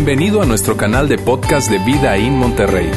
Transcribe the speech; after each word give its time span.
Bienvenido 0.00 0.40
a 0.40 0.46
nuestro 0.46 0.76
canal 0.76 1.08
de 1.08 1.18
podcast 1.18 1.68
de 1.68 1.78
Vida 1.80 2.16
en 2.16 2.32
Monterrey. 2.34 2.88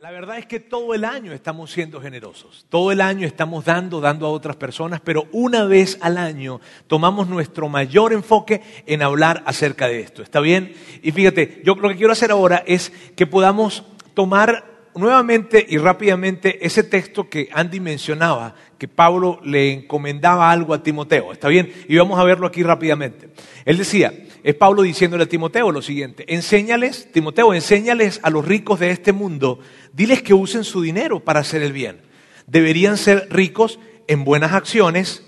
La 0.00 0.10
verdad 0.10 0.38
es 0.38 0.46
que 0.46 0.58
todo 0.58 0.94
el 0.94 1.04
año 1.04 1.32
estamos 1.32 1.70
siendo 1.70 2.00
generosos. 2.00 2.66
Todo 2.68 2.90
el 2.90 3.00
año 3.00 3.24
estamos 3.24 3.64
dando, 3.64 4.00
dando 4.00 4.26
a 4.26 4.30
otras 4.30 4.56
personas, 4.56 5.00
pero 5.00 5.28
una 5.30 5.62
vez 5.62 5.96
al 6.00 6.18
año 6.18 6.60
tomamos 6.88 7.28
nuestro 7.28 7.68
mayor 7.68 8.12
enfoque 8.12 8.62
en 8.86 9.00
hablar 9.00 9.44
acerca 9.46 9.86
de 9.86 10.00
esto. 10.00 10.24
¿Está 10.24 10.40
bien? 10.40 10.74
Y 11.04 11.12
fíjate, 11.12 11.62
yo 11.64 11.76
lo 11.76 11.88
que 11.88 11.96
quiero 11.96 12.14
hacer 12.14 12.32
ahora 12.32 12.64
es 12.66 12.92
que 13.14 13.28
podamos 13.28 13.84
tomar 14.14 14.69
nuevamente 14.94 15.64
y 15.68 15.78
rápidamente 15.78 16.64
ese 16.64 16.82
texto 16.82 17.28
que 17.28 17.48
Andy 17.52 17.80
mencionaba, 17.80 18.54
que 18.78 18.88
Pablo 18.88 19.40
le 19.44 19.72
encomendaba 19.72 20.50
algo 20.50 20.74
a 20.74 20.82
Timoteo. 20.82 21.32
¿Está 21.32 21.48
bien? 21.48 21.72
Y 21.88 21.96
vamos 21.96 22.18
a 22.18 22.24
verlo 22.24 22.46
aquí 22.46 22.62
rápidamente. 22.62 23.28
Él 23.64 23.78
decía, 23.78 24.12
es 24.42 24.54
Pablo 24.54 24.82
diciéndole 24.82 25.24
a 25.24 25.28
Timoteo 25.28 25.70
lo 25.70 25.82
siguiente, 25.82 26.24
enséñales, 26.32 27.10
Timoteo, 27.12 27.52
enséñales 27.52 28.20
a 28.22 28.30
los 28.30 28.44
ricos 28.44 28.80
de 28.80 28.90
este 28.90 29.12
mundo, 29.12 29.60
diles 29.92 30.22
que 30.22 30.34
usen 30.34 30.64
su 30.64 30.82
dinero 30.82 31.20
para 31.20 31.40
hacer 31.40 31.62
el 31.62 31.72
bien. 31.72 32.00
Deberían 32.46 32.96
ser 32.96 33.28
ricos 33.30 33.78
en 34.06 34.24
buenas 34.24 34.52
acciones, 34.52 35.24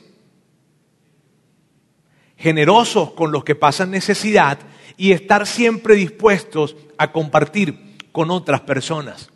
generosos 2.36 3.12
con 3.12 3.30
los 3.30 3.44
que 3.44 3.54
pasan 3.54 3.90
necesidad 3.90 4.58
y 4.96 5.12
estar 5.12 5.46
siempre 5.46 5.94
dispuestos 5.94 6.76
a 6.98 7.12
compartir 7.12 7.96
con 8.12 8.30
otras 8.30 8.62
personas. 8.62 9.31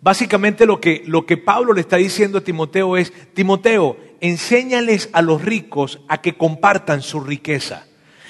Básicamente 0.00 0.64
lo 0.64 0.80
que, 0.80 1.02
lo 1.06 1.26
que 1.26 1.36
Pablo 1.36 1.72
le 1.72 1.80
está 1.80 1.96
diciendo 1.96 2.38
a 2.38 2.44
Timoteo 2.44 2.96
es, 2.96 3.12
Timoteo, 3.34 3.96
enséñales 4.20 5.10
a 5.12 5.22
los 5.22 5.42
ricos 5.42 6.00
a 6.08 6.20
que 6.20 6.36
compartan 6.36 7.02
su 7.02 7.20
riqueza, 7.20 7.86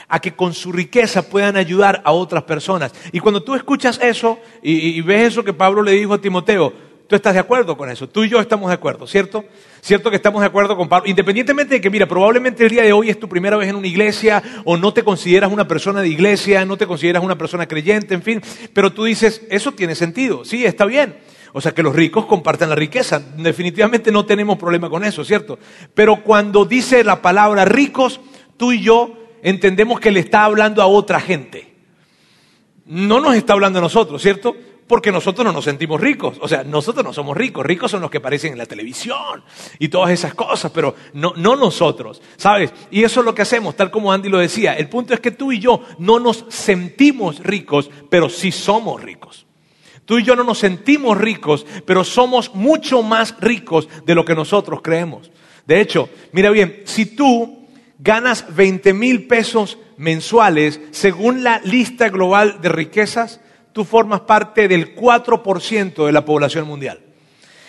a 0.09 0.21
que 0.21 0.35
con 0.35 0.55
su 0.55 0.73
riqueza 0.73 1.29
puedan 1.29 1.57
ayudar 1.57 2.01
a 2.05 2.13
otras 2.13 2.45
personas. 2.45 2.95
Y 3.13 3.21
cuando 3.21 3.43
tú 3.43 3.55
escuchas 3.55 4.01
eso 4.03 4.39
y, 4.63 4.77
y 4.77 5.01
ves 5.03 5.33
eso 5.33 5.45
que 5.45 5.53
Pablo 5.53 5.83
le 5.83 5.93
dijo 5.93 6.15
a 6.15 6.21
Timoteo, 6.21 6.73
tú 7.07 7.17
estás 7.17 7.35
de 7.35 7.41
acuerdo 7.41 7.77
con 7.77 7.91
eso, 7.91 8.09
tú 8.09 8.25
y 8.25 8.29
yo 8.29 8.41
estamos 8.41 8.69
de 8.69 8.75
acuerdo, 8.75 9.07
¿cierto? 9.07 9.45
Cierto 9.81 10.11
que 10.11 10.17
estamos 10.17 10.41
de 10.41 10.47
acuerdo 10.47 10.75
con 10.75 10.89
Pablo, 10.89 11.09
independientemente 11.09 11.75
de 11.75 11.81
que, 11.81 11.91
mira, 11.91 12.07
probablemente 12.07 12.65
el 12.65 12.71
día 12.71 12.83
de 12.83 12.93
hoy 12.93 13.11
es 13.11 13.19
tu 13.19 13.29
primera 13.29 13.57
vez 13.59 13.69
en 13.69 13.77
una 13.77 13.87
iglesia 13.87 14.43
o 14.65 14.77
no 14.79 14.93
te 14.93 15.03
consideras 15.03 15.51
una 15.51 15.67
persona 15.67 16.01
de 16.01 16.09
iglesia, 16.09 16.65
no 16.65 16.77
te 16.77 16.87
consideras 16.87 17.23
una 17.23 17.37
persona 17.37 17.67
creyente, 17.67 18.15
en 18.15 18.23
fin, 18.23 18.43
pero 18.73 18.93
tú 18.93 19.05
dices, 19.05 19.43
eso 19.51 19.73
tiene 19.73 19.95
sentido, 19.95 20.47
sí, 20.47 20.65
está 20.65 20.87
bien. 20.87 21.17
O 21.53 21.61
sea, 21.61 21.73
que 21.73 21.83
los 21.83 21.95
ricos 21.95 22.27
compartan 22.27 22.69
la 22.69 22.75
riqueza. 22.75 23.19
Definitivamente 23.19 24.13
no 24.13 24.25
tenemos 24.27 24.59
problema 24.59 24.91
con 24.91 25.05
eso, 25.05 25.25
¿cierto? 25.25 25.59
Pero 25.95 26.23
cuando 26.23 26.65
dice 26.65 27.05
la 27.05 27.23
palabra 27.23 27.65
ricos, 27.65 28.21
tú 28.57 28.73
y 28.73 28.83
yo 28.83 29.15
entendemos 29.43 30.01
que 30.01 30.11
le 30.11 30.21
está 30.21 30.45
hablando 30.45 30.83
a 30.83 30.87
otra 30.87 31.21
gente. 31.21 31.75
No 32.87 33.21
nos 33.21 33.35
está 33.35 33.53
hablando 33.55 33.79
a 33.79 33.83
nosotros, 33.83 34.21
¿cierto? 34.23 34.55
Porque 34.87 35.13
nosotros 35.13 35.45
no 35.45 35.53
nos 35.53 35.65
sentimos 35.65 36.01
ricos. 36.01 36.39
O 36.41 36.49
sea, 36.49 36.65
nosotros 36.65 37.05
no 37.05 37.13
somos 37.13 37.37
ricos. 37.37 37.65
Ricos 37.65 37.91
son 37.91 38.01
los 38.01 38.11
que 38.11 38.19
aparecen 38.19 38.53
en 38.53 38.59
la 38.59 38.67
televisión 38.67 39.45
y 39.79 39.89
todas 39.89 40.11
esas 40.11 40.35
cosas, 40.35 40.73
pero 40.73 40.95
no, 41.13 41.35
no 41.37 41.57
nosotros, 41.57 42.23
¿sabes? 42.37 42.73
Y 42.91 43.05
eso 43.05 43.21
es 43.21 43.27
lo 43.27 43.35
que 43.35 43.43
hacemos, 43.43 43.77
tal 43.77 43.91
como 43.91 44.13
Andy 44.13 44.29
lo 44.29 44.39
decía. 44.39 44.75
El 44.75 44.89
punto 44.89 45.13
es 45.13 45.21
que 45.21 45.31
tú 45.31 45.53
y 45.53 45.61
yo 45.61 45.83
no 45.99 46.19
nos 46.19 46.47
sentimos 46.49 47.41
ricos, 47.41 47.91
pero 48.09 48.31
sí 48.31 48.51
somos 48.51 49.03
ricos. 49.03 49.48
Tú 50.09 50.19
y 50.19 50.23
yo 50.23 50.35
no 50.35 50.43
nos 50.43 50.59
sentimos 50.59 51.19
ricos, 51.19 51.67
pero 51.85 52.03
somos 52.03 52.55
mucho 52.55 53.03
más 53.03 53.35
ricos 53.43 53.91
de 54.07 54.15
lo 54.15 54.25
que 54.25 54.35
nosotros 54.35 54.81
creemos. 54.81 55.31
De 55.67 55.83
hecho, 55.83 56.09
mira 56.33 56.49
bien, 56.49 56.81
si 56.87 57.05
tú 57.05 57.69
ganas 57.99 58.47
20 58.57 58.95
mil 58.95 59.27
pesos 59.27 59.77
mensuales, 59.99 60.81
según 60.93 61.45
la 61.45 61.61
lista 61.63 62.09
global 62.09 62.63
de 62.63 62.71
riquezas, 62.71 63.43
tú 63.75 63.85
formas 63.85 64.23
parte 64.23 64.67
del 64.67 64.97
4% 64.97 66.07
de 66.07 66.13
la 66.13 66.25
población 66.25 66.67
mundial. 66.67 67.01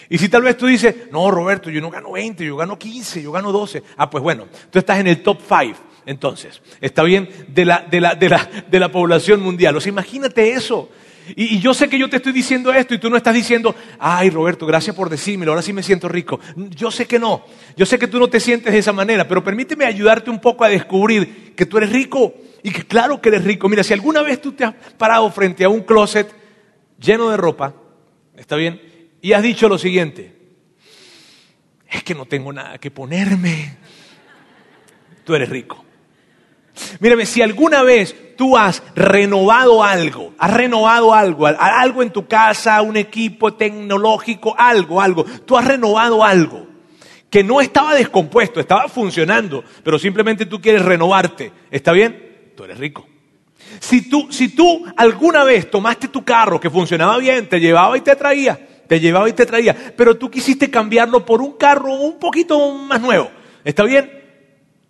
Y 0.07 0.17
si 0.17 0.29
tal 0.29 0.43
vez 0.43 0.55
tú 0.55 0.67
dices, 0.67 0.95
no, 1.11 1.29
Roberto, 1.31 1.69
yo 1.69 1.81
no 1.81 1.91
gano 1.91 2.13
20, 2.13 2.45
yo 2.45 2.55
gano 2.55 2.79
15, 2.79 3.21
yo 3.21 3.33
gano 3.33 3.51
12. 3.51 3.83
Ah, 3.97 4.09
pues 4.09 4.23
bueno, 4.23 4.45
tú 4.69 4.79
estás 4.79 4.97
en 4.99 5.07
el 5.07 5.21
top 5.21 5.39
5, 5.45 5.77
entonces, 6.05 6.61
¿está 6.79 7.03
bien? 7.03 7.27
De 7.49 7.65
la, 7.65 7.85
de 7.91 7.99
la, 7.99 8.15
de 8.15 8.29
la, 8.29 8.49
de 8.65 8.79
la 8.79 8.89
población 8.93 9.41
mundial. 9.41 9.75
O 9.75 9.81
sea, 9.81 9.89
imagínate 9.89 10.53
eso. 10.53 10.89
Y, 11.35 11.59
yo 11.59 11.73
sé 11.73 11.89
que 11.89 11.99
yo 11.99 12.09
te 12.09 12.17
estoy 12.17 12.31
diciendo 12.31 12.73
esto 12.73 12.93
y 12.93 12.99
tú 12.99 13.09
no 13.09 13.17
estás 13.17 13.33
diciendo, 13.33 13.75
ay 13.99 14.29
Roberto, 14.29 14.65
gracias 14.65 14.95
por 14.95 15.09
decírmelo, 15.09 15.51
ahora 15.51 15.61
sí 15.61 15.73
me 15.73 15.83
siento 15.83 16.07
rico. 16.07 16.39
Yo 16.55 16.91
sé 16.91 17.05
que 17.05 17.19
no, 17.19 17.45
yo 17.75 17.85
sé 17.85 17.99
que 17.99 18.07
tú 18.07 18.19
no 18.19 18.27
te 18.27 18.39
sientes 18.39 18.73
de 18.73 18.79
esa 18.79 18.93
manera, 18.93 19.27
pero 19.27 19.43
permíteme 19.43 19.85
ayudarte 19.85 20.29
un 20.29 20.39
poco 20.39 20.63
a 20.63 20.69
descubrir 20.69 21.53
que 21.55 21.65
tú 21.65 21.77
eres 21.77 21.91
rico 21.91 22.33
y 22.63 22.71
que 22.71 22.85
claro 22.85 23.21
que 23.21 23.29
eres 23.29 23.43
rico. 23.43 23.69
Mira, 23.69 23.83
si 23.83 23.93
alguna 23.93 24.21
vez 24.21 24.41
tú 24.41 24.53
te 24.53 24.63
has 24.63 24.73
parado 24.97 25.29
frente 25.31 25.63
a 25.63 25.69
un 25.69 25.81
closet 25.81 26.33
lleno 26.99 27.29
de 27.29 27.37
ropa, 27.37 27.73
¿está 28.35 28.55
bien? 28.55 28.81
Y 29.21 29.33
has 29.33 29.43
dicho 29.43 29.67
lo 29.67 29.77
siguiente, 29.77 30.35
es 31.89 32.03
que 32.03 32.15
no 32.15 32.25
tengo 32.25 32.53
nada 32.53 32.77
que 32.77 32.91
ponerme, 32.91 33.77
tú 35.23 35.35
eres 35.35 35.49
rico. 35.49 35.85
Mírame, 36.99 37.25
si 37.25 37.41
alguna 37.41 37.83
vez 37.83 38.15
tú 38.39 38.55
has 38.55 38.81
renovado 38.95 39.83
algo, 39.83 40.33
has 40.37 40.53
renovado 40.53 41.13
algo, 41.13 41.45
algo 41.45 42.01
en 42.01 42.09
tu 42.09 42.25
casa, 42.25 42.81
un 42.81 42.95
equipo 42.95 43.55
tecnológico, 43.55 44.55
algo, 44.57 45.01
algo, 45.01 45.25
tú 45.45 45.57
has 45.57 45.67
renovado 45.67 46.23
algo 46.23 46.65
que 47.29 47.43
no 47.43 47.59
estaba 47.59 47.93
descompuesto, 47.95 48.61
estaba 48.61 48.87
funcionando, 48.87 49.61
pero 49.83 49.99
simplemente 49.99 50.45
tú 50.45 50.61
quieres 50.61 50.85
renovarte, 50.85 51.51
¿está 51.69 51.91
bien? 51.91 52.53
Tú 52.55 52.63
eres 52.63 52.77
rico. 52.77 53.05
Si 53.81 54.09
tú, 54.09 54.29
si 54.31 54.55
tú 54.55 54.85
alguna 54.95 55.43
vez 55.43 55.69
tomaste 55.69 56.07
tu 56.07 56.23
carro 56.23 56.61
que 56.61 56.69
funcionaba 56.69 57.17
bien, 57.17 57.49
te 57.49 57.59
llevaba 57.59 57.97
y 57.97 58.01
te 58.01 58.15
traía, 58.15 58.57
te 58.87 59.01
llevaba 59.01 59.27
y 59.27 59.33
te 59.33 59.45
traía, 59.45 59.75
pero 59.97 60.15
tú 60.15 60.31
quisiste 60.31 60.71
cambiarlo 60.71 61.25
por 61.25 61.41
un 61.41 61.57
carro 61.57 61.91
un 61.91 62.17
poquito 62.17 62.73
más 62.73 63.01
nuevo, 63.01 63.29
¿está 63.65 63.83
bien? 63.83 64.09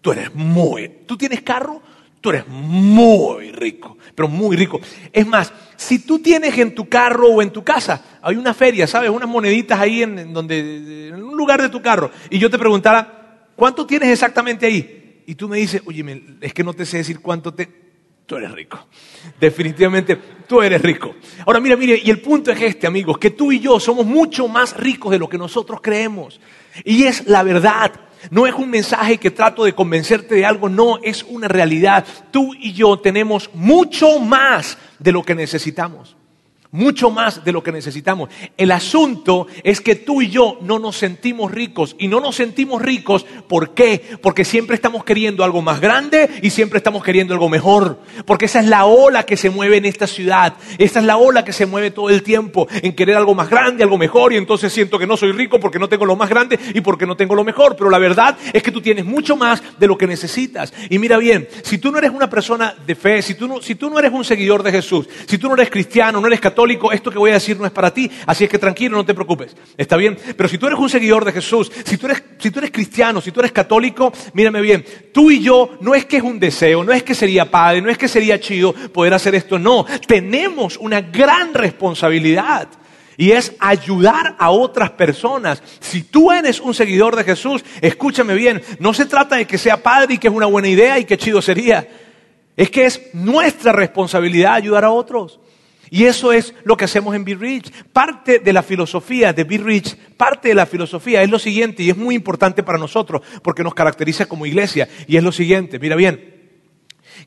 Tú 0.01 0.11
eres 0.11 0.35
muy, 0.35 0.87
tú 1.07 1.17
tienes 1.17 1.41
carro, 1.41 1.81
tú 2.21 2.29
eres 2.29 2.47
muy 2.47 3.51
rico, 3.51 3.97
pero 4.15 4.27
muy 4.27 4.55
rico. 4.55 4.79
Es 5.11 5.25
más, 5.25 5.53
si 5.75 5.99
tú 5.99 6.19
tienes 6.19 6.57
en 6.57 6.75
tu 6.75 6.87
carro 6.89 7.27
o 7.27 7.41
en 7.41 7.51
tu 7.51 7.63
casa, 7.63 8.19
hay 8.21 8.35
una 8.35 8.53
feria, 8.53 8.87
¿sabes? 8.87 9.09
Unas 9.09 9.29
moneditas 9.29 9.79
ahí 9.79 10.03
en, 10.03 10.33
donde, 10.33 11.09
en 11.09 11.23
un 11.23 11.37
lugar 11.37 11.61
de 11.61 11.69
tu 11.69 11.81
carro, 11.81 12.11
y 12.29 12.37
yo 12.37 12.49
te 12.49 12.59
preguntara, 12.59 13.47
¿cuánto 13.55 13.85
tienes 13.85 14.09
exactamente 14.09 14.65
ahí? 14.65 15.23
Y 15.25 15.35
tú 15.35 15.47
me 15.47 15.57
dices, 15.57 15.81
oye, 15.85 16.23
es 16.41 16.53
que 16.53 16.63
no 16.63 16.73
te 16.73 16.85
sé 16.85 16.97
decir 16.97 17.19
cuánto 17.19 17.53
te... 17.53 17.89
Tú 18.25 18.35
eres 18.35 18.51
rico. 18.51 18.87
Definitivamente, 19.39 20.15
tú 20.47 20.61
eres 20.61 20.79
rico. 20.83 21.15
Ahora, 21.47 21.59
mira, 21.59 21.75
mire, 21.75 21.99
y 22.03 22.11
el 22.11 22.21
punto 22.21 22.51
es 22.51 22.61
este, 22.61 22.85
amigos, 22.85 23.17
que 23.17 23.31
tú 23.31 23.51
y 23.51 23.59
yo 23.59 23.79
somos 23.79 24.05
mucho 24.05 24.47
más 24.47 24.77
ricos 24.77 25.11
de 25.11 25.17
lo 25.17 25.27
que 25.27 25.37
nosotros 25.39 25.79
creemos. 25.81 26.39
Y 26.83 27.05
es 27.05 27.25
la 27.25 27.41
verdad. 27.41 27.91
No 28.31 28.45
es 28.47 28.53
un 28.53 28.69
mensaje 28.69 29.17
que 29.17 29.31
trato 29.31 29.63
de 29.63 29.73
convencerte 29.73 30.35
de 30.35 30.45
algo, 30.45 30.69
no, 30.69 30.99
es 31.03 31.23
una 31.23 31.47
realidad. 31.47 32.05
Tú 32.31 32.53
y 32.59 32.73
yo 32.73 32.99
tenemos 32.99 33.49
mucho 33.53 34.19
más 34.19 34.77
de 34.99 35.11
lo 35.11 35.23
que 35.23 35.35
necesitamos. 35.35 36.15
Mucho 36.71 37.09
más 37.09 37.43
de 37.43 37.51
lo 37.51 37.63
que 37.63 37.71
necesitamos. 37.71 38.29
El 38.55 38.69
asunto 38.69 39.47
es 39.63 39.81
que 39.81 39.95
tú 39.95 40.21
y 40.21 40.29
yo 40.29 40.59
no 40.61 40.77
nos 40.77 40.97
sentimos 40.97 41.51
ricos. 41.51 41.95
Y 41.97 42.07
no 42.07 42.19
nos 42.19 42.35
sentimos 42.35 42.79
ricos, 42.79 43.25
¿por 43.47 43.73
qué? 43.73 44.03
Porque 44.21 44.45
siempre 44.45 44.75
estamos 44.75 45.03
queriendo 45.03 45.43
algo 45.43 45.63
más 45.63 45.81
grande 45.81 46.29
y 46.43 46.51
siempre 46.51 46.77
estamos 46.77 47.03
queriendo 47.03 47.33
algo 47.33 47.49
mejor. 47.49 47.99
Porque 48.23 48.45
esa 48.45 48.59
es 48.59 48.67
la 48.67 48.85
ola 48.85 49.23
que 49.23 49.35
se 49.35 49.49
mueve 49.49 49.77
en 49.77 49.85
esta 49.85 50.05
ciudad. 50.05 50.53
Esa 50.77 50.99
es 50.99 51.05
la 51.05 51.17
ola 51.17 51.43
que 51.43 51.53
se 51.53 51.65
mueve 51.65 51.89
todo 51.89 52.11
el 52.11 52.21
tiempo 52.21 52.67
en 52.83 52.93
querer 52.93 53.15
algo 53.15 53.33
más 53.33 53.49
grande, 53.49 53.83
algo 53.83 53.97
mejor. 53.97 54.33
Y 54.33 54.37
entonces 54.37 54.71
siento 54.71 54.99
que 54.99 55.07
no 55.07 55.17
soy 55.17 55.31
rico 55.31 55.59
porque 55.59 55.79
no 55.79 55.89
tengo 55.89 56.05
lo 56.05 56.15
más 56.15 56.29
grande 56.29 56.59
y 56.75 56.81
porque 56.81 57.07
no 57.07 57.17
tengo 57.17 57.33
lo 57.33 57.43
mejor. 57.43 57.77
Pero 57.77 57.89
la 57.89 57.97
verdad 57.97 58.37
es 58.53 58.61
que 58.61 58.71
tú 58.71 58.79
tienes 58.79 59.05
mucho 59.05 59.35
más 59.35 59.63
de 59.79 59.87
lo 59.87 59.97
que 59.97 60.05
necesitas. 60.05 60.71
Y 60.87 60.99
mira 60.99 61.17
bien, 61.17 61.47
si 61.63 61.79
tú 61.79 61.91
no 61.91 61.97
eres 61.97 62.11
una 62.11 62.29
persona 62.29 62.75
de 62.85 62.93
fe, 62.93 63.23
si 63.23 63.33
tú 63.33 63.47
no, 63.47 63.59
si 63.59 63.73
tú 63.73 63.89
no 63.89 63.97
eres 63.97 64.11
un 64.11 64.23
seguidor 64.23 64.61
de 64.61 64.71
Jesús, 64.71 65.09
si 65.25 65.39
tú 65.39 65.47
no 65.47 65.55
eres 65.55 65.71
cristiano, 65.71 66.21
no 66.21 66.27
eres 66.27 66.39
católico, 66.39 66.58
esto 66.91 67.11
que 67.11 67.17
voy 67.17 67.31
a 67.31 67.35
decir 67.35 67.57
no 67.57 67.65
es 67.65 67.71
para 67.71 67.93
ti, 67.93 68.09
así 68.25 68.43
es 68.43 68.49
que 68.49 68.57
tranquilo, 68.57 68.97
no 68.97 69.05
te 69.05 69.13
preocupes. 69.13 69.55
¿Está 69.77 69.97
bien? 69.97 70.17
Pero 70.35 70.49
si 70.49 70.57
tú 70.57 70.67
eres 70.67 70.79
un 70.79 70.89
seguidor 70.89 71.25
de 71.25 71.31
Jesús, 71.31 71.71
si 71.85 71.97
tú 71.97 72.07
eres, 72.07 72.23
si 72.37 72.51
tú 72.51 72.59
eres 72.59 72.71
cristiano, 72.71 73.21
si 73.21 73.31
tú 73.31 73.39
eres 73.39 73.51
católico, 73.51 74.11
mírame 74.33 74.61
bien, 74.61 74.85
tú 75.13 75.31
y 75.31 75.41
yo 75.41 75.77
no 75.81 75.95
es 75.95 76.05
que 76.05 76.17
es 76.17 76.23
un 76.23 76.39
deseo, 76.39 76.83
no 76.83 76.91
es 76.91 77.03
que 77.03 77.15
sería 77.15 77.49
padre, 77.49 77.81
no 77.81 77.89
es 77.89 77.97
que 77.97 78.07
sería 78.07 78.39
chido 78.39 78.73
poder 78.73 79.13
hacer 79.13 79.35
esto, 79.35 79.59
no, 79.59 79.85
tenemos 80.07 80.77
una 80.77 81.01
gran 81.01 81.53
responsabilidad. 81.53 82.69
Y 83.17 83.31
es 83.31 83.53
ayudar 83.59 84.37
a 84.39 84.49
otras 84.49 84.91
personas. 84.91 85.61
Si 85.81 86.03
tú 86.03 86.31
eres 86.31 86.61
un 86.61 86.73
seguidor 86.73 87.17
de 87.17 87.25
Jesús, 87.25 87.65
escúchame 87.81 88.33
bien, 88.33 88.61
no 88.79 88.93
se 88.93 89.05
trata 89.05 89.35
de 89.35 89.45
que 89.45 89.57
sea 89.57 89.83
padre 89.83 90.13
y 90.13 90.17
que 90.17 90.29
es 90.29 90.33
una 90.33 90.45
buena 90.45 90.69
idea 90.69 90.97
y 90.97 91.03
que 91.03 91.17
chido 91.17 91.41
sería. 91.41 91.85
Es 92.55 92.69
que 92.69 92.85
es 92.85 93.13
nuestra 93.13 93.73
responsabilidad 93.73 94.53
ayudar 94.53 94.85
a 94.85 94.91
otros. 94.91 95.41
Y 95.89 96.05
eso 96.05 96.31
es 96.31 96.53
lo 96.63 96.77
que 96.77 96.85
hacemos 96.85 97.15
en 97.15 97.25
Be 97.25 97.35
Rich. 97.35 97.71
Parte 97.91 98.39
de 98.39 98.53
la 98.53 98.63
filosofía 98.63 99.33
de 99.33 99.43
Be 99.43 99.57
Rich, 99.57 99.95
parte 100.17 100.49
de 100.49 100.55
la 100.55 100.65
filosofía 100.65 101.23
es 101.23 101.29
lo 101.29 101.39
siguiente, 101.39 101.83
y 101.83 101.89
es 101.89 101.97
muy 101.97 102.15
importante 102.15 102.63
para 102.63 102.77
nosotros, 102.77 103.21
porque 103.41 103.63
nos 103.63 103.73
caracteriza 103.73 104.27
como 104.27 104.45
iglesia, 104.45 104.87
y 105.07 105.17
es 105.17 105.23
lo 105.23 105.31
siguiente, 105.31 105.79
mira 105.79 105.95
bien, 105.95 106.51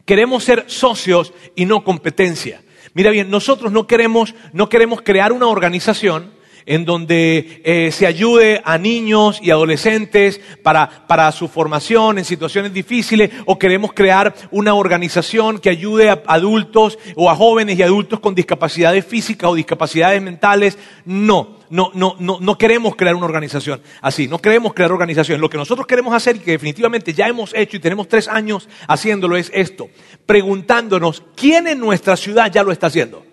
queremos 0.04 0.44
ser 0.44 0.64
socios 0.66 1.32
y 1.54 1.66
no 1.66 1.84
competencia. 1.84 2.62
Mira 2.94 3.10
bien, 3.10 3.30
nosotros 3.30 3.72
no 3.72 3.86
queremos, 3.86 4.34
no 4.52 4.68
queremos 4.68 5.02
crear 5.02 5.32
una 5.32 5.46
organización 5.46 6.32
en 6.66 6.84
donde 6.84 7.60
eh, 7.64 7.90
se 7.92 8.06
ayude 8.06 8.60
a 8.64 8.78
niños 8.78 9.40
y 9.42 9.50
adolescentes 9.50 10.40
para, 10.62 11.06
para, 11.06 11.30
su 11.32 11.48
formación 11.48 12.18
en 12.18 12.24
situaciones 12.24 12.72
difíciles 12.72 13.30
o 13.46 13.58
queremos 13.58 13.92
crear 13.92 14.34
una 14.50 14.74
organización 14.74 15.58
que 15.58 15.70
ayude 15.70 16.10
a 16.10 16.22
adultos 16.26 16.98
o 17.16 17.30
a 17.30 17.36
jóvenes 17.36 17.78
y 17.78 17.82
adultos 17.82 18.20
con 18.20 18.34
discapacidades 18.34 19.04
físicas 19.04 19.50
o 19.50 19.54
discapacidades 19.54 20.20
mentales. 20.22 20.78
No, 21.04 21.58
no, 21.70 21.90
no, 21.94 22.16
no, 22.18 22.38
no 22.40 22.58
queremos 22.58 22.96
crear 22.96 23.14
una 23.14 23.24
organización 23.24 23.80
así, 24.02 24.28
no 24.28 24.38
queremos 24.38 24.74
crear 24.74 24.92
organizaciones. 24.92 25.40
Lo 25.40 25.48
que 25.48 25.56
nosotros 25.56 25.86
queremos 25.86 26.14
hacer 26.14 26.36
y 26.36 26.40
que 26.40 26.52
definitivamente 26.52 27.14
ya 27.14 27.28
hemos 27.28 27.54
hecho 27.54 27.76
y 27.76 27.80
tenemos 27.80 28.08
tres 28.08 28.28
años 28.28 28.68
haciéndolo 28.88 29.36
es 29.36 29.50
esto, 29.54 29.88
preguntándonos 30.26 31.22
quién 31.34 31.66
en 31.66 31.80
nuestra 31.80 32.16
ciudad 32.16 32.50
ya 32.52 32.62
lo 32.62 32.72
está 32.72 32.88
haciendo. 32.88 33.31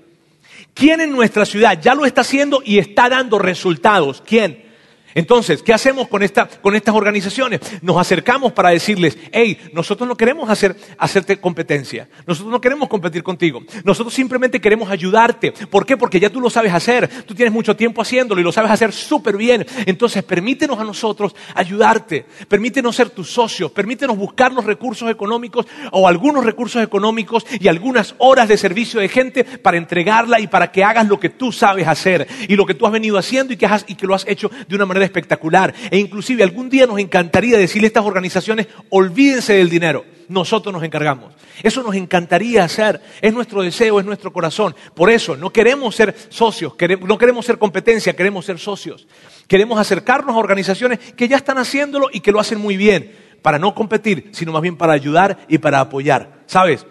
¿Quién 0.74 1.02
en 1.02 1.12
nuestra 1.12 1.46
ciudad 1.46 1.80
ya 1.82 1.96
lo 1.96 2.06
está 2.06 2.22
haciendo 2.22 2.62
y 2.64 2.78
está 2.80 3.10
dando 3.10 3.40
resultados? 3.40 4.24
¿Quién? 4.26 4.69
Entonces, 5.16 5.64
¿qué 5.64 5.74
hacemos 5.74 6.08
con, 6.08 6.24
esta, 6.24 6.48
con 6.48 6.76
estas 6.76 6.96
organizaciones? 6.96 7.62
Nos 7.82 7.98
acercamos 7.98 8.54
para 8.54 8.70
decirles, 8.70 9.18
hey, 9.32 9.58
nosotros 9.74 10.08
no 10.08 10.16
queremos 10.16 10.50
hacer, 10.50 10.76
hacerte 10.98 11.40
competencia, 11.40 12.08
nosotros 12.26 12.52
no 12.52 12.62
queremos 12.62 12.90
competir 12.90 13.24
contigo, 13.24 13.62
nosotros 13.84 14.14
simplemente 14.14 14.62
queremos 14.62 14.90
ayudarte. 14.90 15.52
¿Por 15.52 15.86
qué? 15.86 15.98
Porque 15.98 16.20
ya 16.20 16.30
tú 16.30 16.42
lo 16.42 16.50
sabes 16.50 16.74
hacer, 16.74 17.10
tú 17.26 17.34
tienes 17.34 17.54
mucho 17.54 17.76
tiempo 17.76 18.02
haciéndolo 18.02 18.42
y 18.42 18.44
lo 18.44 18.52
sabes 18.52 18.72
hacer 18.72 18.94
súper 18.94 19.38
bien. 19.38 19.66
Entonces, 19.86 20.24
permítenos 20.24 20.80
a 20.80 20.84
nosotros 20.84 21.36
ayudarte, 21.56 22.26
permítenos 22.48 22.96
ser 22.96 23.10
tus 23.10 23.32
socios, 23.32 23.72
permítenos 23.72 24.18
buscar 24.18 24.52
los 24.52 24.66
recursos 24.66 25.10
económicos 25.10 25.66
o 25.92 26.08
algunos 26.08 26.46
recursos 26.46 26.84
económicos 26.84 27.46
y 27.60 27.68
algunas 27.68 28.16
horas 28.18 28.48
de 28.48 28.58
servicio 28.58 29.00
de 29.00 29.10
gente 29.10 29.44
para 29.44 29.78
entregarla 29.78 30.40
y 30.40 30.48
para 30.48 30.72
que 30.72 30.84
hagas 30.84 31.08
lo 31.08 31.20
que 31.20 31.30
tú 31.30 31.52
sabes 31.52 31.88
hacer 31.88 32.28
y 32.48 32.56
lo 32.56 32.66
que 32.66 32.74
tú 32.74 32.86
has 32.86 32.92
venido 32.92 33.18
haciendo 33.18 33.54
y 33.54 33.58
que, 33.58 33.66
has, 33.66 33.86
y 33.88 33.96
que 33.96 34.08
lo 34.08 34.16
has 34.16 34.28
hecho 34.28 34.52
de 34.68 34.76
una 34.76 34.86
manera 34.86 34.99
espectacular. 35.04 35.74
E 35.92 35.98
inclusive 35.98 36.44
algún 36.44 36.70
día 36.70 36.86
nos 36.86 37.00
encantaría 37.00 37.58
decirle 37.58 37.88
a 37.88 37.90
estas 37.90 38.06
organizaciones, 38.06 38.68
olvídense 38.90 39.54
del 39.54 39.70
dinero, 39.70 40.06
nosotros 40.30 40.72
nos 40.72 40.84
encargamos. 40.84 41.34
Eso 41.64 41.84
nos 41.84 41.96
encantaría 41.96 42.64
hacer, 42.64 43.02
es 43.22 43.34
nuestro 43.34 43.62
deseo, 43.62 44.00
es 44.00 44.06
nuestro 44.06 44.32
corazón. 44.32 44.76
Por 44.94 45.10
eso 45.10 45.36
no 45.36 45.52
queremos 45.52 45.96
ser 45.96 46.16
socios, 46.30 46.74
no 47.02 47.18
queremos 47.18 47.46
ser 47.46 47.58
competencia, 47.58 48.16
queremos 48.16 48.46
ser 48.46 48.60
socios. 48.60 49.08
Queremos 49.48 49.80
acercarnos 49.80 50.36
a 50.36 50.40
organizaciones 50.40 51.00
que 51.14 51.28
ya 51.28 51.38
están 51.38 51.58
haciéndolo 51.58 52.10
y 52.14 52.22
que 52.22 52.32
lo 52.32 52.40
hacen 52.40 52.60
muy 52.60 52.78
bien, 52.78 53.12
para 53.42 53.58
no 53.58 53.74
competir, 53.74 54.30
sino 54.32 54.52
más 54.52 54.62
bien 54.62 54.78
para 54.78 54.94
ayudar 54.94 55.40
y 55.48 55.58
para 55.58 55.80
apoyar. 55.80 56.44
¿Sabes? 56.46 56.86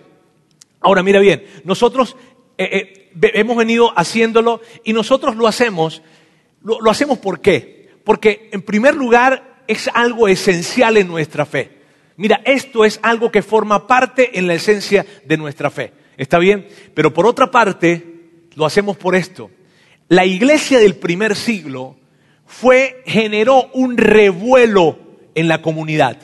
Ahora 0.80 1.02
mira 1.02 1.20
bien, 1.20 1.44
nosotros 1.64 2.16
eh, 2.56 3.10
eh, 3.22 3.30
hemos 3.34 3.56
venido 3.56 3.92
haciéndolo 3.96 4.60
y 4.84 4.92
nosotros 4.92 5.36
lo 5.36 5.46
hacemos, 5.46 6.02
lo, 6.62 6.80
lo 6.80 6.90
hacemos 6.90 7.18
¿por 7.18 7.40
qué? 7.40 7.77
Porque 8.08 8.48
en 8.52 8.62
primer 8.62 8.94
lugar 8.94 9.64
es 9.66 9.90
algo 9.92 10.28
esencial 10.28 10.96
en 10.96 11.08
nuestra 11.08 11.44
fe. 11.44 11.72
Mira, 12.16 12.40
esto 12.46 12.86
es 12.86 12.98
algo 13.02 13.30
que 13.30 13.42
forma 13.42 13.86
parte 13.86 14.38
en 14.38 14.46
la 14.46 14.54
esencia 14.54 15.04
de 15.26 15.36
nuestra 15.36 15.70
fe. 15.70 15.92
¿Está 16.16 16.38
bien? 16.38 16.66
Pero 16.94 17.12
por 17.12 17.26
otra 17.26 17.50
parte, 17.50 18.30
lo 18.54 18.64
hacemos 18.64 18.96
por 18.96 19.14
esto. 19.14 19.50
La 20.08 20.24
iglesia 20.24 20.78
del 20.78 20.96
primer 20.96 21.36
siglo 21.36 21.96
fue, 22.46 23.02
generó 23.04 23.68
un 23.74 23.98
revuelo 23.98 24.98
en 25.34 25.46
la 25.46 25.60
comunidad. 25.60 26.16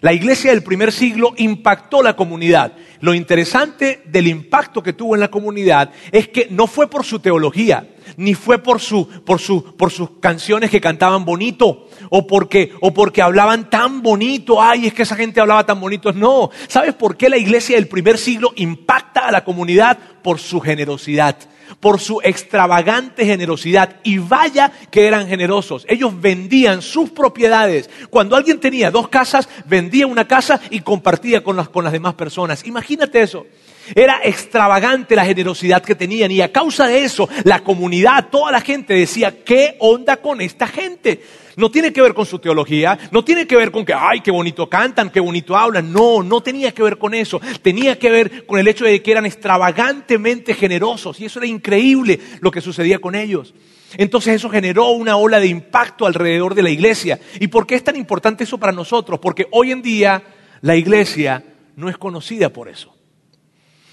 La 0.00 0.14
iglesia 0.14 0.50
del 0.50 0.62
primer 0.62 0.92
siglo 0.92 1.34
impactó 1.36 2.02
la 2.02 2.16
comunidad. 2.16 2.72
Lo 3.00 3.12
interesante 3.12 4.02
del 4.06 4.28
impacto 4.28 4.82
que 4.82 4.94
tuvo 4.94 5.14
en 5.14 5.20
la 5.20 5.30
comunidad 5.30 5.90
es 6.10 6.28
que 6.28 6.48
no 6.50 6.66
fue 6.66 6.88
por 6.88 7.04
su 7.04 7.18
teología, 7.18 7.88
ni 8.16 8.34
fue 8.34 8.58
por, 8.58 8.80
su, 8.80 9.06
por, 9.06 9.40
su, 9.40 9.76
por 9.76 9.90
sus 9.90 10.18
canciones 10.20 10.70
que 10.70 10.80
cantaban 10.80 11.24
bonito, 11.24 11.88
o 12.08 12.26
porque, 12.26 12.72
o 12.80 12.94
porque 12.94 13.20
hablaban 13.20 13.68
tan 13.68 14.02
bonito, 14.02 14.62
ay, 14.62 14.86
es 14.86 14.94
que 14.94 15.02
esa 15.02 15.16
gente 15.16 15.40
hablaba 15.40 15.66
tan 15.66 15.80
bonito. 15.80 16.12
No, 16.12 16.50
¿sabes 16.68 16.94
por 16.94 17.16
qué 17.16 17.28
la 17.28 17.38
iglesia 17.38 17.76
del 17.76 17.88
primer 17.88 18.16
siglo 18.16 18.52
impacta 18.56 19.28
a 19.28 19.32
la 19.32 19.44
comunidad? 19.44 19.98
Por 20.22 20.38
su 20.38 20.60
generosidad 20.60 21.36
por 21.78 22.00
su 22.00 22.20
extravagante 22.22 23.24
generosidad. 23.24 23.96
Y 24.02 24.18
vaya 24.18 24.72
que 24.90 25.06
eran 25.06 25.28
generosos. 25.28 25.84
Ellos 25.88 26.20
vendían 26.20 26.82
sus 26.82 27.10
propiedades. 27.10 27.88
Cuando 28.10 28.36
alguien 28.36 28.58
tenía 28.58 28.90
dos 28.90 29.08
casas, 29.08 29.48
vendía 29.66 30.06
una 30.06 30.26
casa 30.26 30.60
y 30.70 30.80
compartía 30.80 31.42
con 31.42 31.56
las, 31.56 31.68
con 31.68 31.84
las 31.84 31.92
demás 31.92 32.14
personas. 32.14 32.66
Imagínate 32.66 33.22
eso. 33.22 33.46
Era 33.94 34.20
extravagante 34.22 35.16
la 35.16 35.24
generosidad 35.24 35.82
que 35.82 35.94
tenían 35.94 36.30
y 36.30 36.40
a 36.40 36.52
causa 36.52 36.86
de 36.86 37.04
eso 37.04 37.28
la 37.44 37.60
comunidad, 37.60 38.28
toda 38.30 38.52
la 38.52 38.60
gente 38.60 38.94
decía, 38.94 39.42
¿qué 39.44 39.76
onda 39.80 40.18
con 40.18 40.40
esta 40.40 40.66
gente? 40.66 41.22
No 41.60 41.70
tiene 41.70 41.92
que 41.92 42.00
ver 42.00 42.14
con 42.14 42.24
su 42.24 42.38
teología, 42.38 42.98
no 43.12 43.22
tiene 43.22 43.46
que 43.46 43.54
ver 43.54 43.70
con 43.70 43.84
que, 43.84 43.92
ay, 43.92 44.22
qué 44.22 44.30
bonito 44.30 44.68
cantan, 44.68 45.10
qué 45.10 45.20
bonito 45.20 45.54
hablan. 45.54 45.92
No, 45.92 46.22
no 46.22 46.40
tenía 46.40 46.72
que 46.72 46.82
ver 46.82 46.96
con 46.96 47.12
eso. 47.12 47.38
Tenía 47.60 47.98
que 47.98 48.10
ver 48.10 48.46
con 48.46 48.58
el 48.58 48.66
hecho 48.66 48.86
de 48.86 49.02
que 49.02 49.12
eran 49.12 49.26
extravagantemente 49.26 50.54
generosos 50.54 51.20
y 51.20 51.26
eso 51.26 51.38
era 51.38 51.46
increíble 51.46 52.18
lo 52.40 52.50
que 52.50 52.62
sucedía 52.62 52.98
con 52.98 53.14
ellos. 53.14 53.52
Entonces 53.98 54.36
eso 54.36 54.48
generó 54.48 54.88
una 54.92 55.16
ola 55.16 55.38
de 55.38 55.48
impacto 55.48 56.06
alrededor 56.06 56.54
de 56.54 56.62
la 56.62 56.70
iglesia. 56.70 57.20
¿Y 57.38 57.48
por 57.48 57.66
qué 57.66 57.74
es 57.74 57.84
tan 57.84 57.96
importante 57.96 58.44
eso 58.44 58.56
para 58.56 58.72
nosotros? 58.72 59.20
Porque 59.20 59.46
hoy 59.50 59.70
en 59.70 59.82
día 59.82 60.22
la 60.62 60.76
iglesia 60.76 61.44
no 61.76 61.90
es 61.90 61.98
conocida 61.98 62.48
por 62.48 62.70
eso. 62.70 62.96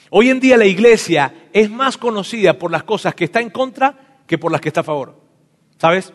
Hoy 0.09 0.29
en 0.29 0.39
día 0.39 0.55
la 0.55 0.65
iglesia 0.65 1.49
es 1.51 1.69
más 1.69 1.97
conocida 1.97 2.57
por 2.57 2.71
las 2.71 2.83
cosas 2.83 3.13
que 3.13 3.25
está 3.25 3.41
en 3.41 3.49
contra 3.49 4.21
que 4.25 4.37
por 4.37 4.53
las 4.53 4.61
que 4.61 4.69
está 4.69 4.79
a 4.79 4.85
favor. 4.85 5.19
¿Sabes? 5.77 6.13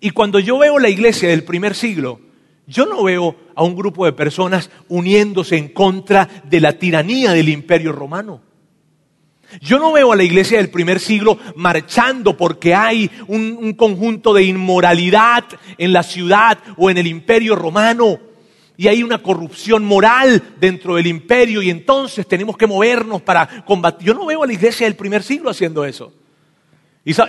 Y 0.00 0.10
cuando 0.10 0.38
yo 0.38 0.58
veo 0.58 0.78
la 0.78 0.88
iglesia 0.88 1.28
del 1.28 1.44
primer 1.44 1.74
siglo, 1.74 2.20
yo 2.66 2.86
no 2.86 3.02
veo 3.02 3.34
a 3.54 3.62
un 3.62 3.74
grupo 3.74 4.04
de 4.04 4.12
personas 4.12 4.70
uniéndose 4.88 5.56
en 5.56 5.68
contra 5.68 6.28
de 6.44 6.60
la 6.60 6.74
tiranía 6.74 7.32
del 7.32 7.48
imperio 7.48 7.92
romano. 7.92 8.42
Yo 9.62 9.78
no 9.78 9.92
veo 9.92 10.12
a 10.12 10.16
la 10.16 10.22
iglesia 10.22 10.58
del 10.58 10.68
primer 10.68 11.00
siglo 11.00 11.38
marchando 11.56 12.36
porque 12.36 12.74
hay 12.74 13.10
un, 13.26 13.72
conjunto 13.72 14.34
de 14.34 14.44
inmoralidad 14.44 15.44
en 15.78 15.92
la 15.92 16.02
ciudad 16.02 16.58
o 16.76 16.90
en 16.90 16.98
el 16.98 17.06
imperio 17.06 17.56
romano 17.56 18.18
y 18.76 18.88
hay 18.88 19.02
una 19.02 19.22
corrupción 19.22 19.84
moral 19.84 20.54
dentro 20.60 20.96
del 20.96 21.06
imperio 21.06 21.62
y 21.62 21.70
entonces 21.70 22.28
tenemos 22.28 22.58
que 22.58 22.66
movernos 22.66 23.22
para 23.22 23.64
combatir. 23.64 24.08
Yo 24.08 24.14
no 24.14 24.26
veo 24.26 24.42
a 24.42 24.46
la 24.46 24.52
iglesia 24.52 24.86
del 24.86 24.96
primer 24.96 25.22
siglo 25.22 25.48
haciendo 25.48 25.84
eso. 25.86 26.12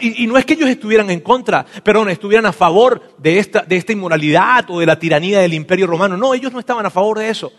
Y, 0.02 0.28
no 0.28 0.38
es 0.38 0.44
que 0.44 0.56
ellos 0.56 0.70
estuvieran 0.70 1.10
en 1.10 1.22
contra, 1.22 1.66
perdón, 1.66 2.10
estuvieran 2.10 2.46
a 2.46 2.52
favor 2.52 3.16
de 3.18 3.40
esta, 3.40 3.62
de 3.62 3.78
esta 3.78 3.94
inmoralidad 3.94 4.70
o 4.70 4.82
de 4.82 4.86
la 4.86 5.00
tiranía 5.00 5.40
del 5.40 5.54
imperio 5.54 5.88
romano. 5.88 6.18
No, 6.18 6.34
ellos 6.34 6.52
no 6.52 6.60
estaban 6.60 6.86
a 6.86 6.90
favor 6.90 7.18
de 7.18 7.30
eso. 7.30 7.54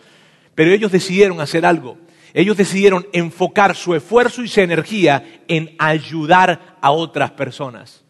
Pero 0.55 0.71
ellos 0.71 0.93
decidieron 0.93 1.41
hacer 1.41 1.65
algo. 1.65 1.97
Ellos 2.35 2.59
decidieron 2.59 3.07
enfocar 3.15 3.75
su 3.75 3.95
esfuerzo 3.95 4.43
y 4.43 4.49
su 4.49 4.61
energía 4.61 5.41
en 5.49 5.75
ayudar 5.79 6.77
a 6.83 6.91
otras 6.91 7.31
personas. 7.31 8.05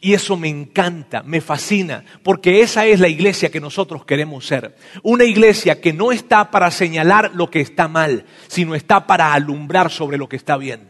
Y 0.00 0.14
eso 0.14 0.34
me 0.38 0.48
encanta, 0.48 1.22
me 1.22 1.42
fascina, 1.42 2.02
porque 2.22 2.62
esa 2.62 2.86
es 2.86 3.00
la 3.00 3.08
iglesia 3.08 3.50
que 3.50 3.60
nosotros 3.60 4.06
queremos 4.06 4.46
ser. 4.46 4.74
Una 5.02 5.24
iglesia 5.24 5.78
que 5.78 5.92
no 5.92 6.10
está 6.10 6.50
para 6.50 6.70
señalar 6.70 7.32
lo 7.34 7.50
que 7.50 7.60
está 7.60 7.86
mal, 7.86 8.24
sino 8.48 8.74
está 8.74 9.06
para 9.06 9.34
alumbrar 9.34 9.90
sobre 9.90 10.16
lo 10.16 10.26
que 10.26 10.36
está 10.36 10.56
bien. 10.56 10.89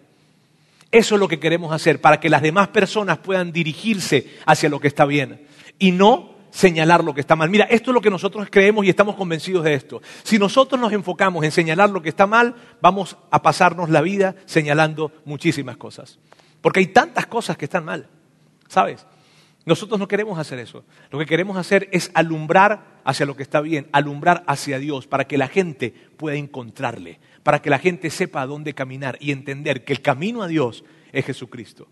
Eso 0.93 1.15
es 1.15 1.21
lo 1.21 1.29
que 1.29 1.39
queremos 1.39 1.73
hacer, 1.73 2.01
para 2.01 2.19
que 2.19 2.29
las 2.29 2.43
demás 2.43 2.69
personas 2.69 3.19
puedan 3.19 3.53
dirigirse 3.53 4.39
hacia 4.45 4.69
lo 4.69 4.81
que 4.81 4.89
está 4.89 5.05
bien 5.05 5.47
y 5.79 5.93
no 5.93 6.35
señalar 6.51 7.05
lo 7.05 7.15
que 7.15 7.21
está 7.21 7.37
mal. 7.37 7.49
Mira, 7.49 7.65
esto 7.67 7.91
es 7.91 7.95
lo 7.95 8.01
que 8.01 8.11
nosotros 8.11 8.49
creemos 8.51 8.85
y 8.85 8.91
estamos 8.91 9.15
convencidos 9.15 9.65
de 9.65 9.75
esto. 9.75 10.03
Si 10.25 10.39
nosotros 10.39 10.81
nos 10.81 10.93
enfocamos 10.93 11.45
en 11.45 11.53
señalar 11.53 11.91
lo 11.91 12.03
que 12.03 12.09
está 12.09 12.27
mal, 12.27 12.55
vamos 12.81 13.17
a 13.31 13.41
pasarnos 13.41 13.89
la 13.89 14.01
vida 14.01 14.35
señalando 14.47 15.13
muchísimas 15.25 15.77
cosas. 15.77 16.19
Porque 16.61 16.81
hay 16.81 16.89
tantas 16.89 17.27
cosas 17.27 17.57
que 17.57 17.67
están 17.67 17.85
mal, 17.85 18.09
¿sabes? 18.69 19.07
Nosotros 19.65 20.01
no 20.01 20.09
queremos 20.09 20.39
hacer 20.39 20.59
eso. 20.59 20.85
Lo 21.11 21.19
que 21.19 21.27
queremos 21.27 21.57
hacer 21.57 21.89
es 21.93 22.11
alumbrar 22.15 23.01
hacia 23.05 23.27
lo 23.27 23.37
que 23.37 23.43
está 23.43 23.61
bien, 23.61 23.89
alumbrar 23.93 24.43
hacia 24.47 24.79
Dios, 24.79 25.07
para 25.07 25.27
que 25.27 25.39
la 25.39 25.49
gente 25.49 25.95
pueda 26.17 26.37
encontrarle, 26.37 27.21
para 27.43 27.63
que 27.63 27.71
la 27.71 27.79
gente 27.79 28.11
sepa 28.11 28.43
a 28.43 28.47
dónde 28.47 28.75
caminar 28.75 29.17
y 29.21 29.31
entender 29.31 29.85
que 29.85 29.93
el 29.93 30.03
camino 30.03 30.43
a 30.43 30.49
Dios 30.49 30.85
es 31.13 31.25
Jesucristo. 31.25 31.87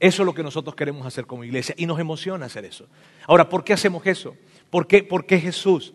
Eso 0.00 0.22
es 0.22 0.26
lo 0.26 0.34
que 0.34 0.42
nosotros 0.42 0.74
queremos 0.74 1.06
hacer 1.06 1.26
como 1.26 1.44
iglesia 1.44 1.74
y 1.78 1.86
nos 1.86 2.00
emociona 2.00 2.46
hacer 2.46 2.64
eso. 2.64 2.88
Ahora, 3.26 3.48
¿por 3.48 3.62
qué 3.62 3.72
hacemos 3.72 4.04
eso? 4.04 4.36
¿Por 4.68 4.86
qué, 4.86 5.38
Jesús? 5.38 5.94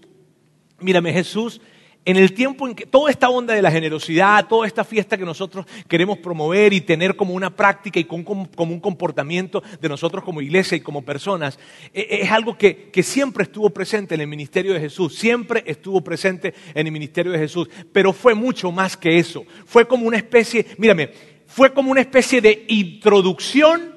Mírame, 0.80 1.12
Jesús 1.12 1.60
en 2.08 2.16
el 2.16 2.32
tiempo 2.34 2.66
en 2.66 2.74
que 2.74 2.86
toda 2.86 3.12
esta 3.12 3.30
onda 3.30 3.54
de 3.54 3.62
la 3.62 3.70
generosidad, 3.70 4.48
toda 4.48 4.66
esta 4.66 4.86
fiesta 4.86 5.18
que 5.18 5.26
nosotros 5.26 5.66
queremos 5.90 6.20
promover 6.20 6.72
y 6.72 6.80
tener 6.80 7.18
como 7.18 7.34
una 7.34 7.54
práctica 7.54 8.00
y 8.00 8.06
como, 8.06 8.48
un 8.56 8.80
comportamiento 8.80 9.62
de 9.82 9.90
nosotros 9.90 10.24
como 10.24 10.42
iglesia 10.42 10.78
y 10.78 10.80
como 10.80 11.04
personas, 11.04 11.60
e, 11.94 12.00
e, 12.00 12.22
es 12.22 12.32
algo 12.32 12.58
que, 12.58 12.90
que 12.92 13.04
siempre 13.04 13.44
estuvo 13.44 13.72
presente 13.72 14.16
en 14.16 14.22
el 14.22 14.28
ministerio 14.28 14.74
de 14.74 14.80
Jesús, 14.80 15.18
siempre 15.18 15.66
estuvo 15.68 16.02
presente 16.02 16.54
en 16.74 16.88
el 16.88 16.94
ministerio 16.94 17.34
de 17.34 17.40
Jesús, 17.40 17.68
pero 17.92 18.14
fue 18.14 18.34
mucho 18.34 18.72
más 18.72 18.96
que 18.96 19.18
eso. 19.18 19.44
Fue 19.66 19.86
como 19.86 20.08
una 20.08 20.16
especie, 20.16 20.66
mírame, 20.78 21.10
fue 21.46 21.74
como 21.74 21.92
una 21.92 22.00
especie 22.00 22.40
de 22.40 22.64
introducción 22.70 23.96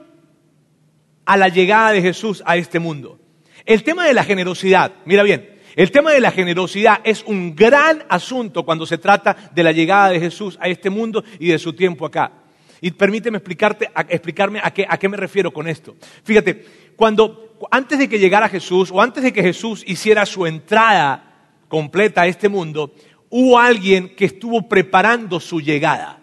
a 1.26 1.37
la 1.37 1.47
llegada 1.47 1.93
de 1.93 2.02
Jesús 2.02 2.43
a 2.45 2.57
este 2.57 2.81
mundo. 2.81 3.21
El 3.64 3.85
tema 3.85 4.05
de 4.05 4.14
la 4.14 4.25
generosidad, 4.25 4.95
mira 5.05 5.23
bien, 5.23 5.60
el 5.77 5.91
tema 5.91 6.12
de 6.12 6.21
la 6.21 6.31
generosidad 6.31 7.00
es 7.05 7.23
un 7.25 7.55
gran 7.55 8.05
asunto 8.09 8.65
cuando 8.65 8.87
se 8.87 8.99
trata 8.99 9.37
de 9.53 9.62
la 9.62 9.73
llegada 9.73 10.11
de 10.11 10.21
Jesús 10.21 10.59
a 10.61 10.69
este 10.69 10.91
mundo 10.91 11.23
y 11.39 11.49
de 11.49 11.59
su 11.59 11.73
tiempo 11.73 12.07
acá. 12.07 12.33
Y 12.81 12.91
permíteme 12.93 13.39
explicarte, 13.39 13.91
explicarme 14.09 14.61
a 14.62 14.71
qué, 14.71 14.87
a 14.89 14.99
qué 14.99 15.09
me 15.09 15.17
refiero 15.17 15.53
con 15.53 15.69
esto. 15.69 15.97
Fíjate, 16.25 16.65
cuando 16.97 17.57
antes 17.71 17.99
de 17.99 18.09
que 18.09 18.19
llegara 18.19 18.49
Jesús 18.49 18.91
o 18.93 19.00
antes 19.03 19.23
de 19.23 19.33
que 19.33 19.43
Jesús 19.43 19.85
hiciera 19.87 20.25
su 20.25 20.47
entrada 20.47 21.59
completa 21.69 22.23
a 22.23 22.27
este 22.27 22.49
mundo, 22.49 22.95
hubo 23.29 23.59
alguien 23.59 24.15
que 24.17 24.25
estuvo 24.25 24.69
preparando 24.69 25.41
su 25.41 25.61
llegada. 25.61 26.21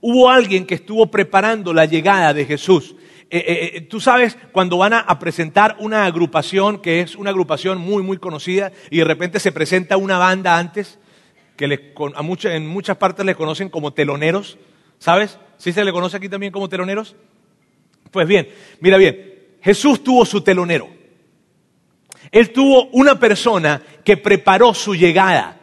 Hubo 0.00 0.28
alguien 0.28 0.66
que 0.66 0.74
estuvo 0.74 1.10
preparando 1.10 1.72
la 1.72 1.86
llegada 1.86 2.32
de 2.34 2.44
Jesús. 2.44 2.94
Eh, 3.34 3.38
eh, 3.38 3.70
eh, 3.76 3.80
tú 3.80 3.98
sabes, 3.98 4.36
cuando 4.52 4.76
van 4.76 4.92
a, 4.92 5.18
presentar 5.18 5.76
una 5.78 6.04
agrupación 6.04 6.82
que 6.82 7.00
es 7.00 7.16
una 7.16 7.30
agrupación 7.30 7.78
muy, 7.78 8.02
muy 8.02 8.18
conocida 8.18 8.72
y 8.90 8.98
de 8.98 9.04
repente 9.04 9.40
se 9.40 9.52
presenta 9.52 9.96
una 9.96 10.18
banda 10.18 10.58
antes, 10.58 10.98
que 11.56 11.64
en 11.64 12.66
muchas 12.66 12.98
partes 12.98 13.24
le 13.24 13.34
conocen 13.34 13.70
como 13.70 13.94
teloneros, 13.94 14.58
¿sabes? 14.98 15.38
¿Sí 15.56 15.72
se 15.72 15.82
le 15.82 15.92
conoce 15.92 16.18
aquí 16.18 16.28
también 16.28 16.52
como 16.52 16.68
teloneros? 16.68 17.16
Pues 18.10 18.28
bien, 18.28 18.50
mira 18.80 18.98
bien, 18.98 19.46
Jesús 19.62 20.04
tuvo 20.04 20.26
su 20.26 20.42
telonero. 20.42 20.90
Él 22.30 22.52
tuvo 22.52 22.88
una 22.88 23.18
persona 23.18 23.82
que 24.04 24.18
preparó 24.18 24.74
su 24.74 24.94
llegada 24.94 25.58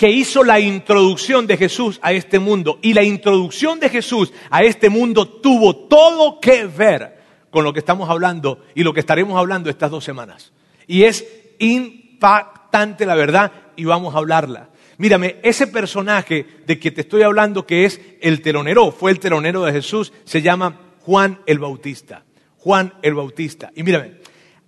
que 0.00 0.10
hizo 0.10 0.42
la 0.44 0.58
introducción 0.58 1.46
de 1.46 1.58
Jesús 1.58 2.00
a 2.00 2.14
este 2.14 2.38
mundo. 2.38 2.78
Y 2.80 2.94
la 2.94 3.02
introducción 3.02 3.78
de 3.78 3.90
Jesús 3.90 4.32
a 4.48 4.62
este 4.62 4.88
mundo 4.88 5.28
tuvo 5.28 5.76
todo 5.76 6.40
que 6.40 6.64
ver 6.64 7.18
con 7.50 7.64
lo 7.64 7.74
que 7.74 7.80
estamos 7.80 8.08
hablando 8.08 8.64
y 8.74 8.82
lo 8.82 8.94
que 8.94 9.00
estaremos 9.00 9.38
hablando 9.38 9.68
estas 9.68 9.90
dos 9.90 10.02
semanas. 10.02 10.54
Y 10.86 11.02
es 11.02 11.26
impactante 11.58 13.04
la 13.04 13.14
verdad 13.14 13.52
y 13.76 13.84
vamos 13.84 14.14
a 14.14 14.18
hablarla. 14.20 14.70
Mírame, 14.96 15.36
ese 15.42 15.66
personaje 15.66 16.46
de 16.66 16.78
que 16.78 16.90
te 16.92 17.02
estoy 17.02 17.20
hablando 17.20 17.66
que 17.66 17.84
es 17.84 18.00
el 18.22 18.40
telonero, 18.40 18.92
fue 18.92 19.10
el 19.10 19.20
telonero 19.20 19.64
de 19.64 19.72
Jesús, 19.72 20.14
se 20.24 20.40
llama 20.40 20.80
Juan 21.00 21.40
el 21.44 21.58
Bautista. 21.58 22.24
Juan 22.56 22.94
el 23.02 23.12
Bautista. 23.12 23.70
Y 23.76 23.82
mírame, 23.82 24.12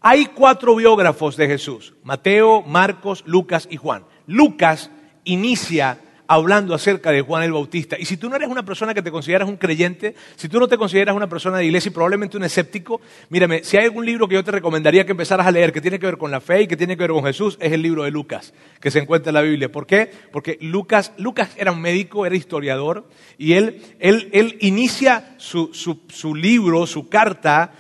hay 0.03 0.27
cuatro 0.27 0.77
biógrafos 0.77 1.39
de 1.39 1.47
Jesús, 1.47 1.95
Mateo, 2.05 2.61
Marcos, 2.61 3.23
Lucas 3.25 3.67
y 3.71 3.79
Juan. 3.79 4.05
Lucas 4.27 4.91
inicia 5.25 5.99
hablando 6.27 6.75
acerca 6.75 7.11
de 7.11 7.21
Juan 7.21 7.43
el 7.43 7.53
Bautista. 7.53 7.99
Y 7.99 8.07
si 8.07 8.17
tú 8.17 8.31
no 8.31 8.37
eres 8.37 8.49
una 8.49 8.65
persona 8.65 8.95
que 8.95 9.03
te 9.03 9.11
consideras 9.11 9.49
un 9.49 9.57
creyente, 9.57 10.15
si 10.37 10.49
tú 10.49 10.59
no 10.59 10.67
te 10.67 10.79
consideras 10.79 11.15
una 11.15 11.29
persona 11.29 11.59
de 11.59 11.67
iglesia 11.67 11.91
y 11.91 11.93
probablemente 11.93 12.39
un 12.39 12.45
escéptico, 12.45 13.01
mírame, 13.29 13.65
si 13.65 13.77
hay 13.77 13.85
algún 13.85 14.07
libro 14.07 14.27
que 14.27 14.37
yo 14.37 14.45
te 14.45 14.51
recomendaría 14.51 15.05
que 15.05 15.13
empezaras 15.13 15.47
a 15.47 15.51
leer 15.51 15.73
que 15.73 15.83
tiene 15.83 15.99
que 15.99 16.07
ver 16.07 16.17
con 16.17 16.31
la 16.31 16.41
fe 16.41 16.63
y 16.63 16.67
que 16.67 16.77
tiene 16.77 16.97
que 16.97 17.03
ver 17.03 17.11
con 17.11 17.25
Jesús, 17.25 17.59
es 17.61 17.73
el 17.73 17.83
libro 17.83 18.05
de 18.05 18.11
Lucas, 18.11 18.55
que 18.81 18.91
se 18.91 19.01
encuentra 19.01 19.31
en 19.31 19.35
la 19.35 19.43
Biblia. 19.43 19.71
¿Por 19.71 19.87
qué? 19.87 20.11
Porque 20.33 20.57
Lucas, 20.63 21.13
Lucas 21.19 21.51
era 21.57 21.71
un 21.71 21.81
médico, 21.81 22.25
era 22.25 22.35
historiador, 22.35 23.09
y 23.37 23.53
él, 23.53 23.83
él, 23.99 24.31
él 24.33 24.57
inicia 24.61 25.35
su, 25.37 25.75
su, 25.75 26.01
su 26.09 26.35
libro, 26.35 26.87
su 26.87 27.09
carta, 27.09 27.73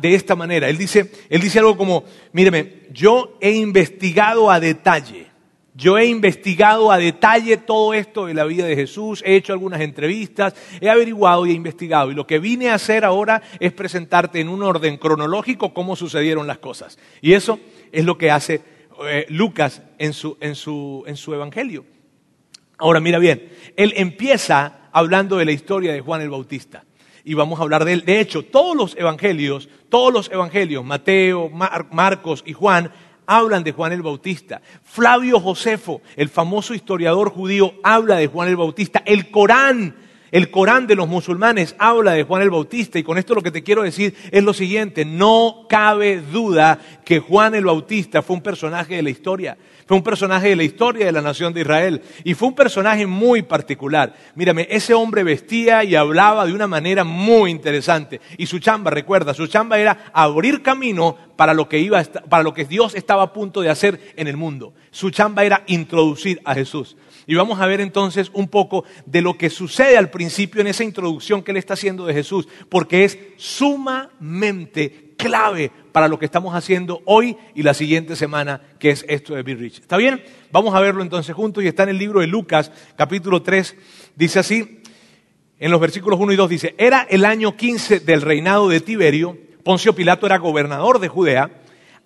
de 0.00 0.14
esta 0.14 0.36
manera. 0.36 0.68
Él 0.68 0.76
dice, 0.76 1.10
él 1.30 1.40
dice 1.40 1.58
algo 1.58 1.78
como, 1.78 2.04
míreme, 2.32 2.82
yo 2.90 3.38
he 3.40 3.52
investigado 3.52 4.50
a 4.50 4.60
detalle 4.60 5.31
yo 5.74 5.96
he 5.96 6.06
investigado 6.06 6.92
a 6.92 6.98
detalle 6.98 7.56
todo 7.56 7.94
esto 7.94 8.26
de 8.26 8.34
la 8.34 8.44
vida 8.44 8.66
de 8.66 8.76
Jesús, 8.76 9.22
he 9.24 9.36
hecho 9.36 9.52
algunas 9.52 9.80
entrevistas, 9.80 10.54
he 10.80 10.90
averiguado 10.90 11.46
y 11.46 11.50
he 11.50 11.54
investigado. 11.54 12.10
Y 12.10 12.14
lo 12.14 12.26
que 12.26 12.38
vine 12.38 12.68
a 12.68 12.74
hacer 12.74 13.04
ahora 13.04 13.42
es 13.58 13.72
presentarte 13.72 14.40
en 14.40 14.48
un 14.48 14.62
orden 14.62 14.98
cronológico 14.98 15.72
cómo 15.72 15.96
sucedieron 15.96 16.46
las 16.46 16.58
cosas. 16.58 16.98
Y 17.22 17.32
eso 17.32 17.58
es 17.90 18.04
lo 18.04 18.18
que 18.18 18.30
hace 18.30 18.60
eh, 19.06 19.26
Lucas 19.30 19.82
en 19.98 20.12
su, 20.12 20.36
en, 20.40 20.54
su, 20.54 21.04
en 21.06 21.16
su 21.16 21.32
evangelio. 21.32 21.86
Ahora 22.76 23.00
mira 23.00 23.18
bien, 23.18 23.50
él 23.76 23.94
empieza 23.96 24.90
hablando 24.92 25.38
de 25.38 25.46
la 25.46 25.52
historia 25.52 25.92
de 25.92 26.00
Juan 26.00 26.20
el 26.20 26.30
Bautista. 26.30 26.84
Y 27.24 27.34
vamos 27.34 27.60
a 27.60 27.62
hablar 27.62 27.84
de 27.84 27.92
él. 27.92 28.04
De 28.04 28.20
hecho, 28.20 28.42
todos 28.42 28.76
los 28.76 28.96
evangelios, 28.96 29.68
todos 29.88 30.12
los 30.12 30.30
evangelios, 30.30 30.84
Mateo, 30.84 31.48
Marcos 31.48 32.42
y 32.44 32.52
Juan, 32.52 32.92
hablan 33.26 33.64
de 33.64 33.72
Juan 33.72 33.92
el 33.92 34.02
Bautista. 34.02 34.60
Flavio 34.84 35.40
Josefo, 35.40 36.02
el 36.16 36.28
famoso 36.28 36.74
historiador 36.74 37.30
judío, 37.30 37.74
habla 37.82 38.16
de 38.16 38.26
Juan 38.26 38.48
el 38.48 38.56
Bautista. 38.56 39.02
El 39.04 39.30
Corán, 39.30 39.94
el 40.32 40.50
Corán 40.50 40.86
de 40.86 40.96
los 40.96 41.08
musulmanes 41.08 41.76
habla 41.78 42.12
de 42.12 42.24
Juan 42.24 42.42
el 42.42 42.50
Bautista. 42.50 42.98
Y 42.98 43.02
con 43.02 43.18
esto 43.18 43.34
lo 43.34 43.42
que 43.42 43.50
te 43.50 43.62
quiero 43.62 43.82
decir 43.82 44.14
es 44.30 44.42
lo 44.42 44.54
siguiente, 44.54 45.04
no 45.04 45.66
cabe 45.68 46.20
duda 46.20 46.78
que 47.04 47.20
Juan 47.20 47.54
el 47.54 47.66
Bautista 47.66 48.22
fue 48.22 48.36
un 48.36 48.42
personaje 48.42 48.96
de 48.96 49.02
la 49.02 49.10
historia. 49.10 49.58
Fue 49.86 49.96
un 49.96 50.02
personaje 50.02 50.48
de 50.48 50.56
la 50.56 50.62
historia 50.62 51.04
de 51.04 51.12
la 51.12 51.20
nación 51.20 51.52
de 51.52 51.60
Israel 51.60 52.02
y 52.24 52.32
fue 52.32 52.48
un 52.48 52.54
personaje 52.54 53.06
muy 53.06 53.42
particular. 53.42 54.14
Mírame, 54.34 54.66
ese 54.70 54.94
hombre 54.94 55.22
vestía 55.22 55.84
y 55.84 55.94
hablaba 55.96 56.46
de 56.46 56.54
una 56.54 56.66
manera 56.66 57.04
muy 57.04 57.50
interesante. 57.50 58.22
Y 58.38 58.46
su 58.46 58.58
chamba, 58.58 58.90
recuerda, 58.90 59.34
su 59.34 59.46
chamba 59.48 59.78
era 59.78 60.06
abrir 60.14 60.62
camino 60.62 61.14
para 61.36 61.52
lo 61.52 61.68
que, 61.68 61.78
iba 61.78 62.02
para 62.04 62.42
lo 62.42 62.54
que 62.54 62.64
Dios 62.64 62.94
estaba 62.94 63.22
a 63.24 63.32
punto 63.34 63.60
de 63.60 63.68
hacer 63.68 64.00
en 64.16 64.28
el 64.28 64.38
mundo. 64.38 64.72
Su 64.90 65.10
chamba 65.10 65.44
era 65.44 65.62
introducir 65.66 66.40
a 66.46 66.54
Jesús. 66.54 66.96
Y 67.26 67.34
vamos 67.34 67.60
a 67.60 67.66
ver 67.66 67.80
entonces 67.80 68.30
un 68.32 68.48
poco 68.48 68.84
de 69.06 69.22
lo 69.22 69.38
que 69.38 69.50
sucede 69.50 69.96
al 69.96 70.10
principio 70.10 70.60
en 70.60 70.66
esa 70.66 70.84
introducción 70.84 71.42
que 71.42 71.52
él 71.52 71.56
está 71.56 71.74
haciendo 71.74 72.06
de 72.06 72.14
Jesús, 72.14 72.48
porque 72.68 73.04
es 73.04 73.18
sumamente 73.36 75.12
clave 75.16 75.70
para 75.92 76.08
lo 76.08 76.18
que 76.18 76.24
estamos 76.24 76.54
haciendo 76.54 77.00
hoy 77.04 77.36
y 77.54 77.62
la 77.62 77.74
siguiente 77.74 78.16
semana, 78.16 78.60
que 78.78 78.90
es 78.90 79.04
esto 79.08 79.34
de 79.34 79.42
Be 79.42 79.54
Rich. 79.54 79.80
¿Está 79.80 79.96
bien? 79.96 80.22
Vamos 80.50 80.74
a 80.74 80.80
verlo 80.80 81.02
entonces 81.02 81.34
juntos 81.34 81.62
y 81.62 81.68
está 81.68 81.84
en 81.84 81.90
el 81.90 81.98
libro 81.98 82.20
de 82.20 82.26
Lucas, 82.26 82.72
capítulo 82.96 83.42
3, 83.42 83.76
dice 84.16 84.40
así, 84.40 84.80
en 85.60 85.70
los 85.70 85.80
versículos 85.80 86.18
1 86.18 86.32
y 86.32 86.36
2 86.36 86.50
dice, 86.50 86.74
era 86.76 87.06
el 87.08 87.24
año 87.24 87.56
15 87.56 88.00
del 88.00 88.22
reinado 88.22 88.68
de 88.68 88.80
Tiberio, 88.80 89.38
Poncio 89.62 89.94
Pilato 89.94 90.26
era 90.26 90.38
gobernador 90.38 90.98
de 90.98 91.06
Judea, 91.06 91.61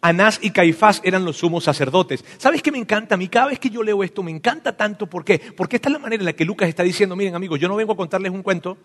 Anás 0.08 0.38
y 0.40 0.50
Caifás 0.50 1.00
eran 1.04 1.25
los 1.25 1.38
sumos 1.38 1.64
sacerdotes. 1.64 2.25
¿Sabes 2.38 2.62
qué 2.62 2.70
me 2.70 2.78
encanta 2.78 3.16
a 3.16 3.18
mí? 3.18 3.28
Cada 3.28 3.48
vez 3.48 3.58
que 3.58 3.70
yo 3.70 3.82
leo 3.82 4.04
esto 4.04 4.22
me 4.22 4.30
encanta 4.30 4.76
tanto. 4.76 5.06
¿Por 5.06 5.25
qué? 5.25 5.40
Porque 5.56 5.76
esta 5.76 5.88
es 5.88 5.94
la 5.94 5.98
manera 5.98 6.20
en 6.20 6.26
la 6.26 6.32
que 6.32 6.44
Lucas 6.44 6.68
está 6.68 6.82
diciendo, 6.82 7.16
miren 7.16 7.34
amigos, 7.34 7.58
yo 7.58 7.68
no 7.68 7.76
vengo 7.76 7.92
a 7.92 7.96
contarles 7.96 8.30
un 8.30 8.42
cuento, 8.42 8.78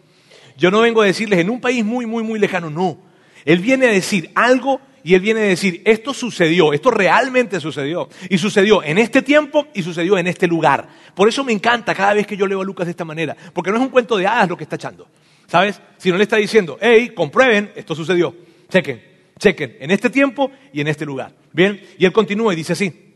yo 0.58 0.72
no 0.72 0.82
vengo 0.82 1.02
a 1.02 1.06
decirles 1.06 1.40
en 1.40 1.50
un 1.50 1.62
país 1.62 1.86
muy, 1.86 2.06
muy, 2.06 2.24
muy 2.24 2.40
lejano, 2.40 2.70
no. 2.70 2.98
Él 3.46 3.60
viene 3.60 3.88
a 3.88 3.92
decir 3.92 4.32
algo 4.36 4.82
y 5.04 5.14
él 5.14 5.22
viene 5.22 5.42
a 5.42 5.44
decir, 5.44 5.82
esto 5.86 6.14
sucedió, 6.14 6.74
esto 6.74 6.92
realmente 6.92 7.60
sucedió. 7.60 8.10
Y 8.30 8.38
sucedió 8.38 8.84
en 8.84 8.98
este 8.98 9.22
tiempo 9.22 9.68
y 9.74 9.84
sucedió 9.84 10.18
en 10.18 10.28
este 10.28 10.48
lugar. 10.48 10.88
Por 11.16 11.28
eso 11.28 11.44
me 11.44 11.52
encanta 11.52 11.94
cada 11.94 12.14
vez 12.14 12.26
que 12.26 12.38
yo 12.38 12.48
leo 12.48 12.62
a 12.62 12.66
Lucas 12.66 12.88
de 12.88 12.92
esta 12.92 13.06
manera, 13.06 13.36
porque 13.54 13.70
no 13.70 13.78
es 13.78 13.84
un 13.84 13.90
cuento 13.90 14.18
de 14.18 14.28
hadas 14.28 14.50
lo 14.50 14.58
que 14.58 14.64
está 14.64 14.76
echando, 14.76 15.08
¿sabes? 15.48 15.80
Sino 15.98 16.18
le 16.18 16.24
está 16.24 16.38
diciendo, 16.38 16.78
hey, 16.82 17.12
comprueben, 17.16 17.72
esto 17.76 17.96
sucedió, 17.96 18.36
chequen, 18.70 19.11
chequen, 19.42 19.76
en 19.80 19.92
este 19.92 20.10
tiempo 20.10 20.52
y 20.72 20.82
en 20.82 20.88
este 20.88 21.06
lugar. 21.06 21.34
Bien, 21.52 21.82
y 21.98 22.06
él 22.06 22.14
continúa 22.14 22.54
y 22.54 22.58
dice 22.58 22.74
así, 22.74 23.16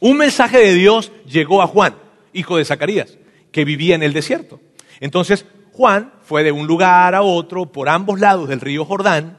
un 0.00 0.16
mensaje 0.16 0.58
de 0.58 0.74
Dios 0.74 1.12
llegó 1.26 1.60
a 1.60 1.66
Juan, 1.66 1.96
hijo 2.32 2.56
de 2.56 2.64
Zacarías, 2.64 3.18
que 3.50 3.64
vivía 3.64 3.94
en 3.94 4.02
el 4.02 4.12
desierto. 4.12 4.60
Entonces 5.00 5.44
Juan 5.72 6.12
fue 6.22 6.44
de 6.44 6.52
un 6.52 6.66
lugar 6.66 7.14
a 7.14 7.22
otro 7.22 7.66
por 7.66 7.88
ambos 7.88 8.20
lados 8.20 8.48
del 8.48 8.60
río 8.60 8.84
Jordán, 8.84 9.38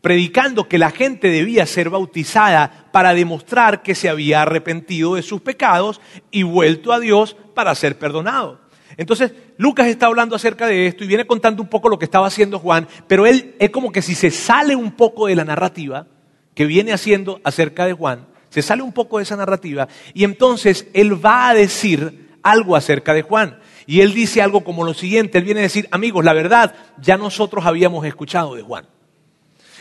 predicando 0.00 0.68
que 0.68 0.78
la 0.78 0.90
gente 0.90 1.28
debía 1.28 1.64
ser 1.66 1.90
bautizada 1.90 2.88
para 2.92 3.14
demostrar 3.14 3.82
que 3.82 3.94
se 3.94 4.08
había 4.08 4.42
arrepentido 4.42 5.14
de 5.14 5.22
sus 5.22 5.42
pecados 5.42 6.00
y 6.30 6.42
vuelto 6.42 6.92
a 6.92 7.00
Dios 7.00 7.36
para 7.54 7.74
ser 7.74 7.98
perdonado. 7.98 8.60
Entonces, 8.96 9.32
Lucas 9.60 9.88
está 9.88 10.06
hablando 10.06 10.34
acerca 10.34 10.66
de 10.66 10.86
esto 10.86 11.04
y 11.04 11.06
viene 11.06 11.26
contando 11.26 11.62
un 11.62 11.68
poco 11.68 11.90
lo 11.90 11.98
que 11.98 12.06
estaba 12.06 12.26
haciendo 12.26 12.58
Juan, 12.58 12.88
pero 13.06 13.26
él 13.26 13.56
es 13.58 13.68
como 13.68 13.92
que 13.92 14.00
si 14.00 14.14
se 14.14 14.30
sale 14.30 14.74
un 14.74 14.92
poco 14.92 15.26
de 15.26 15.36
la 15.36 15.44
narrativa 15.44 16.06
que 16.54 16.64
viene 16.64 16.94
haciendo 16.94 17.42
acerca 17.44 17.84
de 17.84 17.92
Juan, 17.92 18.26
se 18.48 18.62
sale 18.62 18.80
un 18.80 18.94
poco 18.94 19.18
de 19.18 19.24
esa 19.24 19.36
narrativa 19.36 19.86
y 20.14 20.24
entonces 20.24 20.86
él 20.94 21.22
va 21.22 21.50
a 21.50 21.52
decir 21.52 22.30
algo 22.42 22.74
acerca 22.74 23.12
de 23.12 23.20
Juan. 23.20 23.58
Y 23.84 24.00
él 24.00 24.14
dice 24.14 24.40
algo 24.40 24.64
como 24.64 24.82
lo 24.82 24.94
siguiente, 24.94 25.36
él 25.36 25.44
viene 25.44 25.60
a 25.60 25.64
decir, 25.64 25.88
amigos, 25.90 26.24
la 26.24 26.32
verdad, 26.32 26.74
ya 26.98 27.18
nosotros 27.18 27.66
habíamos 27.66 28.06
escuchado 28.06 28.54
de 28.54 28.62
Juan. 28.62 28.86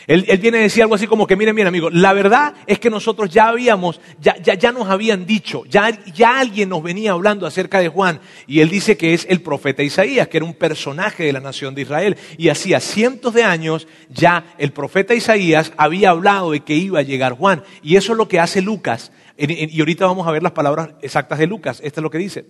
Él, 0.09 0.25
él, 0.27 0.39
viene 0.39 0.57
a 0.57 0.61
decir 0.61 0.81
algo 0.81 0.95
así 0.95 1.05
como 1.05 1.27
que, 1.27 1.35
miren 1.35 1.55
bien 1.55 1.67
amigo, 1.67 1.91
la 1.91 2.13
verdad 2.13 2.55
es 2.65 2.79
que 2.79 2.89
nosotros 2.89 3.29
ya 3.29 3.49
habíamos, 3.49 4.01
ya, 4.19 4.35
ya, 4.41 4.55
ya 4.55 4.71
nos 4.71 4.89
habían 4.89 5.27
dicho, 5.27 5.65
ya, 5.69 5.91
ya 6.15 6.39
alguien 6.39 6.69
nos 6.69 6.81
venía 6.81 7.11
hablando 7.11 7.45
acerca 7.45 7.79
de 7.79 7.89
Juan 7.89 8.19
y 8.47 8.61
él 8.61 8.69
dice 8.69 8.97
que 8.97 9.13
es 9.13 9.27
el 9.29 9.43
profeta 9.43 9.83
Isaías, 9.83 10.27
que 10.27 10.37
era 10.37 10.47
un 10.47 10.55
personaje 10.55 11.25
de 11.25 11.31
la 11.31 11.41
nación 11.41 11.75
de 11.75 11.83
Israel. 11.83 12.17
Y 12.39 12.49
hacía 12.49 12.79
cientos 12.79 13.35
de 13.35 13.43
años 13.43 13.87
ya 14.09 14.55
el 14.57 14.71
profeta 14.71 15.13
Isaías 15.13 15.73
había 15.77 16.09
hablado 16.09 16.49
de 16.53 16.61
que 16.61 16.73
iba 16.73 16.97
a 16.97 17.03
llegar 17.03 17.33
Juan. 17.33 17.61
Y 17.83 17.95
eso 17.95 18.13
es 18.13 18.17
lo 18.17 18.27
que 18.27 18.39
hace 18.39 18.63
Lucas. 18.63 19.11
Y 19.37 19.79
ahorita 19.79 20.07
vamos 20.07 20.27
a 20.27 20.31
ver 20.31 20.41
las 20.41 20.53
palabras 20.53 20.89
exactas 21.03 21.37
de 21.37 21.45
Lucas. 21.45 21.81
Esto 21.83 21.99
es 21.99 22.03
lo 22.03 22.09
que 22.09 22.17
dice. 22.17 22.45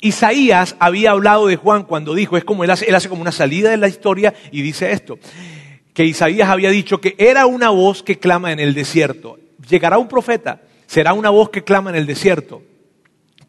Isaías 0.00 0.74
había 0.78 1.10
hablado 1.10 1.48
de 1.48 1.56
Juan 1.56 1.82
cuando 1.82 2.14
dijo, 2.14 2.38
es 2.38 2.44
como 2.44 2.64
él 2.64 2.70
hace, 2.70 2.86
él 2.86 2.94
hace 2.94 3.10
como 3.10 3.20
una 3.20 3.30
salida 3.30 3.68
de 3.68 3.76
la 3.76 3.88
historia 3.88 4.32
y 4.50 4.62
dice 4.62 4.90
esto 4.90 5.18
que 5.94 6.04
Isaías 6.04 6.48
había 6.48 6.70
dicho 6.70 7.00
que 7.00 7.14
era 7.18 7.46
una 7.46 7.70
voz 7.70 8.02
que 8.02 8.18
clama 8.18 8.52
en 8.52 8.58
el 8.58 8.74
desierto. 8.74 9.38
Llegará 9.68 9.96
un 9.96 10.08
profeta, 10.08 10.60
será 10.86 11.14
una 11.14 11.30
voz 11.30 11.50
que 11.50 11.62
clama 11.62 11.90
en 11.90 11.96
el 11.96 12.04
desierto. 12.04 12.62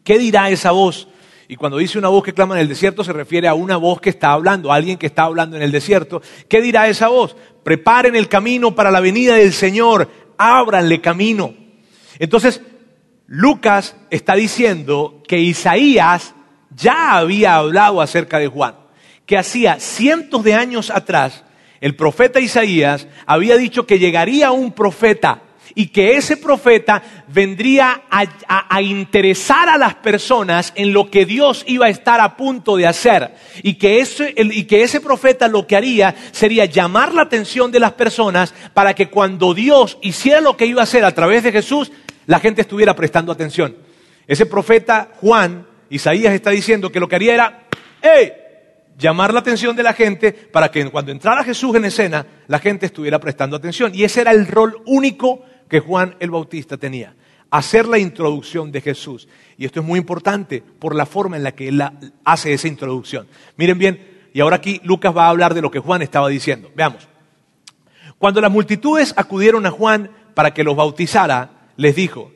¿Qué 0.04 0.16
dirá 0.16 0.48
esa 0.48 0.70
voz? 0.70 1.08
Y 1.48 1.56
cuando 1.56 1.78
dice 1.78 1.98
una 1.98 2.08
voz 2.08 2.22
que 2.22 2.32
clama 2.32 2.54
en 2.54 2.60
el 2.60 2.68
desierto 2.68 3.02
se 3.02 3.12
refiere 3.12 3.48
a 3.48 3.54
una 3.54 3.76
voz 3.76 4.00
que 4.00 4.10
está 4.10 4.32
hablando, 4.32 4.72
a 4.72 4.76
alguien 4.76 4.96
que 4.96 5.06
está 5.06 5.24
hablando 5.24 5.56
en 5.56 5.62
el 5.62 5.72
desierto. 5.72 6.22
¿Qué 6.48 6.62
dirá 6.62 6.88
esa 6.88 7.08
voz? 7.08 7.36
Preparen 7.64 8.14
el 8.14 8.28
camino 8.28 8.74
para 8.76 8.92
la 8.92 9.00
venida 9.00 9.34
del 9.34 9.52
Señor, 9.52 10.08
ábranle 10.38 11.00
camino. 11.00 11.52
Entonces, 12.20 12.62
Lucas 13.26 13.96
está 14.10 14.36
diciendo 14.36 15.22
que 15.26 15.40
Isaías 15.40 16.34
ya 16.70 17.16
había 17.16 17.56
hablado 17.56 18.00
acerca 18.00 18.38
de 18.38 18.46
Juan, 18.46 18.76
que 19.24 19.36
hacía 19.36 19.80
cientos 19.80 20.44
de 20.44 20.54
años 20.54 20.90
atrás 20.90 21.42
el 21.80 21.94
profeta 21.94 22.40
Isaías 22.40 23.06
había 23.26 23.56
dicho 23.56 23.86
que 23.86 23.98
llegaría 23.98 24.50
un 24.50 24.72
profeta 24.72 25.42
y 25.74 25.88
que 25.88 26.16
ese 26.16 26.38
profeta 26.38 27.02
vendría 27.28 28.04
a, 28.10 28.80
interesar 28.80 29.68
a 29.68 29.76
las 29.76 29.94
personas 29.96 30.72
en 30.74 30.94
lo 30.94 31.10
que 31.10 31.26
Dios 31.26 31.64
iba 31.66 31.86
a 31.86 31.90
estar 31.90 32.18
a 32.18 32.34
punto 32.34 32.76
de 32.76 32.86
hacer. 32.86 33.34
Y 33.62 33.74
que, 33.74 34.00
ese, 34.00 34.32
y 34.36 34.64
que 34.64 34.82
ese 34.82 35.02
profeta 35.02 35.48
lo 35.48 35.66
que 35.66 35.76
haría 35.76 36.14
sería 36.32 36.64
llamar 36.64 37.12
la 37.12 37.22
atención 37.22 37.70
de 37.70 37.80
las 37.80 37.92
personas 37.92 38.54
para 38.72 38.94
que 38.94 39.10
cuando 39.10 39.52
Dios 39.52 39.98
hiciera 40.00 40.40
lo 40.40 40.56
que 40.56 40.64
iba 40.64 40.80
a 40.80 40.84
hacer 40.84 41.04
a 41.04 41.14
través 41.14 41.42
de 41.42 41.52
Jesús, 41.52 41.92
la 42.24 42.40
gente 42.40 42.62
estuviera 42.62 42.96
prestando 42.96 43.30
atención. 43.30 43.76
Ese 44.26 44.46
profeta 44.46 45.10
Juan, 45.20 45.66
Isaías 45.90 46.32
está 46.32 46.50
diciendo 46.50 46.90
que 46.90 47.00
lo 47.00 47.08
que 47.08 47.16
haría 47.16 47.34
era, 47.34 47.62
¡hey! 48.00 48.32
Llamar 48.98 49.32
la 49.32 49.40
atención 49.40 49.76
de 49.76 49.82
la 49.82 49.92
gente 49.92 50.32
para 50.32 50.70
que 50.70 50.88
cuando 50.90 51.12
entrara 51.12 51.44
Jesús 51.44 51.74
en 51.76 51.84
escena, 51.84 52.26
la 52.46 52.58
gente 52.58 52.86
estuviera 52.86 53.18
prestando 53.18 53.56
atención. 53.56 53.92
Y 53.94 54.04
ese 54.04 54.22
era 54.22 54.32
el 54.32 54.46
rol 54.46 54.82
único 54.86 55.42
que 55.68 55.80
Juan 55.80 56.16
el 56.20 56.30
Bautista 56.30 56.76
tenía, 56.76 57.14
hacer 57.50 57.86
la 57.86 57.98
introducción 57.98 58.72
de 58.72 58.80
Jesús. 58.80 59.28
Y 59.58 59.64
esto 59.64 59.80
es 59.80 59.86
muy 59.86 59.98
importante 59.98 60.62
por 60.78 60.94
la 60.94 61.06
forma 61.06 61.36
en 61.36 61.42
la 61.42 61.52
que 61.52 61.68
él 61.68 61.82
hace 62.24 62.52
esa 62.52 62.68
introducción. 62.68 63.26
Miren 63.56 63.78
bien, 63.78 64.28
y 64.32 64.40
ahora 64.40 64.56
aquí 64.56 64.80
Lucas 64.84 65.16
va 65.16 65.26
a 65.26 65.30
hablar 65.30 65.54
de 65.54 65.62
lo 65.62 65.70
que 65.70 65.78
Juan 65.78 66.02
estaba 66.02 66.28
diciendo. 66.28 66.70
Veamos. 66.74 67.08
Cuando 68.18 68.40
las 68.40 68.50
multitudes 68.50 69.12
acudieron 69.16 69.66
a 69.66 69.70
Juan 69.70 70.10
para 70.34 70.54
que 70.54 70.64
los 70.64 70.76
bautizara, 70.76 71.50
les 71.76 71.94
dijo, 71.94 72.32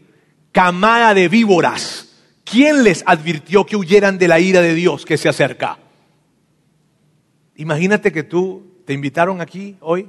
camada 0.52 1.14
de 1.14 1.29
víboras, 1.29 2.09
¿quién 2.45 2.83
les 2.83 3.02
advirtió 3.07 3.64
que 3.64 3.76
huyeran 3.76 4.19
de 4.19 4.29
la 4.29 4.40
ira 4.40 4.61
de 4.61 4.75
Dios 4.75 5.07
que 5.07 5.17
se 5.17 5.29
acerca? 5.29 5.79
Imagínate 7.61 8.11
que 8.11 8.23
tú 8.23 8.62
te 8.87 8.95
invitaron 8.95 9.43
aquí 9.43 9.76
hoy 9.81 10.09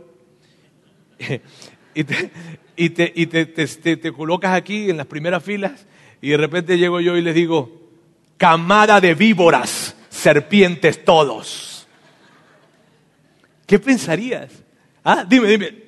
y, 1.93 2.89
te, 2.89 4.13
colocas 4.13 4.53
aquí 4.53 4.89
en 4.89 4.96
las 4.96 5.05
primeras 5.05 5.43
filas 5.43 5.86
y 6.22 6.29
de 6.29 6.38
repente 6.38 6.77
llego 6.77 7.01
yo 7.01 7.17
y 7.17 7.22
les 7.22 7.36
digo, 7.36 7.89
camada 8.38 9.01
de 9.01 9.15
víboras, 9.15 9.98
serpientes 10.08 11.03
todos. 11.03 11.89
¿Qué 13.67 13.79
pensarías? 13.79 14.63
Ah, 15.03 15.25
dime, 15.27 15.50
dime, 15.50 15.84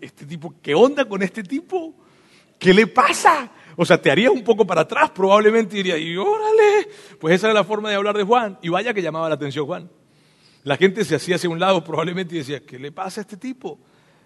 este 0.00 0.26
tipo, 0.26 0.52
¿qué 0.60 0.74
onda 0.74 1.04
con 1.04 1.22
este 1.22 1.44
tipo? 1.44 1.94
¿Qué 2.58 2.74
le 2.74 2.88
pasa? 2.88 3.48
O 3.76 3.84
sea, 3.84 4.02
te 4.02 4.10
harías 4.10 4.32
un 4.32 4.42
poco 4.42 4.66
para 4.66 4.80
atrás, 4.80 5.10
probablemente 5.10 5.76
diría, 5.76 5.96
y 5.96 6.16
órale, 6.16 6.88
pues 7.20 7.36
esa 7.36 7.46
era 7.46 7.54
la 7.54 7.64
forma 7.64 7.90
de 7.90 7.94
hablar 7.94 8.16
de 8.16 8.24
Juan. 8.24 8.58
Y 8.60 8.70
vaya 8.70 8.92
que 8.92 9.02
llamaba 9.02 9.28
la 9.28 9.36
atención 9.36 9.66
Juan. 9.66 9.88
La 10.64 10.76
gente 10.76 11.04
se 11.04 11.16
hacía 11.16 11.36
hacia 11.36 11.48
un 11.48 11.58
lado 11.58 11.82
probablemente 11.82 12.34
y 12.34 12.38
decía, 12.38 12.60
¿qué 12.60 12.78
le 12.78 12.92
pasa 12.92 13.20
a 13.20 13.22
este 13.22 13.36
tipo? 13.36 13.78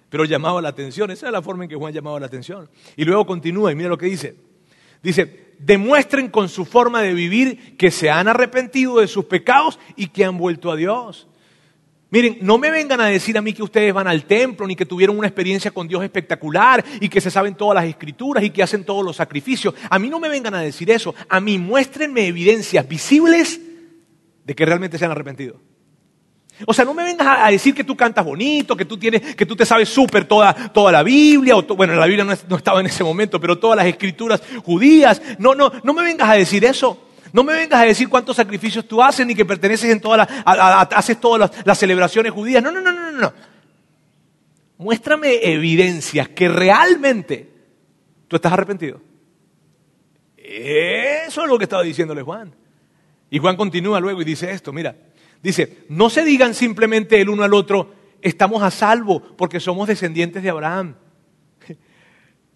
Pero 0.09 0.25
llamaba 0.25 0.61
la 0.61 0.69
atención, 0.69 1.11
esa 1.11 1.27
es 1.27 1.33
la 1.33 1.43
forma 1.43 1.65
en 1.65 1.71
que 1.71 1.77
Juan 1.77 1.93
llamaba 1.93 2.21
la 2.21 2.27
atención. 2.27 2.69
Y 2.97 3.05
luego 3.05 3.27
continúa 3.27 3.73
y 3.73 3.75
mira 3.75 3.89
lo 3.89 3.99
que 3.99 4.07
dice. 4.07 4.37
Dice, 5.03 5.55
demuestren 5.59 6.29
con 6.29 6.49
su 6.49 6.65
forma 6.65 7.03
de 7.03 7.15
vivir 7.15 7.77
que 7.77 7.91
se 7.91 8.11
han 8.11 8.29
arrepentido 8.29 9.01
de 9.01 9.07
sus 9.07 9.27
pecados 9.27 9.79
y 9.97 10.09
que 10.09 10.25
han 10.25 10.39
vuelto 10.39 10.71
a 10.71 10.77
Dios. 10.77 11.29
Miren, 12.11 12.39
no 12.43 12.59
me 12.59 12.71
vengan 12.71 13.01
a 13.01 13.07
decir 13.07 13.37
a 13.37 13.43
mí 13.43 13.53
que 13.53 13.63
ustedes 13.63 13.93
van 13.93 14.07
al 14.07 14.25
templo, 14.25 14.69
ni 14.69 14.77
que 14.77 14.87
tuvieron 14.87 15.19
una 15.19 15.27
experiencia 15.27 15.73
con 15.73 15.89
Dios 15.89 16.05
espectacular, 16.05 16.85
y 17.01 17.09
que 17.09 17.21
se 17.21 17.29
saben 17.29 17.57
todas 17.57 17.75
las 17.75 17.87
escrituras 17.87 18.45
y 18.45 18.51
que 18.51 18.63
hacen 18.63 18.85
todos 18.85 19.05
los 19.05 19.17
sacrificios. 19.17 19.75
A 19.91 19.99
mí 19.99 20.09
no 20.09 20.21
me 20.21 20.29
vengan 20.29 20.55
a 20.55 20.61
decir 20.61 20.91
eso. 20.91 21.15
A 21.29 21.41
mí 21.41 21.59
muéstrenme 21.59 22.27
evidencias 22.29 22.87
visibles 22.89 23.61
de 24.45 24.55
que 24.55 24.65
realmente 24.65 24.97
se 24.97 25.05
han 25.05 25.11
arrepentido. 25.11 25.61
O 26.67 26.73
sea, 26.73 26.85
no 26.85 26.95
me 26.95 27.03
vengas 27.03 27.27
a 27.41 27.51
decir 27.51 27.75
que 27.75 27.83
tú 27.83 27.97
cantas 27.97 28.25
bonito, 28.25 28.77
que 28.77 28.85
tú, 28.85 28.97
tienes, 28.97 29.35
que 29.35 29.45
tú 29.45 29.57
te 29.57 29.67
sabes 29.67 29.89
súper 29.89 30.25
toda, 30.25 30.55
toda 30.73 30.93
la 30.93 31.03
Biblia, 31.03 31.57
o 31.57 31.63
bueno, 31.63 31.95
la 31.95 32.07
Biblia 32.07 32.25
no, 32.25 32.57
estaba 32.57 32.81
en 32.81 32.87
ese 32.87 33.03
momento, 33.03 33.41
pero 33.41 33.59
todas 33.59 33.77
las 33.77 33.87
escrituras 33.87 34.41
judías. 34.65 35.21
No, 35.39 35.55
no, 35.55 35.73
no 35.83 35.93
me 35.93 36.03
vengas 36.03 36.29
a 36.29 36.35
decir 36.35 36.65
eso. 36.65 37.09
No 37.33 37.43
me 37.43 37.55
vengas 37.55 37.81
a 37.81 37.85
decir 37.85 38.09
cuántos 38.09 38.37
sacrificios 38.37 38.87
tú 38.87 39.03
haces, 39.03 39.27
ni 39.27 39.35
que 39.35 39.45
perteneces 39.45 39.91
en 39.91 40.01
todas 40.01 40.29
las, 40.29 40.89
haces 40.93 41.21
todas 41.21 41.51
las, 41.65 41.79
celebraciones 41.79 42.31
judías. 42.31 42.63
No, 42.63 42.71
no, 42.71 42.81
no, 42.81 42.93
no, 42.93 43.11
no. 43.11 43.33
Muéstrame 44.79 45.41
evidencias 45.43 46.29
que 46.29 46.49
realmente 46.49 47.51
tú 48.29 48.37
estás 48.37 48.53
arrepentido. 48.53 49.01
Eso 50.37 51.43
es 51.43 51.49
lo 51.49 51.59
que 51.59 51.65
estaba 51.65 51.83
diciéndole 51.83 52.23
Juan. 52.23 52.55
Y 53.31 53.39
Juan 53.41 53.57
continúa 53.57 53.99
luego 53.99 54.23
y 54.23 54.25
dice 54.25 54.53
esto, 54.53 54.73
mira, 54.73 54.95
Dice, 55.45 55.85
no 55.91 56.09
se 56.09 56.25
digan 56.25 56.55
simplemente 56.55 57.21
el 57.21 57.29
uno 57.29 57.43
al 57.45 57.53
otro, 57.53 57.93
estamos 58.23 58.63
a 58.63 58.71
salvo 58.71 59.21
porque 59.21 59.61
somos 59.61 59.87
descendientes 59.87 60.43
de 60.43 60.49
Abraham. 60.49 60.97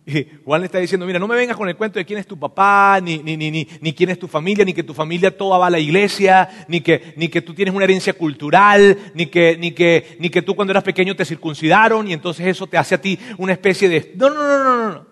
Y 0.06 0.26
Juan 0.42 0.62
le 0.62 0.64
está 0.64 0.78
diciendo, 0.78 1.04
mira, 1.04 1.18
no 1.18 1.28
me 1.28 1.36
vengas 1.36 1.54
con 1.54 1.68
el 1.68 1.76
cuento 1.76 1.98
de 1.98 2.06
quién 2.06 2.18
es 2.18 2.26
tu 2.26 2.38
papá, 2.38 2.98
ni, 3.02 3.18
ni, 3.18 3.36
ni, 3.36 3.50
ni, 3.50 3.92
quién 3.92 4.08
es 4.08 4.18
tu 4.18 4.26
familia, 4.26 4.64
ni 4.64 4.72
que 4.72 4.82
tu 4.82 4.94
familia 4.94 5.36
toda 5.36 5.58
va 5.58 5.66
a 5.66 5.70
la 5.70 5.78
iglesia, 5.78 6.64
ni 6.66 6.80
que, 6.80 7.12
ni 7.16 7.28
que 7.28 7.42
tú 7.42 7.52
tienes 7.52 7.74
una 7.74 7.84
herencia 7.84 8.14
cultural, 8.14 8.96
ni 9.12 9.26
que, 9.26 9.58
ni, 9.58 9.72
que, 9.72 10.16
ni 10.18 10.30
que 10.30 10.40
tú 10.40 10.56
cuando 10.56 10.70
eras 10.70 10.82
pequeño 10.82 11.14
te 11.14 11.26
circuncidaron 11.26 12.08
y 12.08 12.14
entonces 12.14 12.46
eso 12.46 12.66
te 12.66 12.78
hace 12.78 12.94
a 12.94 13.02
ti 13.02 13.18
una 13.36 13.52
especie 13.52 13.90
de... 13.90 14.14
No, 14.16 14.30
no, 14.30 14.36
no, 14.36 14.64
no, 14.64 14.88
no. 14.94 15.06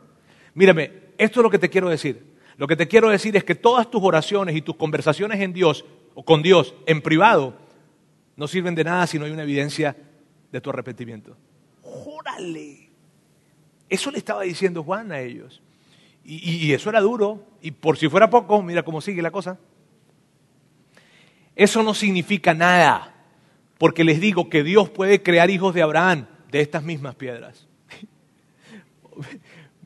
Mírame, 0.55 0.91
esto 1.19 1.41
es 1.41 1.43
lo 1.43 1.51
que 1.51 1.59
te 1.59 1.69
quiero 1.69 1.91
decir. 1.91 2.25
Lo 2.57 2.67
que 2.67 2.77
te 2.77 2.89
quiero 2.89 3.11
decir 3.11 3.37
es 3.37 3.45
que 3.45 3.55
todas 3.55 3.91
tus 3.91 4.03
oraciones 4.03 4.57
y 4.57 4.63
tus 4.63 4.77
conversaciones 4.77 5.43
en 5.43 5.53
Dios 5.53 5.85
o 6.15 6.25
con 6.25 6.41
Dios 6.41 6.75
en 6.87 7.03
privado 7.03 7.66
no 8.37 8.47
sirven 8.47 8.75
de 8.75 8.85
nada 8.85 9.07
si 9.07 9.19
no 9.19 9.25
hay 9.25 9.33
una 9.33 9.43
evidencia 9.43 9.97
de 10.53 10.61
tu 10.61 10.71
arrepentimiento. 10.71 11.37
Júrale. 11.83 12.91
Eso 13.89 14.11
le 14.11 14.19
estaba 14.19 14.43
diciendo 14.43 14.83
Juan 14.83 15.13
a 15.13 15.21
ellos. 15.21 15.63
Y, 16.25 16.67
y, 16.67 16.73
eso 16.73 16.91
era 16.91 17.01
duro. 17.01 17.45
Y 17.63 17.71
por 17.71 17.97
si 17.97 18.09
fuera 18.09 18.29
poco, 18.29 18.61
mira 18.63 18.83
cómo 18.83 19.01
sigue 19.01 19.23
la 19.23 19.31
cosa. 19.31 19.59
Eso 21.55 21.83
no 21.83 21.95
significa 21.95 22.53
nada. 22.53 23.15
Porque 23.79 24.05
les 24.05 24.21
digo 24.21 24.49
que 24.49 24.63
Dios 24.63 24.91
puede 24.91 25.23
crear 25.23 25.51
hijos 25.51 25.75
de 25.75 25.83
Abraham 25.83 26.27
de 26.51 26.61
estas 26.61 26.83
mismas 26.83 27.15
piedras. 27.15 27.67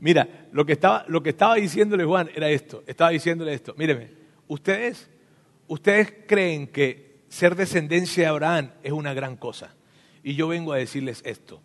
Mira, 0.01 0.47
lo 0.53 0.65
que, 0.65 0.73
estaba, 0.73 1.05
lo 1.09 1.23
que 1.23 1.31
estaba 1.31 1.57
diciéndole 1.57 2.05
Juan 2.05 2.31
era 2.35 2.49
esto. 2.49 2.83
Estaba 2.87 3.11
diciéndole 3.11 3.53
esto. 3.53 3.75
Míreme, 3.77 4.11
ustedes, 4.49 5.11
ustedes 5.69 6.15
creen 6.27 6.69
que 6.69 7.10
ser 7.31 7.55
descendencia 7.55 8.25
de 8.25 8.29
Abraham 8.29 8.73
es 8.83 8.93
una 8.93 9.15
gran 9.15 9.37
cosa. 9.37 9.73
Y 10.23 10.35
yo 10.35 10.49
vengo 10.49 10.75
a 10.75 10.77
decirles 10.77 11.23
esto. 11.25 11.63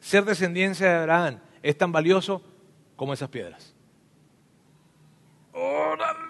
Ser 0.00 0.24
descendencia 0.24 0.88
de 0.88 0.96
Abraham 0.96 1.38
es 1.62 1.78
tan 1.78 1.92
valioso 1.92 2.42
como 2.96 3.14
esas 3.14 3.30
piedras. 3.30 3.72
¡Órale! 5.52 6.26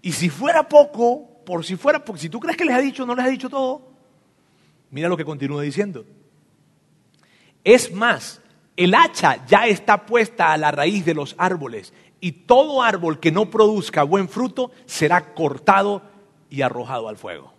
Y 0.00 0.12
si 0.12 0.30
fuera 0.30 0.66
poco, 0.68 1.42
por 1.44 1.64
si 1.64 1.76
fuera 1.76 2.04
poco, 2.04 2.18
si 2.18 2.28
tú 2.28 2.38
crees 2.38 2.56
que 2.56 2.64
les 2.64 2.74
ha 2.74 2.80
dicho, 2.80 3.04
no 3.04 3.14
les 3.14 3.24
ha 3.24 3.28
dicho 3.28 3.50
todo, 3.50 3.92
mira 4.90 5.08
lo 5.08 5.16
que 5.16 5.24
continúa 5.24 5.62
diciendo. 5.62 6.06
Es 7.64 7.92
más, 7.92 8.40
el 8.76 8.94
hacha 8.94 9.44
ya 9.46 9.66
está 9.66 10.06
puesta 10.06 10.52
a 10.52 10.56
la 10.56 10.70
raíz 10.70 11.04
de 11.04 11.14
los 11.14 11.34
árboles 11.36 11.92
y 12.20 12.30
todo 12.32 12.80
árbol 12.80 13.18
que 13.18 13.32
no 13.32 13.50
produzca 13.50 14.04
buen 14.04 14.28
fruto 14.28 14.70
será 14.86 15.34
cortado 15.34 16.13
y 16.54 16.62
arrojado 16.62 17.08
al 17.08 17.16
fuego. 17.16 17.52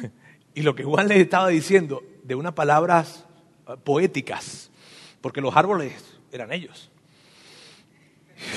Y 0.56 0.62
lo 0.62 0.76
que 0.76 0.84
Juan 0.84 1.08
les 1.08 1.18
estaba 1.18 1.48
diciendo 1.48 2.04
de 2.22 2.36
unas 2.36 2.52
palabras 2.52 3.26
eh, 3.66 3.72
poéticas, 3.82 4.70
porque 5.20 5.40
los 5.40 5.56
árboles 5.56 6.16
eran 6.30 6.52
ellos. 6.52 6.92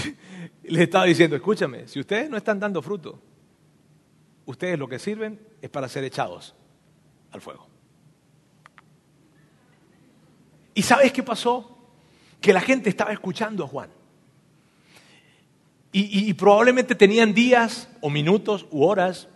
Les 0.63 0.83
estaba 0.83 1.05
diciendo, 1.05 1.35
escúchame, 1.35 1.87
si 1.87 1.99
ustedes 1.99 2.29
no 2.29 2.37
están 2.37 2.59
dando 2.59 2.83
fruto, 2.83 3.19
ustedes 4.45 4.77
lo 4.77 4.87
que 4.87 4.99
sirven 4.99 5.41
es 5.59 5.71
para 5.71 5.89
ser 5.89 6.03
echados 6.03 6.53
al 7.31 7.41
fuego. 7.41 7.67
¿Y 10.75 10.83
sabes 10.83 11.11
qué 11.11 11.23
pasó? 11.23 11.79
Que 12.39 12.53
la 12.53 12.61
gente 12.61 12.91
estaba 12.91 13.11
escuchando 13.11 13.63
a 13.63 13.67
Juan. 13.67 13.89
Y, 15.99 16.31
probablemente 16.35 16.93
tenían 16.93 17.33
días 17.33 17.89
o 18.01 18.11
minutos 18.11 18.67
u 18.69 18.83
horas 18.83 19.27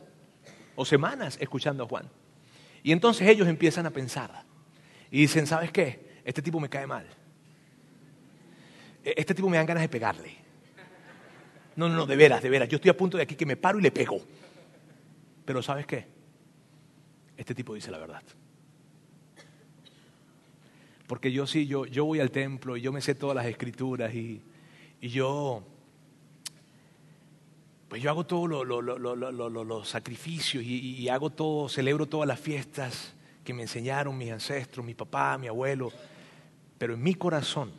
o 0.75 0.85
semanas 0.85 1.35
escuchando 1.41 1.83
a 1.83 1.87
Juan. 1.87 2.07
Y 2.83 2.91
entonces 2.91 3.27
ellos 3.27 3.47
empiezan 3.47 3.87
a 3.87 3.89
pensar 3.89 4.43
y 5.09 5.21
dicen, 5.21 5.47
¿sabes 5.47 5.71
qué? 5.71 6.21
Este 6.23 6.43
tipo 6.43 6.59
me 6.59 6.69
cae 6.69 6.85
mal. 6.85 7.07
E, 9.03 9.15
este 9.17 9.33
tipo 9.33 9.49
me 9.49 9.57
dan 9.57 9.65
ganas 9.65 9.81
de 9.81 9.89
pegarle. 9.89 10.35
No, 11.75 11.89
no, 11.89 11.95
no, 11.95 12.05
de 12.05 12.15
veras, 12.15 12.43
de 12.43 12.49
veras. 12.49 12.69
Yo 12.69 12.75
estoy 12.75 12.91
a 12.91 12.97
punto 12.97 13.17
de 13.17 13.23
aquí 13.23 13.33
que 13.33 13.47
me 13.47 13.55
paro 13.55 13.79
y 13.79 13.81
le 13.81 13.89
pego. 13.89 14.21
Pero 15.43 15.63
¿sabes 15.63 15.87
qué? 15.87 16.05
Este 17.37 17.55
tipo 17.55 17.73
dice 17.73 17.89
la 17.89 17.97
verdad. 17.97 18.21
Porque 21.07 21.31
yo 21.31 21.47
sí, 21.47 21.65
yo, 21.65 21.87
yo 21.87 22.05
voy 22.05 22.19
al 22.19 22.29
templo 22.29 22.77
y 22.77 22.81
yo 22.81 22.91
me 22.91 23.01
sé 23.01 23.15
todas 23.15 23.35
las 23.35 23.47
escrituras 23.47 24.13
y, 24.13 24.43
y 25.01 25.09
yo 25.09 25.65
pues 27.91 28.01
yo 28.01 28.09
hago 28.09 28.25
todos 28.25 28.47
los 29.67 29.89
sacrificios 29.89 30.63
y, 30.63 31.09
hago 31.09 31.29
todo, 31.29 31.67
celebro 31.67 32.05
todas 32.05 32.25
las 32.25 32.39
fiestas 32.39 33.13
que 33.43 33.53
me 33.53 33.63
enseñaron 33.63 34.17
mis 34.17 34.31
ancestros, 34.31 34.85
mi 34.85 34.93
papá, 34.93 35.37
mi 35.37 35.47
abuelo, 35.47 35.91
pero 36.77 36.93
en 36.93 37.03
mi 37.03 37.15
corazón 37.15 37.73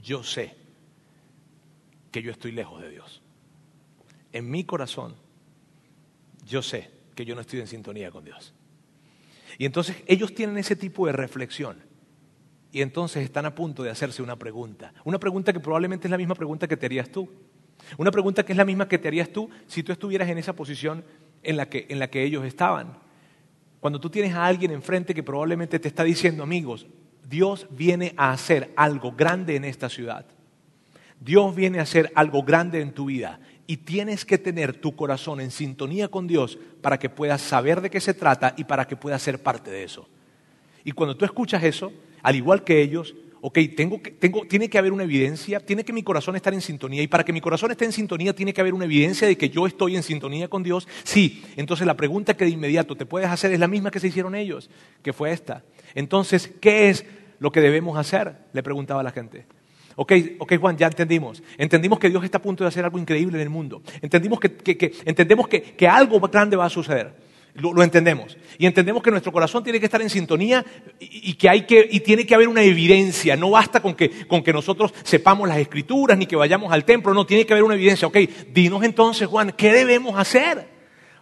yo 0.00 0.22
sé 0.22 0.56
que 2.10 2.22
yo 2.22 2.30
estoy 2.30 2.52
lejos 2.52 2.80
de 2.80 2.88
Dios. 2.88 3.20
En 4.32 4.50
mi 4.50 4.64
corazón 4.64 5.14
yo 6.46 6.62
sé 6.62 6.90
que 7.14 7.26
yo 7.26 7.34
no 7.34 7.42
estoy 7.42 7.60
en 7.60 7.66
sintonía 7.66 8.10
con 8.10 8.24
Dios. 8.24 8.54
Y 9.58 9.66
entonces 9.66 10.02
ellos 10.06 10.34
tienen 10.34 10.56
ese 10.56 10.76
tipo 10.76 11.04
de 11.04 11.12
reflexión. 11.12 11.76
Y 12.72 12.80
entonces 12.80 13.22
están 13.22 13.44
a 13.44 13.54
punto 13.54 13.82
de 13.82 13.90
hacerse 13.90 14.22
una 14.22 14.36
pregunta. 14.36 14.94
Una 15.04 15.18
pregunta 15.18 15.52
que 15.52 15.60
probablemente 15.60 16.06
es 16.06 16.10
la 16.10 16.16
misma 16.16 16.36
pregunta 16.36 16.66
que 16.66 16.78
te 16.78 16.86
harías 16.86 17.10
tú. 17.10 17.28
Una 17.96 18.10
pregunta 18.10 18.44
que 18.44 18.52
es 18.52 18.56
la 18.56 18.64
misma 18.64 18.88
que 18.88 18.98
te 18.98 19.08
harías 19.08 19.30
tú 19.30 19.50
si 19.66 19.82
tú 19.82 19.92
estuvieras 19.92 20.28
en 20.28 20.38
esa 20.38 20.54
posición 20.54 21.04
en 21.42 21.56
la 21.56 21.68
que, 21.68 21.86
en 21.88 21.98
la 21.98 22.08
que 22.08 22.22
ellos 22.22 22.44
estaban. 22.44 22.98
Cuando 23.80 24.00
tú 24.00 24.10
tienes 24.10 24.34
a 24.34 24.46
alguien 24.46 24.72
enfrente 24.72 25.14
que 25.14 25.22
probablemente 25.22 25.78
te 25.78 25.88
está 25.88 26.04
diciendo, 26.04 26.42
amigos, 26.42 26.86
Dios 27.28 27.66
viene 27.70 28.12
a 28.16 28.32
hacer 28.32 28.72
algo 28.76 29.12
grande 29.12 29.56
en 29.56 29.64
esta 29.64 29.88
ciudad. 29.88 30.26
Dios 31.18 31.54
viene 31.54 31.78
a 31.78 31.82
hacer 31.82 32.10
algo 32.14 32.42
grande 32.42 32.80
en 32.80 32.92
tu 32.92 33.06
vida 33.06 33.40
y 33.66 33.76
tienes 33.78 34.24
que 34.24 34.38
tener 34.38 34.80
tu 34.80 34.96
corazón 34.96 35.40
en 35.40 35.50
sintonía 35.50 36.08
con 36.08 36.26
Dios 36.26 36.58
para 36.82 36.98
que 36.98 37.08
puedas 37.08 37.40
saber 37.40 37.80
de 37.80 37.90
qué 37.90 38.00
se 38.00 38.14
trata 38.14 38.54
y 38.56 38.64
para 38.64 38.86
que 38.86 38.96
puedas 38.96 39.22
ser 39.22 39.42
parte 39.42 39.70
de 39.70 39.84
eso. 39.84 40.08
Y 40.82 40.92
cuando 40.92 41.16
tú 41.16 41.24
escuchas 41.24 41.62
eso, 41.62 41.92
al 42.22 42.36
igual 42.36 42.64
que 42.64 42.82
ellos, 42.82 43.14
ok, 43.40 43.58
tengo 43.76 44.00
tengo, 44.18 44.44
tiene 44.46 44.68
que 44.68 44.78
haber 44.78 44.92
una 44.92 45.04
evidencia, 45.04 45.60
tiene 45.60 45.84
que 45.84 45.92
mi 45.92 46.02
corazón 46.02 46.36
estar 46.36 46.52
en 46.52 46.60
sintonía. 46.60 47.02
Y 47.02 47.06
para 47.06 47.24
que 47.24 47.32
mi 47.32 47.40
corazón 47.40 47.70
esté 47.70 47.84
en 47.84 47.92
sintonía, 47.92 48.34
tiene 48.34 48.52
que 48.52 48.60
haber 48.60 48.74
una 48.74 48.84
evidencia 48.84 49.26
de 49.26 49.36
que 49.36 49.50
yo 49.50 49.66
estoy 49.66 49.96
en 49.96 50.02
sintonía 50.02 50.48
con 50.48 50.62
Dios. 50.62 50.86
Sí, 51.04 51.42
entonces 51.56 51.86
la 51.86 51.96
pregunta 51.96 52.36
que 52.36 52.44
de 52.44 52.50
inmediato 52.50 52.96
te 52.96 53.06
puedes 53.06 53.28
hacer 53.28 53.52
es 53.52 53.60
la 53.60 53.68
misma 53.68 53.90
que 53.90 54.00
se 54.00 54.08
hicieron 54.08 54.34
ellos, 54.34 54.70
que 55.02 55.12
fue 55.12 55.32
esta. 55.32 55.64
Entonces, 55.94 56.50
¿qué 56.60 56.90
es 56.90 57.04
lo 57.38 57.50
que 57.50 57.60
debemos 57.60 57.98
hacer? 57.98 58.36
Le 58.52 58.62
preguntaba 58.62 59.00
a 59.00 59.04
la 59.04 59.12
gente. 59.12 59.46
Ok, 59.96 60.12
ok, 60.38 60.56
Juan, 60.58 60.76
ya 60.76 60.86
entendimos. 60.86 61.42
Entendimos 61.58 61.98
que 61.98 62.08
Dios 62.08 62.24
está 62.24 62.38
a 62.38 62.42
punto 62.42 62.64
de 62.64 62.68
hacer 62.68 62.84
algo 62.84 62.98
increíble 62.98 63.36
en 63.36 63.42
el 63.42 63.50
mundo. 63.50 63.82
Entendimos 64.00 64.40
que, 64.40 64.92
entendemos 65.04 65.48
que 65.48 65.88
algo 65.88 66.20
grande 66.20 66.56
va 66.56 66.66
a 66.66 66.70
suceder. 66.70 67.29
Lo, 67.60 67.82
entendemos. 67.82 68.38
Y 68.58 68.66
entendemos 68.66 69.02
que 69.02 69.10
nuestro 69.10 69.32
corazón 69.32 69.62
tiene 69.62 69.78
que 69.78 69.86
estar 69.86 70.00
en 70.00 70.08
sintonía 70.08 70.64
y, 70.98 71.34
que 71.34 71.48
hay 71.48 71.66
que, 71.66 71.86
y 71.90 72.00
tiene 72.00 72.24
que 72.24 72.34
haber 72.34 72.48
una 72.48 72.62
evidencia. 72.62 73.36
No 73.36 73.50
basta 73.50 73.80
con 73.82 73.94
que, 73.94 74.26
con 74.26 74.42
que 74.42 74.52
nosotros 74.52 74.94
sepamos 75.02 75.48
las 75.48 75.58
escrituras 75.58 76.16
ni 76.16 76.26
que 76.26 76.36
vayamos 76.36 76.72
al 76.72 76.84
templo. 76.84 77.12
No, 77.12 77.26
tiene 77.26 77.44
que 77.44 77.52
haber 77.52 77.64
una 77.64 77.74
evidencia. 77.74 78.08
Ok, 78.08 78.16
dinos 78.52 78.82
entonces, 78.82 79.28
Juan, 79.28 79.52
¿qué 79.52 79.72
debemos 79.72 80.18
hacer? 80.18 80.68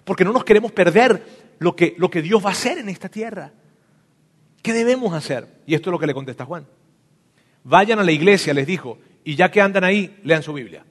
Porque 0.05 0.25
no 0.25 0.33
nos 0.33 0.45
queremos 0.45 0.71
perder 0.71 1.23
lo 1.59 1.75
que, 1.75 1.95
lo 1.99 2.09
que 2.09 2.23
Dios 2.23 2.45
va 2.45 2.51
a 2.51 2.53
hacer 2.53 2.79
en 2.79 2.89
esta 2.89 3.09
tierra. 3.09 3.53
¿Qué 4.63 4.73
debemos 4.73 5.13
hacer? 5.15 5.47
Y 5.67 5.75
esto 5.75 5.91
es 5.91 5.93
lo 5.93 5.99
que 5.99 6.07
le 6.07 6.15
contesta 6.15 6.45
Juan. 6.45 6.67
Vayan 7.65 7.99
a 7.99 8.05
la 8.05 8.13
iglesia, 8.13 8.55
les 8.55 8.67
dijo, 8.67 8.99
y 9.25 9.35
ya 9.35 9.51
que 9.51 9.61
andan 9.61 9.85
ahí, 9.85 10.19
lean 10.23 10.43
su 10.43 10.53
Biblia. 10.53 10.85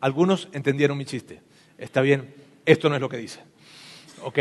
Algunos 0.00 0.48
entendieron 0.52 0.96
mi 0.96 1.04
chiste. 1.04 1.40
Está 1.78 2.00
bien. 2.00 2.34
Esto 2.64 2.88
no 2.88 2.94
es 2.94 3.00
lo 3.00 3.08
que 3.08 3.16
dice. 3.16 3.40
¿Ok? 4.22 4.38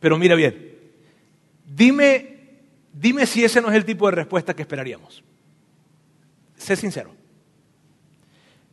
Pero 0.00 0.18
mira 0.18 0.34
bien, 0.34 0.78
dime, 1.64 2.60
dime 2.92 3.26
si 3.26 3.44
ese 3.44 3.60
no 3.60 3.68
es 3.68 3.76
el 3.76 3.84
tipo 3.84 4.06
de 4.06 4.16
respuesta 4.16 4.54
que 4.54 4.62
esperaríamos. 4.62 5.22
Sé 6.56 6.76
sincero. 6.76 7.14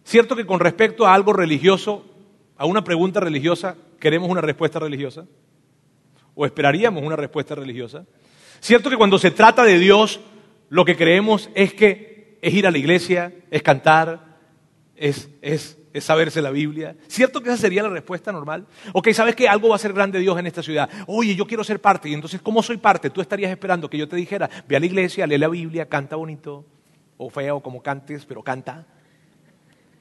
¿Cierto 0.04 0.36
que 0.36 0.46
con 0.46 0.60
respecto 0.60 1.06
a 1.06 1.14
algo 1.14 1.34
religioso, 1.34 2.06
a 2.58 2.66
una 2.66 2.84
pregunta 2.84 3.20
religiosa, 3.20 3.76
queremos 4.00 4.30
una 4.30 4.42
respuesta 4.42 4.80
religiosa? 4.80 5.26
¿O 6.34 6.46
esperaríamos 6.46 7.04
una 7.04 7.16
respuesta 7.16 7.54
religiosa? 7.54 8.06
¿Cierto 8.60 8.90
que 8.90 8.98
cuando 8.98 9.20
se 9.20 9.32
trata 9.32 9.64
de 9.64 9.78
Dios, 9.78 10.20
lo 10.70 10.84
que 10.84 10.96
creemos 10.96 11.50
es 11.54 11.74
que 11.74 12.38
es 12.42 12.54
ir 12.54 12.66
a 12.66 12.72
la 12.72 12.78
iglesia, 12.78 13.34
es 13.52 13.62
cantar, 13.62 14.38
es, 14.96 15.30
es 15.42 15.79
es 15.92 16.04
saberse 16.04 16.42
la 16.42 16.52
Biblia. 16.52 16.96
¿Cierto 17.08 17.42
que 17.42 17.50
esa 17.50 17.58
sería 17.58 17.84
la 17.84 17.90
respuesta 17.90 18.32
normal? 18.32 18.68
Ok, 18.94 19.10
¿sabes 19.12 19.36
que 19.36 19.48
algo 19.48 19.70
va 19.70 19.76
a 19.76 19.80
ser 19.80 19.94
grande 19.94 20.20
Dios 20.20 20.38
en 20.38 20.46
esta 20.46 20.62
ciudad? 20.62 20.90
Oye, 21.08 21.36
yo 21.36 21.46
quiero 21.46 21.64
ser 21.64 21.82
parte. 21.82 22.10
Y 22.10 22.14
entonces, 22.14 22.42
¿cómo 22.42 22.62
soy 22.62 22.78
parte? 22.78 23.10
Tú 23.10 23.22
estarías 23.22 23.52
esperando 23.52 23.90
que 23.90 23.98
yo 23.98 24.08
te 24.08 24.16
dijera, 24.16 24.50
ve 24.68 24.76
a 24.76 24.80
la 24.80 24.86
iglesia, 24.86 25.26
lee 25.26 25.38
la 25.38 25.48
Biblia, 25.48 25.88
canta 25.88 26.16
bonito, 26.16 26.66
o 27.18 27.30
feo, 27.30 27.60
como 27.62 27.82
cantes, 27.82 28.26
pero 28.26 28.44
canta. 28.44 28.86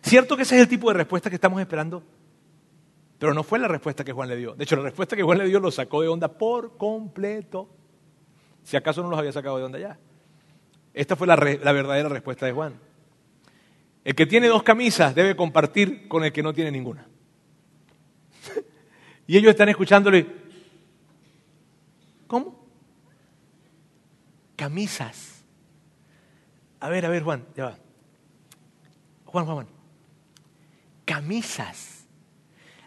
¿Cierto 0.02 0.36
que 0.36 0.42
ese 0.42 0.56
es 0.56 0.62
el 0.62 0.68
tipo 0.68 0.88
de 0.88 0.94
respuesta 0.94 1.30
que 1.30 1.36
estamos 1.36 1.60
esperando? 1.60 2.02
Pero 3.18 3.34
no 3.34 3.42
fue 3.42 3.58
la 3.58 3.68
respuesta 3.68 4.04
que 4.04 4.12
Juan 4.12 4.28
le 4.28 4.36
dio. 4.36 4.54
De 4.54 4.64
hecho, 4.64 4.76
la 4.76 4.82
respuesta 4.82 5.16
que 5.16 5.22
Juan 5.22 5.38
le 5.38 5.46
dio 5.46 5.58
lo 5.58 5.70
sacó 5.70 6.02
de 6.02 6.08
onda 6.08 6.28
por 6.28 6.76
completo. 6.76 7.68
Si 8.62 8.76
acaso 8.76 9.02
no 9.02 9.10
los 9.10 9.18
había 9.18 9.32
sacado 9.32 9.58
de 9.58 9.64
onda 9.64 9.78
ya. 9.78 9.98
Esta 10.94 11.16
fue 11.16 11.26
la 11.26 11.36
verdadera 11.36 12.08
respuesta 12.08 12.46
de 12.46 12.52
Juan. 12.52 12.87
El 14.08 14.14
que 14.14 14.24
tiene 14.24 14.48
dos 14.48 14.62
camisas 14.62 15.14
debe 15.14 15.36
compartir 15.36 16.08
con 16.08 16.24
el 16.24 16.32
que 16.32 16.42
no 16.42 16.54
tiene 16.54 16.70
ninguna. 16.70 17.06
y 19.26 19.36
ellos 19.36 19.50
están 19.50 19.68
escuchándole. 19.68 20.26
¿Cómo? 22.26 22.66
Camisas. 24.56 25.44
A 26.80 26.88
ver, 26.88 27.04
a 27.04 27.10
ver, 27.10 27.22
Juan, 27.22 27.44
ya 27.54 27.66
va. 27.66 27.78
Juan, 29.26 29.44
Juan, 29.44 29.56
Juan. 29.56 29.66
Camisas. 31.04 32.06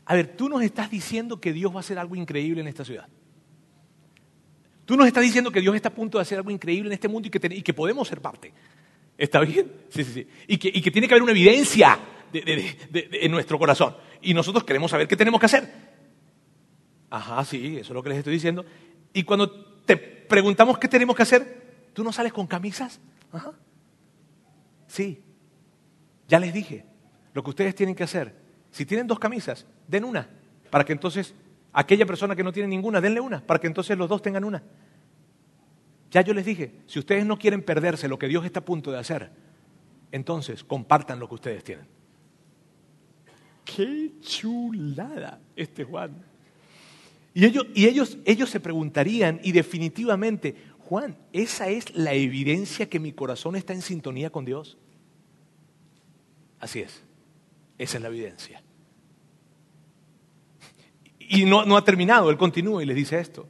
A 0.06 0.16
ver, 0.16 0.36
tú 0.36 0.50
nos 0.50 0.64
estás 0.64 0.90
diciendo 0.90 1.40
que 1.40 1.54
Dios 1.54 1.72
va 1.72 1.78
a 1.78 1.82
hacer 1.82 2.00
algo 2.00 2.16
increíble 2.16 2.62
en 2.62 2.68
esta 2.68 2.84
ciudad. 2.84 3.08
Tú 4.86 4.98
nos 4.98 5.06
estás 5.06 5.22
diciendo 5.22 5.52
que 5.52 5.62
Dios 5.62 5.76
está 5.76 5.90
a 5.90 5.94
punto 5.94 6.18
de 6.18 6.24
hacer 6.24 6.40
algo 6.40 6.50
increíble 6.50 6.90
en 6.90 6.94
este 6.94 7.08
mundo 7.08 7.28
y 7.28 7.30
que, 7.30 7.56
y 7.58 7.62
que 7.62 7.76
podemos 7.76 8.08
ser 8.08 8.22
parte. 8.22 8.52
¿Está 9.22 9.40
bien? 9.42 9.72
Sí, 9.90 10.04
sí, 10.04 10.14
sí. 10.14 10.28
Y 10.48 10.58
que, 10.58 10.90
tiene 10.90 11.08
que 11.08 11.14
haber 11.14 11.22
una 11.22 11.32
evidencia 11.32 12.00
en 12.34 13.32
nuestro 13.32 13.60
corazón. 13.60 13.96
Y 14.20 14.34
nosotros 14.34 14.64
queremos 14.64 14.90
saber 14.90 15.08
qué 15.08 15.16
tenemos 15.16 15.40
que 15.40 15.46
hacer. 15.46 15.72
Ajá, 17.08 17.46
sí, 17.46 17.78
eso 17.78 17.90
es 17.92 17.94
lo 17.94 18.02
que 18.02 18.10
les 18.10 18.18
estoy 18.18 18.34
diciendo. 18.34 18.66
Y 19.14 19.22
cuando 19.22 19.84
te 19.86 19.96
preguntamos 19.96 20.80
qué 20.80 20.88
tenemos 20.88 21.16
que 21.16 21.22
hacer, 21.22 21.92
¿tú 21.94 22.04
no 22.04 22.12
sales 22.12 22.34
con 22.34 22.48
camisas? 22.48 23.00
Ajá. 23.32 23.52
Sí. 24.88 25.22
Ya 26.28 26.40
les 26.40 26.52
dije, 26.52 26.84
lo 27.36 27.44
que 27.44 27.52
ustedes 27.52 27.76
tienen 27.76 27.94
que 27.94 28.06
hacer, 28.06 28.34
si 28.72 28.88
tienen 28.88 29.06
dos 29.06 29.20
camisas, 29.20 29.68
den 29.88 30.04
una, 30.04 30.28
para 30.72 30.84
que 30.84 30.94
entonces 30.94 31.36
aquella 31.74 32.08
persona 32.08 32.36
que 32.36 32.44
no 32.44 32.52
tiene 32.52 32.70
ninguna, 32.70 33.00
denle 33.00 33.20
una, 33.20 33.46
para 33.46 33.60
que 33.60 33.68
entonces 33.68 33.96
los 34.00 34.10
dos 34.10 34.24
tengan 34.24 34.46
una. 34.46 34.64
Ya 36.12 36.22
yo 36.22 36.34
les 36.34 36.46
dije, 36.46 36.74
si 36.88 37.00
ustedes 37.00 37.26
no 37.26 37.40
quieren 37.40 37.64
perderse 37.64 38.10
lo 38.10 38.20
que 38.20 38.28
Dios 38.28 38.44
está 38.46 38.60
a 38.60 38.66
punto 38.66 38.92
de 38.92 39.00
hacer, 39.00 39.32
entonces 40.12 40.64
compartan 40.64 41.20
lo 41.20 41.30
que 41.30 41.36
ustedes 41.36 41.64
tienen. 41.64 41.88
Qué 43.64 44.12
chulada 44.20 45.40
este 45.56 45.86
Juan. 45.86 46.26
Y 47.34 47.46
ellos, 47.46 47.66
ellos, 47.76 48.18
ellos 48.26 48.50
se 48.50 48.60
preguntarían, 48.60 49.40
y 49.42 49.54
definitivamente, 49.54 50.56
Juan, 50.80 51.18
¿esa 51.32 51.70
es 51.70 51.96
la 51.96 52.14
evidencia 52.14 52.90
que 52.90 53.00
mi 53.00 53.14
corazón 53.14 53.56
está 53.56 53.74
en 53.74 53.82
sintonía 53.82 54.30
con 54.30 54.44
Dios? 54.44 54.78
Así 56.60 56.82
es, 56.82 57.02
esa 57.78 57.98
es 57.98 58.02
la 58.02 58.10
evidencia. 58.10 58.62
Y 61.20 61.46
no, 61.46 61.66
no 61.66 61.78
ha 61.78 61.86
terminado, 61.86 62.30
él 62.30 62.38
continúa 62.38 62.84
y 62.84 62.86
les 62.86 62.98
dice 62.98 63.18
esto. 63.18 63.48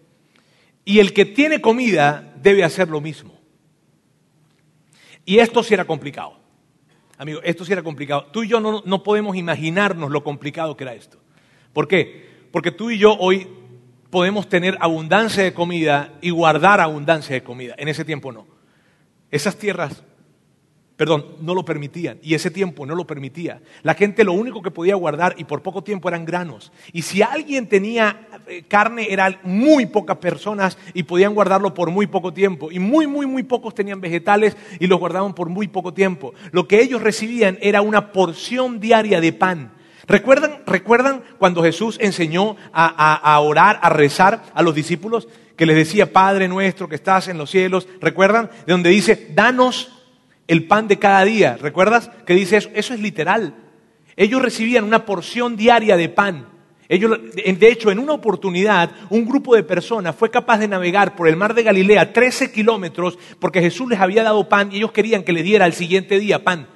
Y 0.86 1.00
el 1.00 1.14
que 1.14 1.26
tiene 1.26 1.62
comida 1.62 2.34
debe 2.42 2.64
hacer 2.64 2.90
lo 2.90 3.02
mismo. 3.02 3.40
Y 5.26 5.40
esto 5.40 5.64
sí 5.64 5.74
era 5.74 5.86
complicado. 5.86 6.40
Amigo, 7.18 7.40
esto 7.44 7.64
sí 7.64 7.72
era 7.72 7.84
complicado. 7.84 8.26
Tú 8.32 8.44
y 8.44 8.48
yo 8.48 8.60
no, 8.60 8.82
no 8.86 9.04
podemos 9.04 9.36
imaginarnos 9.36 10.10
lo 10.10 10.24
complicado 10.24 10.76
que 10.76 10.84
era 10.84 10.94
esto. 10.94 11.20
¿Por 11.72 11.88
qué? 11.88 12.30
Porque 12.52 12.72
tú 12.72 12.90
y 12.90 12.98
yo 12.98 13.16
hoy 13.20 13.48
podemos 14.10 14.50
tener 14.50 14.78
abundancia 14.82 15.44
de 15.44 15.54
comida 15.54 16.14
y 16.22 16.32
guardar 16.32 16.82
abundancia 16.82 17.36
de 17.36 17.44
comida. 17.44 17.76
En 17.78 17.88
ese 17.88 18.04
tiempo 18.04 18.32
no. 18.32 18.48
Esas 19.30 19.56
tierras 19.58 20.04
perdón, 21.02 21.26
no 21.42 21.56
lo 21.56 21.66
permitían. 21.66 22.20
Y 22.22 22.36
ese 22.36 22.52
tiempo 22.52 22.86
no 22.86 22.94
lo 22.94 23.08
permitía. 23.08 23.60
La 23.82 23.96
gente 23.96 24.24
lo 24.24 24.34
único 24.34 24.62
que 24.62 24.70
podía 24.70 24.94
guardar 24.94 25.34
y 25.36 25.46
por 25.46 25.64
poco 25.64 25.84
tiempo 25.84 26.08
eran 26.08 26.26
granos. 26.26 26.72
Y 26.94 27.02
si 27.02 27.24
alguien 27.24 27.66
tenía 27.66 28.28
eh, 28.46 28.66
carne, 28.68 29.08
eran 29.10 29.40
muy 29.42 29.88
pocas 29.88 30.18
personas 30.18 30.78
y 30.94 31.02
podían 31.02 31.34
guardarlo 31.34 31.74
por 31.74 31.90
muy 31.90 32.06
poco 32.06 32.32
tiempo. 32.32 32.72
Y 32.72 32.78
muy, 32.78 33.08
muy, 33.08 33.26
muy 33.26 33.42
pocos 33.42 33.74
tenían 33.74 34.00
vegetales 34.00 34.56
y 34.80 34.86
los 34.86 35.00
guardaban 35.00 35.34
por 35.34 35.50
muy 35.50 35.68
poco 35.68 35.92
tiempo. 35.92 36.36
Lo 36.52 36.68
que 36.68 36.80
ellos 36.84 37.02
recibían 37.02 37.58
era 37.64 37.82
una 37.82 38.12
porción 38.12 38.80
diaria 38.80 39.20
de 39.20 39.34
pan. 39.34 39.72
¿Recuerdan, 40.06 40.62
¿Recuerdan 40.68 41.24
cuando 41.40 41.64
Jesús 41.64 41.98
enseñó 42.00 42.58
a, 42.72 43.16
a 43.16 43.40
orar, 43.40 43.80
a 43.82 43.90
rezar 43.90 44.44
a 44.54 44.62
los 44.62 44.76
discípulos? 44.76 45.28
Que 45.56 45.66
les 45.66 45.78
decía, 45.78 46.14
Padre 46.14 46.48
nuestro 46.48 46.88
que 46.88 46.94
estás 46.94 47.28
en 47.28 47.40
los 47.40 47.50
cielos. 47.50 47.88
¿Recuerdan? 48.00 48.52
De 48.68 48.74
donde 48.74 48.92
dice, 48.92 49.30
danos 49.34 49.98
el 50.52 50.66
pan 50.66 50.90
de 50.90 51.00
cada 51.00 51.24
día. 51.24 51.56
¿Recuerdas 51.56 52.12
que 52.26 52.34
dice 52.34 52.58
eso? 52.58 52.70
Eso 52.74 52.94
es 52.94 53.00
literal. 53.00 53.56
Ellos 54.18 54.42
recibían 54.42 54.84
una 54.84 55.06
porción 55.06 55.56
diaria 55.56 55.96
de 55.96 56.10
pan. 56.10 56.50
Ellos, 56.90 57.18
de 57.34 57.72
hecho, 57.72 57.90
en 57.90 58.00
una 58.00 58.12
oportunidad, 58.12 58.92
un 59.10 59.26
grupo 59.26 59.56
de 59.56 59.64
personas 59.64 60.14
fue 60.14 60.30
capaz 60.30 60.58
de 60.58 60.68
navegar 60.68 61.16
por 61.16 61.30
el 61.30 61.38
mar 61.38 61.54
de 61.54 61.64
Galilea 61.64 62.12
13 62.12 62.52
kilómetros 62.52 63.18
porque 63.40 63.62
Jesús 63.62 63.88
les 63.88 64.02
había 64.02 64.24
dado 64.24 64.50
pan 64.50 64.70
y 64.74 64.76
ellos 64.76 64.92
querían 64.92 65.24
que 65.24 65.32
les 65.32 65.46
diera 65.46 65.64
al 65.64 65.72
siguiente 65.72 66.20
día 66.20 66.44
pan. 66.44 66.68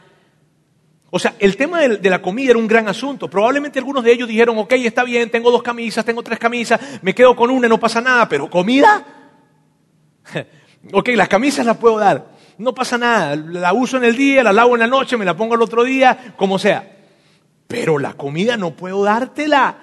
O 1.09 1.19
sea, 1.19 1.35
el 1.39 1.57
tema 1.57 1.81
de 1.81 2.09
la 2.09 2.21
comida 2.21 2.51
era 2.51 2.59
un 2.59 2.67
gran 2.67 2.87
asunto. 2.87 3.29
Probablemente 3.29 3.79
algunos 3.79 4.05
de 4.05 4.13
ellos 4.13 4.29
dijeron, 4.29 4.57
ok, 4.57 4.71
está 4.71 5.03
bien, 5.03 5.29
tengo 5.29 5.51
dos 5.51 5.61
camisas, 5.61 6.05
tengo 6.05 6.23
tres 6.23 6.39
camisas, 6.39 6.79
me 7.01 7.13
quedo 7.13 7.35
con 7.35 7.49
una, 7.49 7.67
no 7.67 7.77
pasa 7.77 7.99
nada, 7.99 8.29
pero 8.29 8.49
comida. 8.49 9.05
ok, 10.93 11.09
las 11.09 11.27
camisas 11.27 11.65
las 11.65 11.75
puedo 11.75 11.99
dar 11.99 12.34
no 12.57 12.73
pasa 12.73 12.97
nada, 12.97 13.35
la 13.35 13.73
uso 13.73 13.97
en 13.97 14.05
el 14.05 14.15
día, 14.15 14.43
la 14.43 14.53
lavo 14.53 14.75
en 14.75 14.81
la 14.81 14.87
noche, 14.87 15.17
me 15.17 15.25
la 15.25 15.35
pongo 15.35 15.55
el 15.55 15.61
otro 15.61 15.83
día, 15.83 16.33
como 16.37 16.57
sea. 16.59 16.97
Pero 17.67 17.97
la 17.99 18.13
comida 18.13 18.57
no 18.57 18.71
puedo 18.71 19.03
dártela. 19.03 19.77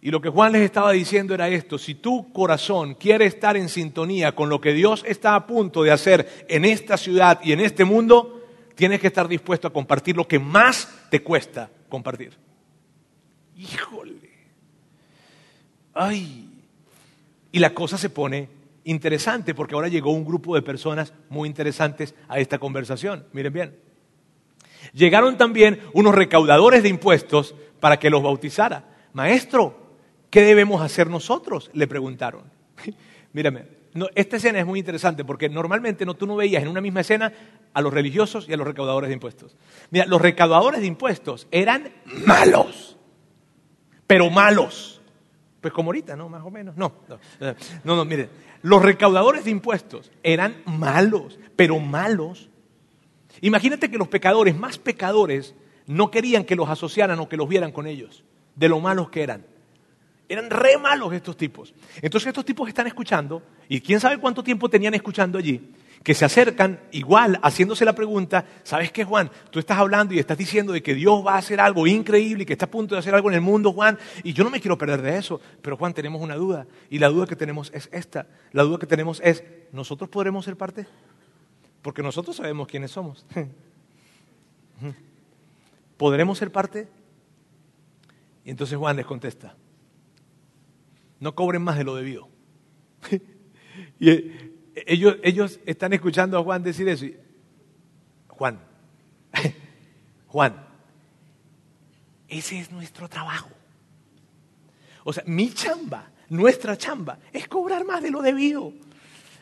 Y 0.00 0.10
lo 0.10 0.20
que 0.20 0.28
Juan 0.28 0.52
les 0.52 0.62
estaba 0.62 0.92
diciendo 0.92 1.32
era 1.32 1.48
esto, 1.48 1.78
si 1.78 1.94
tu 1.94 2.32
corazón 2.32 2.94
quiere 2.94 3.24
estar 3.26 3.56
en 3.56 3.68
sintonía 3.68 4.34
con 4.34 4.48
lo 4.48 4.60
que 4.60 4.72
Dios 4.72 5.04
está 5.06 5.36
a 5.36 5.46
punto 5.46 5.82
de 5.84 5.92
hacer 5.92 6.46
en 6.48 6.64
esta 6.64 6.96
ciudad 6.96 7.40
y 7.44 7.52
en 7.52 7.60
este 7.60 7.84
mundo, 7.84 8.42
tienes 8.74 9.00
que 9.00 9.06
estar 9.06 9.28
dispuesto 9.28 9.68
a 9.68 9.72
compartir 9.72 10.16
lo 10.16 10.26
que 10.26 10.40
más 10.40 10.88
te 11.08 11.22
cuesta 11.22 11.70
compartir. 11.88 12.36
Híjole. 13.56 14.30
Ay. 15.94 16.48
Y 17.52 17.58
la 17.58 17.72
cosa 17.72 17.96
se 17.96 18.10
pone 18.10 18.48
interesante 18.84 19.54
porque 19.54 19.74
ahora 19.74 19.88
llegó 19.88 20.10
un 20.10 20.24
grupo 20.24 20.54
de 20.54 20.62
personas 20.62 21.12
muy 21.28 21.48
interesantes 21.48 22.14
a 22.28 22.38
esta 22.38 22.58
conversación. 22.58 23.26
Miren 23.32 23.52
bien. 23.52 23.76
Llegaron 24.92 25.36
también 25.36 25.80
unos 25.92 26.14
recaudadores 26.14 26.82
de 26.82 26.88
impuestos 26.88 27.54
para 27.80 27.98
que 27.98 28.10
los 28.10 28.22
bautizara. 28.22 28.84
Maestro, 29.12 29.96
¿qué 30.30 30.42
debemos 30.42 30.82
hacer 30.82 31.08
nosotros? 31.08 31.70
Le 31.74 31.86
preguntaron. 31.86 32.44
Mírame, 33.32 33.66
esta 34.14 34.36
escena 34.36 34.58
es 34.58 34.66
muy 34.66 34.78
interesante 34.78 35.24
porque 35.24 35.48
normalmente 35.48 36.06
no, 36.06 36.14
tú 36.14 36.26
no 36.26 36.36
veías 36.36 36.62
en 36.62 36.68
una 36.68 36.80
misma 36.80 37.00
escena 37.00 37.32
a 37.72 37.80
los 37.80 37.92
religiosos 37.92 38.48
y 38.48 38.52
a 38.52 38.56
los 38.56 38.66
recaudadores 38.66 39.08
de 39.08 39.14
impuestos. 39.14 39.56
Mira, 39.90 40.06
los 40.06 40.20
recaudadores 40.20 40.80
de 40.80 40.86
impuestos 40.86 41.46
eran 41.50 41.90
malos, 42.26 42.96
pero 44.06 44.30
malos. 44.30 45.00
Pues 45.60 45.72
como 45.72 45.90
ahorita, 45.90 46.16
¿no? 46.16 46.28
Más 46.28 46.42
o 46.44 46.50
menos. 46.50 46.76
No, 46.76 46.92
no, 47.08 47.18
no, 47.84 47.96
no 47.96 48.04
mire. 48.04 48.28
Los 48.62 48.82
recaudadores 48.82 49.44
de 49.44 49.50
impuestos 49.50 50.10
eran 50.22 50.62
malos, 50.64 51.38
pero 51.56 51.78
malos. 51.80 52.48
Imagínate 53.40 53.90
que 53.90 53.98
los 53.98 54.08
pecadores 54.08 54.56
más 54.56 54.78
pecadores 54.78 55.54
no 55.86 56.10
querían 56.10 56.44
que 56.44 56.56
los 56.56 56.68
asociaran 56.68 57.18
o 57.18 57.28
que 57.28 57.36
los 57.36 57.48
vieran 57.48 57.72
con 57.72 57.86
ellos, 57.86 58.24
de 58.54 58.68
lo 58.68 58.80
malos 58.80 59.10
que 59.10 59.22
eran. 59.22 59.44
Eran 60.28 60.48
re 60.48 60.78
malos 60.78 61.12
estos 61.12 61.36
tipos. 61.36 61.74
Entonces 62.00 62.28
estos 62.28 62.44
tipos 62.44 62.68
están 62.68 62.86
escuchando, 62.86 63.42
y 63.68 63.80
quién 63.80 64.00
sabe 64.00 64.18
cuánto 64.18 64.42
tiempo 64.44 64.68
tenían 64.68 64.94
escuchando 64.94 65.38
allí, 65.38 65.72
que 66.02 66.14
se 66.14 66.24
acercan 66.24 66.80
igual 66.90 67.38
haciéndose 67.42 67.84
la 67.84 67.94
pregunta, 67.94 68.44
¿sabes 68.64 68.90
qué 68.90 69.04
Juan? 69.04 69.30
Tú 69.50 69.58
estás 69.58 69.78
hablando 69.78 70.14
y 70.14 70.18
estás 70.18 70.36
diciendo 70.36 70.72
de 70.72 70.82
que 70.82 70.94
Dios 70.94 71.24
va 71.24 71.34
a 71.34 71.38
hacer 71.38 71.60
algo 71.60 71.86
increíble 71.86 72.42
y 72.42 72.46
que 72.46 72.54
está 72.54 72.64
a 72.64 72.70
punto 72.70 72.94
de 72.94 72.98
hacer 72.98 73.14
algo 73.14 73.28
en 73.30 73.36
el 73.36 73.40
mundo, 73.40 73.72
Juan, 73.72 73.98
y 74.22 74.32
yo 74.32 74.42
no 74.44 74.50
me 74.50 74.60
quiero 74.60 74.76
perder 74.76 75.02
de 75.02 75.16
eso, 75.16 75.40
pero 75.60 75.76
Juan, 75.76 75.94
tenemos 75.94 76.20
una 76.20 76.34
duda, 76.34 76.66
y 76.90 76.98
la 76.98 77.08
duda 77.08 77.26
que 77.26 77.36
tenemos 77.36 77.70
es 77.74 77.88
esta, 77.92 78.26
la 78.52 78.64
duda 78.64 78.78
que 78.78 78.86
tenemos 78.86 79.20
es, 79.22 79.44
¿nosotros 79.70 80.10
podremos 80.10 80.44
ser 80.44 80.56
parte? 80.56 80.86
Porque 81.82 82.02
nosotros 82.02 82.36
sabemos 82.36 82.68
quiénes 82.68 82.90
somos. 82.90 83.24
¿Podremos 85.96 86.38
ser 86.38 86.50
parte? 86.50 86.88
Y 88.44 88.50
entonces 88.50 88.76
Juan 88.76 88.96
les 88.96 89.06
contesta, 89.06 89.54
no 91.20 91.34
cobren 91.34 91.62
más 91.62 91.78
de 91.78 91.84
lo 91.84 91.94
debido. 91.94 92.28
y 94.00 94.51
ellos, 94.86 95.16
ellos 95.22 95.60
están 95.66 95.92
escuchando 95.92 96.38
a 96.38 96.42
Juan 96.42 96.62
decir 96.62 96.88
eso. 96.88 97.06
Juan, 98.28 98.60
Juan, 100.26 100.66
ese 102.28 102.58
es 102.58 102.70
nuestro 102.70 103.08
trabajo. 103.08 103.50
O 105.04 105.12
sea, 105.12 105.24
mi 105.26 105.52
chamba, 105.52 106.10
nuestra 106.28 106.76
chamba, 106.76 107.18
es 107.32 107.48
cobrar 107.48 107.84
más 107.84 108.02
de 108.02 108.10
lo 108.10 108.22
debido. 108.22 108.72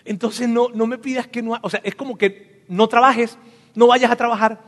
Entonces 0.04 0.48
no, 0.48 0.68
no 0.70 0.86
me 0.86 0.98
pidas 0.98 1.26
que 1.26 1.42
no... 1.42 1.58
O 1.62 1.70
sea, 1.70 1.80
es 1.84 1.94
como 1.94 2.16
que 2.16 2.64
no 2.68 2.88
trabajes, 2.88 3.38
no 3.74 3.86
vayas 3.86 4.10
a 4.10 4.16
trabajar. 4.16 4.60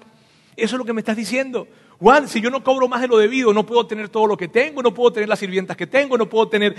Eso 0.56 0.76
es 0.76 0.78
lo 0.78 0.85
que 0.85 0.92
me 0.92 1.00
estás 1.00 1.16
diciendo. 1.16 1.66
Juan, 2.02 2.28
si 2.28 2.40
yo 2.40 2.50
no 2.50 2.64
cobro 2.64 2.88
más 2.88 3.00
de 3.00 3.06
lo 3.06 3.16
debido, 3.16 3.52
no 3.52 3.64
puedo 3.64 3.86
tener 3.86 4.08
todo 4.08 4.26
lo 4.26 4.36
que 4.36 4.48
tengo, 4.48 4.82
no 4.82 4.92
puedo 4.92 5.12
tener 5.12 5.28
las 5.28 5.38
sirvientas 5.38 5.76
que 5.76 5.86
tengo, 5.86 6.18
no 6.18 6.28
puedo 6.28 6.48
tener 6.48 6.74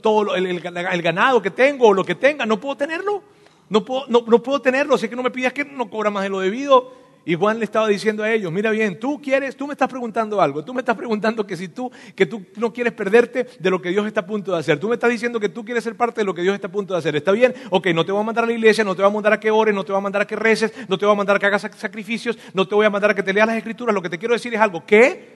todo 0.00 0.34
el, 0.34 0.60
ganado 1.00 1.40
que 1.40 1.52
tengo 1.52 1.86
o 1.86 1.92
lo 1.94 2.04
que 2.04 2.16
tenga, 2.16 2.44
no 2.44 2.58
puedo 2.58 2.76
tenerlo. 2.76 3.22
No 3.70 3.84
puedo, 3.84 4.06
no, 4.08 4.24
puedo 4.42 4.60
tenerlo, 4.60 4.96
así 4.96 5.08
que 5.08 5.14
no 5.14 5.22
me 5.22 5.30
pidas 5.30 5.52
que 5.52 5.64
no 5.64 5.88
cobra 5.88 6.10
más 6.10 6.24
de 6.24 6.28
lo 6.28 6.40
debido. 6.40 6.92
Y 7.26 7.34
Juan 7.34 7.58
le 7.58 7.64
estaba 7.64 7.88
diciendo 7.88 8.22
a 8.22 8.30
ellos, 8.30 8.52
mira 8.52 8.70
bien, 8.70 9.00
tú 9.00 9.20
quieres, 9.20 9.56
tú 9.56 9.66
me 9.66 9.72
estás 9.72 9.88
preguntando 9.88 10.40
algo, 10.40 10.62
tú 10.62 10.74
me 10.74 10.80
estás 10.80 10.96
preguntando 10.96 11.46
que 11.46 11.56
si 11.56 11.68
tú, 11.68 11.90
que 12.14 12.26
tú 12.26 12.44
no 12.56 12.72
quieres 12.72 12.92
perderte 12.92 13.46
de 13.58 13.70
lo 13.70 13.80
que 13.80 13.88
Dios 13.88 14.06
está 14.06 14.20
a 14.20 14.26
punto 14.26 14.52
de 14.52 14.58
hacer, 14.58 14.78
tú 14.78 14.88
me 14.88 14.94
estás 14.94 15.10
diciendo 15.10 15.40
que 15.40 15.48
tú 15.48 15.64
quieres 15.64 15.82
ser 15.82 15.96
parte 15.96 16.20
de 16.20 16.24
lo 16.24 16.34
que 16.34 16.42
Dios 16.42 16.54
está 16.54 16.66
a 16.66 16.72
punto 16.72 16.92
de 16.92 16.98
hacer, 16.98 17.16
¿está 17.16 17.32
bien? 17.32 17.54
Ok, 17.70 17.86
no 17.94 18.04
te 18.04 18.12
voy 18.12 18.20
a 18.20 18.24
mandar 18.24 18.44
a 18.44 18.46
la 18.46 18.52
iglesia, 18.52 18.84
no 18.84 18.94
te 18.94 19.00
voy 19.00 19.10
a 19.10 19.14
mandar 19.14 19.32
a 19.32 19.40
que 19.40 19.50
ores, 19.50 19.74
no 19.74 19.84
te 19.84 19.92
voy 19.92 19.98
a 19.98 20.02
mandar 20.02 20.22
a 20.22 20.26
que 20.26 20.36
reces, 20.36 20.72
no 20.88 20.98
te 20.98 21.06
voy 21.06 21.14
a 21.14 21.16
mandar 21.16 21.36
a 21.36 21.38
que 21.38 21.46
hagas 21.46 21.62
sacrificios, 21.76 22.38
no 22.52 22.68
te 22.68 22.74
voy 22.74 22.84
a 22.84 22.90
mandar 22.90 23.12
a 23.12 23.14
que 23.14 23.22
te 23.22 23.32
leas 23.32 23.46
las 23.46 23.56
escrituras, 23.56 23.94
lo 23.94 24.02
que 24.02 24.10
te 24.10 24.18
quiero 24.18 24.34
decir 24.34 24.52
es 24.52 24.60
algo, 24.60 24.84
que 24.84 25.34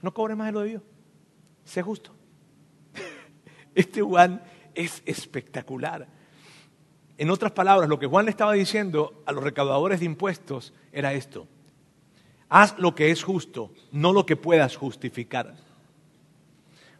no 0.00 0.14
cobre 0.14 0.34
más 0.34 0.46
de 0.46 0.52
lo 0.52 0.60
debido. 0.60 0.82
Sé 1.64 1.82
justo. 1.82 2.14
Este 3.74 4.00
Juan 4.00 4.42
es 4.74 5.02
espectacular. 5.04 6.15
En 7.18 7.30
otras 7.30 7.52
palabras, 7.52 7.88
lo 7.88 7.98
que 7.98 8.06
Juan 8.06 8.26
le 8.26 8.30
estaba 8.30 8.52
diciendo 8.52 9.22
a 9.24 9.32
los 9.32 9.42
recaudadores 9.42 10.00
de 10.00 10.06
impuestos 10.06 10.74
era 10.92 11.14
esto. 11.14 11.46
Haz 12.48 12.78
lo 12.78 12.94
que 12.94 13.10
es 13.10 13.22
justo, 13.24 13.72
no 13.90 14.12
lo 14.12 14.26
que 14.26 14.36
puedas 14.36 14.76
justificar. 14.76 15.54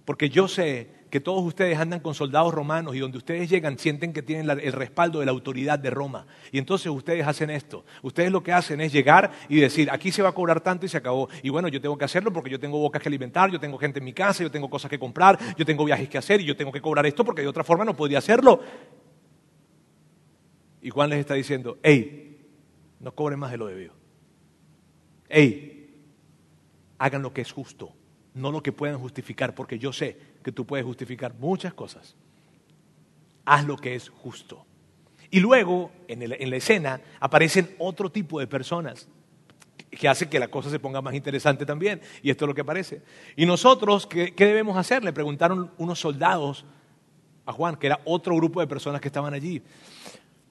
Porque 0.05 0.31
yo 0.31 0.49
sé 0.49 0.97
que 1.11 1.21
todos 1.21 1.45
ustedes 1.45 1.79
andan 1.79 2.01
con 2.01 2.15
soldados 2.15 2.53
romanos 2.53 2.95
y 2.95 2.99
donde 2.99 3.19
ustedes 3.19 3.49
llegan 3.49 3.79
sienten 3.79 4.13
que 4.13 4.23
tienen 4.23 4.51
el 4.51 4.73
respaldo 4.73 5.21
de 5.21 5.27
la 5.27 5.33
autoridad 5.33 5.79
de 5.79 5.91
Roma. 5.91 6.27
Y 6.51 6.59
entonces 6.59 6.89
ustedes 6.89 7.27
hacen 7.27 7.51
esto. 7.51 7.85
Ustedes 8.03 8.33
lo 8.33 8.43
que 8.43 8.53
hacen 8.53 8.81
es 8.81 8.93
llegar 8.93 9.31
y 9.49 9.61
decir, 9.61 9.89
aquí 9.91 10.11
se 10.11 10.23
va 10.23 10.31
a 10.31 10.33
cobrar 10.33 10.61
tanto 10.61 10.87
y 10.87 10.89
se 10.89 10.97
acabó. 10.97 11.29
Y 11.43 11.51
bueno, 11.51 11.69
yo 11.69 11.81
tengo 11.81 11.97
que 11.97 12.05
hacerlo 12.05 12.33
porque 12.33 12.51
yo 12.51 12.59
tengo 12.59 12.79
bocas 12.79 13.03
que 13.03 13.09
alimentar, 13.09 13.51
yo 13.51 13.61
tengo 13.61 13.79
gente 13.79 13.99
en 13.99 14.05
mi 14.05 14.13
casa, 14.13 14.43
yo 14.43 14.51
tengo 14.51 14.69
cosas 14.69 14.91
que 14.91 14.99
comprar, 14.99 15.39
yo 15.57 15.65
tengo 15.65 15.85
viajes 15.85 16.09
que 16.09 16.19
hacer 16.19 16.41
y 16.41 16.45
yo 16.45 16.57
tengo 16.57 16.73
que 16.73 16.81
cobrar 16.81 17.07
esto 17.07 17.25
porque 17.25 17.43
de 17.43 17.49
otra 17.49 17.65
forma 17.65 17.85
no 17.85 17.95
podría 17.95 18.19
hacerlo. 18.19 18.61
Y 20.87 20.91
Juan 20.91 21.11
les 21.11 21.19
está 21.19 21.35
diciendo, 21.35 21.81
hey, 21.83 22.47
no 23.01 23.13
cobren 23.13 23.41
más 23.41 23.51
de 23.51 23.57
lo 23.57 23.67
debido. 23.67 23.93
Hey, 25.29 25.93
hagan 26.97 27.23
lo 27.23 27.35
que 27.35 27.41
es 27.41 27.51
justo, 27.51 27.93
no 28.35 28.53
lo 28.53 28.63
que 28.63 28.71
puedan 28.71 28.97
justificar, 28.97 29.53
porque 29.57 29.81
yo 29.81 29.93
sé 29.93 30.17
que 30.45 30.53
tú 30.53 30.65
puedes 30.65 30.87
justificar 30.87 31.35
muchas 31.41 31.75
cosas. 31.75 32.15
Haz 33.45 33.67
lo 33.67 33.77
que 33.77 33.97
es 33.97 34.11
justo. 34.11 34.65
Y 35.29 35.41
luego, 35.41 35.91
en, 36.07 36.21
la 36.29 36.57
escena, 36.57 37.01
aparecen 37.19 37.75
otro 37.81 38.13
tipo 38.13 38.39
de 38.39 38.47
personas. 38.47 39.09
que 39.91 40.07
hace 40.07 40.29
que 40.29 40.39
la 40.39 40.47
cosa 40.47 40.71
se 40.71 40.79
ponga 40.79 41.03
más 41.03 41.15
interesante 41.15 41.67
también. 41.67 42.01
Y 42.23 42.31
esto 42.31 42.45
es 42.45 42.49
lo 42.49 42.55
que 42.55 42.65
parece. 42.65 43.03
Y 43.35 43.45
nosotros, 43.45 44.07
¿qué, 44.07 44.37
¿qué, 44.37 44.47
debemos 44.47 44.77
hacer? 44.77 45.03
Le 45.03 45.13
preguntaron 45.13 45.73
unos 45.79 45.99
soldados 45.99 46.65
a 47.45 47.53
Juan, 47.53 47.75
que 47.75 47.89
era 47.89 48.01
otro 48.05 48.37
grupo 48.37 48.61
de 48.61 48.69
personas 48.69 49.01
que 49.01 49.09
estaban 49.09 49.35
allí. 49.35 49.65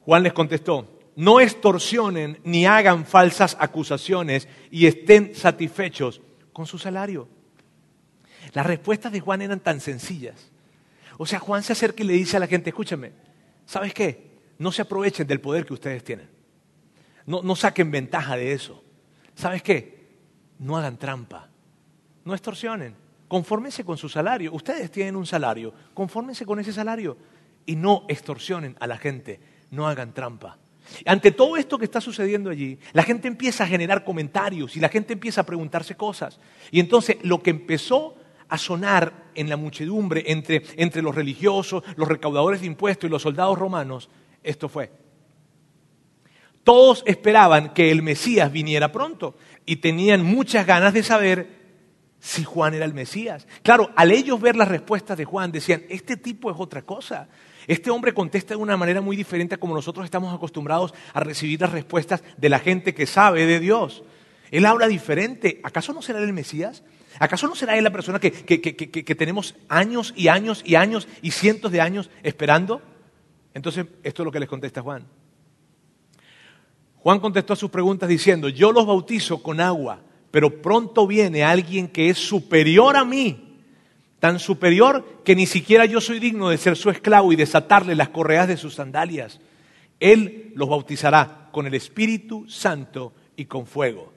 Juan 0.05 0.23
les 0.23 0.33
contestó, 0.33 0.87
no 1.15 1.39
extorsionen 1.39 2.39
ni 2.43 2.65
hagan 2.65 3.05
falsas 3.05 3.57
acusaciones 3.59 4.47
y 4.69 4.85
estén 4.85 5.33
satisfechos 5.33 6.21
con 6.53 6.67
su 6.67 6.77
salario. 6.77 7.27
Las 8.53 8.65
respuestas 8.65 9.11
de 9.11 9.19
Juan 9.19 9.41
eran 9.41 9.59
tan 9.59 9.79
sencillas. 9.79 10.51
O 11.17 11.25
sea, 11.25 11.39
Juan 11.39 11.63
se 11.63 11.73
acerca 11.73 12.03
y 12.03 12.05
le 12.05 12.13
dice 12.13 12.37
a 12.37 12.39
la 12.39 12.47
gente, 12.47 12.69
escúchame, 12.69 13.13
¿sabes 13.65 13.93
qué? 13.93 14.35
No 14.57 14.71
se 14.71 14.81
aprovechen 14.81 15.27
del 15.27 15.41
poder 15.41 15.65
que 15.65 15.73
ustedes 15.73 16.03
tienen. 16.03 16.29
No, 17.25 17.41
no 17.41 17.55
saquen 17.55 17.89
ventaja 17.89 18.37
de 18.37 18.53
eso. 18.53 18.83
¿Sabes 19.33 19.63
qué? 19.63 20.05
No 20.59 20.77
hagan 20.77 20.97
trampa. 20.97 21.49
No 22.23 22.33
extorsionen. 22.33 22.95
Confórmense 23.27 23.83
con 23.83 23.97
su 23.97 24.07
salario. 24.07 24.53
Ustedes 24.53 24.91
tienen 24.91 25.15
un 25.15 25.25
salario. 25.25 25.73
Confórmense 25.93 26.45
con 26.45 26.59
ese 26.59 26.71
salario. 26.71 27.17
Y 27.65 27.75
no 27.75 28.05
extorsionen 28.07 28.77
a 28.79 28.87
la 28.87 28.97
gente. 28.97 29.39
No 29.71 29.87
hagan 29.87 30.13
trampa. 30.13 30.57
Ante 31.05 31.31
todo 31.31 31.57
esto 31.57 31.77
que 31.77 31.85
está 31.85 31.99
sucediendo 31.99 32.49
allí, 32.49 32.77
la 32.93 33.03
gente 33.03 33.27
empieza 33.27 33.63
a 33.63 33.67
generar 33.67 34.03
comentarios 34.03 34.75
y 34.75 34.79
la 34.79 34.89
gente 34.89 35.13
empieza 35.13 35.41
a 35.41 35.45
preguntarse 35.45 35.95
cosas. 35.95 36.39
Y 36.71 36.79
entonces 36.79 37.17
lo 37.23 37.41
que 37.41 37.49
empezó 37.49 38.15
a 38.47 38.57
sonar 38.57 39.31
en 39.33 39.49
la 39.49 39.57
muchedumbre 39.57 40.23
entre, 40.27 40.63
entre 40.77 41.01
los 41.01 41.15
religiosos, 41.15 41.83
los 41.95 42.07
recaudadores 42.07 42.61
de 42.61 42.67
impuestos 42.67 43.07
y 43.07 43.11
los 43.11 43.23
soldados 43.23 43.57
romanos, 43.57 44.09
esto 44.43 44.69
fue. 44.69 44.91
Todos 46.63 47.03
esperaban 47.05 47.73
que 47.73 47.91
el 47.91 48.01
Mesías 48.01 48.51
viniera 48.51 48.91
pronto 48.91 49.35
y 49.65 49.77
tenían 49.77 50.23
muchas 50.23 50.65
ganas 50.65 50.93
de 50.93 51.03
saber 51.03 51.65
si 52.19 52.43
Juan 52.43 52.73
era 52.73 52.85
el 52.85 52.93
Mesías. 52.93 53.47
Claro, 53.61 53.91
al 53.95 54.11
ellos 54.11 54.41
ver 54.41 54.55
las 54.55 54.67
respuestas 54.67 55.15
de 55.15 55.25
Juan, 55.25 55.51
decían, 55.51 55.83
este 55.89 56.17
tipo 56.17 56.49
es 56.49 56.57
otra 56.59 56.81
cosa. 56.81 57.27
Este 57.67 57.89
hombre 57.89 58.13
contesta 58.13 58.53
de 58.53 58.61
una 58.61 58.77
manera 58.77 59.01
muy 59.01 59.15
diferente 59.15 59.55
a 59.55 59.57
como 59.57 59.73
nosotros 59.73 60.05
estamos 60.05 60.33
acostumbrados 60.33 60.93
a 61.13 61.19
recibir 61.19 61.61
las 61.61 61.71
respuestas 61.71 62.23
de 62.37 62.49
la 62.49 62.59
gente 62.59 62.93
que 62.93 63.05
sabe 63.05 63.45
de 63.45 63.59
Dios. 63.59 64.03
Él 64.51 64.65
habla 64.65 64.87
diferente. 64.87 65.59
¿Acaso 65.63 65.93
no 65.93 66.01
será 66.01 66.19
él 66.19 66.25
el 66.25 66.33
Mesías? 66.33 66.83
¿Acaso 67.19 67.47
no 67.47 67.55
será 67.55 67.77
él 67.77 67.83
la 67.83 67.91
persona 67.91 68.19
que, 68.19 68.31
que, 68.31 69.15
tenemos 69.15 69.55
años 69.69 70.13
y 70.15 70.27
años 70.27 70.61
y 70.65 70.75
años 70.75 71.07
y 71.21 71.31
cientos 71.31 71.71
de 71.71 71.81
años 71.81 72.09
esperando? 72.23 72.81
Entonces, 73.53 73.85
esto 74.03 74.21
es 74.21 74.25
lo 74.25 74.31
que 74.31 74.39
les 74.39 74.49
contesta 74.49 74.81
Juan. 74.81 75.05
Juan 76.97 77.19
contestó 77.19 77.53
a 77.53 77.55
sus 77.55 77.71
preguntas 77.71 78.09
diciendo, 78.09 78.49
yo 78.49 78.71
los 78.71 78.85
bautizo 78.85 79.41
con 79.41 79.61
agua, 79.61 80.01
pero 80.29 80.61
pronto 80.61 81.07
viene 81.07 81.43
alguien 81.43 81.87
que 81.87 82.09
es 82.09 82.17
superior 82.17 82.97
a 82.97 83.05
mí 83.05 83.44
tan 84.25 84.39
superior 84.39 85.21
que 85.23 85.35
ni 85.35 85.45
siquiera 85.45 85.85
yo 85.85 86.01
soy 86.01 86.17
digno 86.17 86.49
de 86.49 86.57
ser 86.57 86.75
su 86.75 86.89
esclavo 86.89 87.31
y 87.31 87.35
desatarle 87.35 87.93
las 87.93 88.09
correas 88.09 88.47
de 88.47 88.57
sus 88.57 88.73
sandalias. 88.73 89.39
Él 89.99 90.51
los 90.55 90.67
bautizará 90.67 91.49
con 91.51 91.67
el 91.67 91.75
Espíritu 91.75 92.49
Santo 92.49 93.13
y 93.35 93.45
con 93.45 93.67
fuego. 93.67 94.11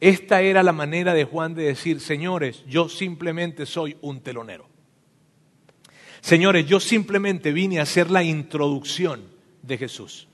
Esta 0.00 0.42
era 0.42 0.64
la 0.64 0.72
manera 0.72 1.14
de 1.14 1.22
Juan 1.22 1.54
de 1.54 1.66
decir, 1.66 2.00
señores, 2.00 2.64
yo 2.66 2.88
simplemente 2.88 3.64
soy 3.64 3.96
un 4.00 4.22
telonero. 4.22 4.68
Señores, 6.20 6.66
yo 6.66 6.80
simplemente 6.80 7.52
vine 7.52 7.78
a 7.78 7.82
hacer 7.82 8.10
la 8.10 8.24
introducción 8.24 9.22
de 9.62 9.78
Jesús. 9.78 10.26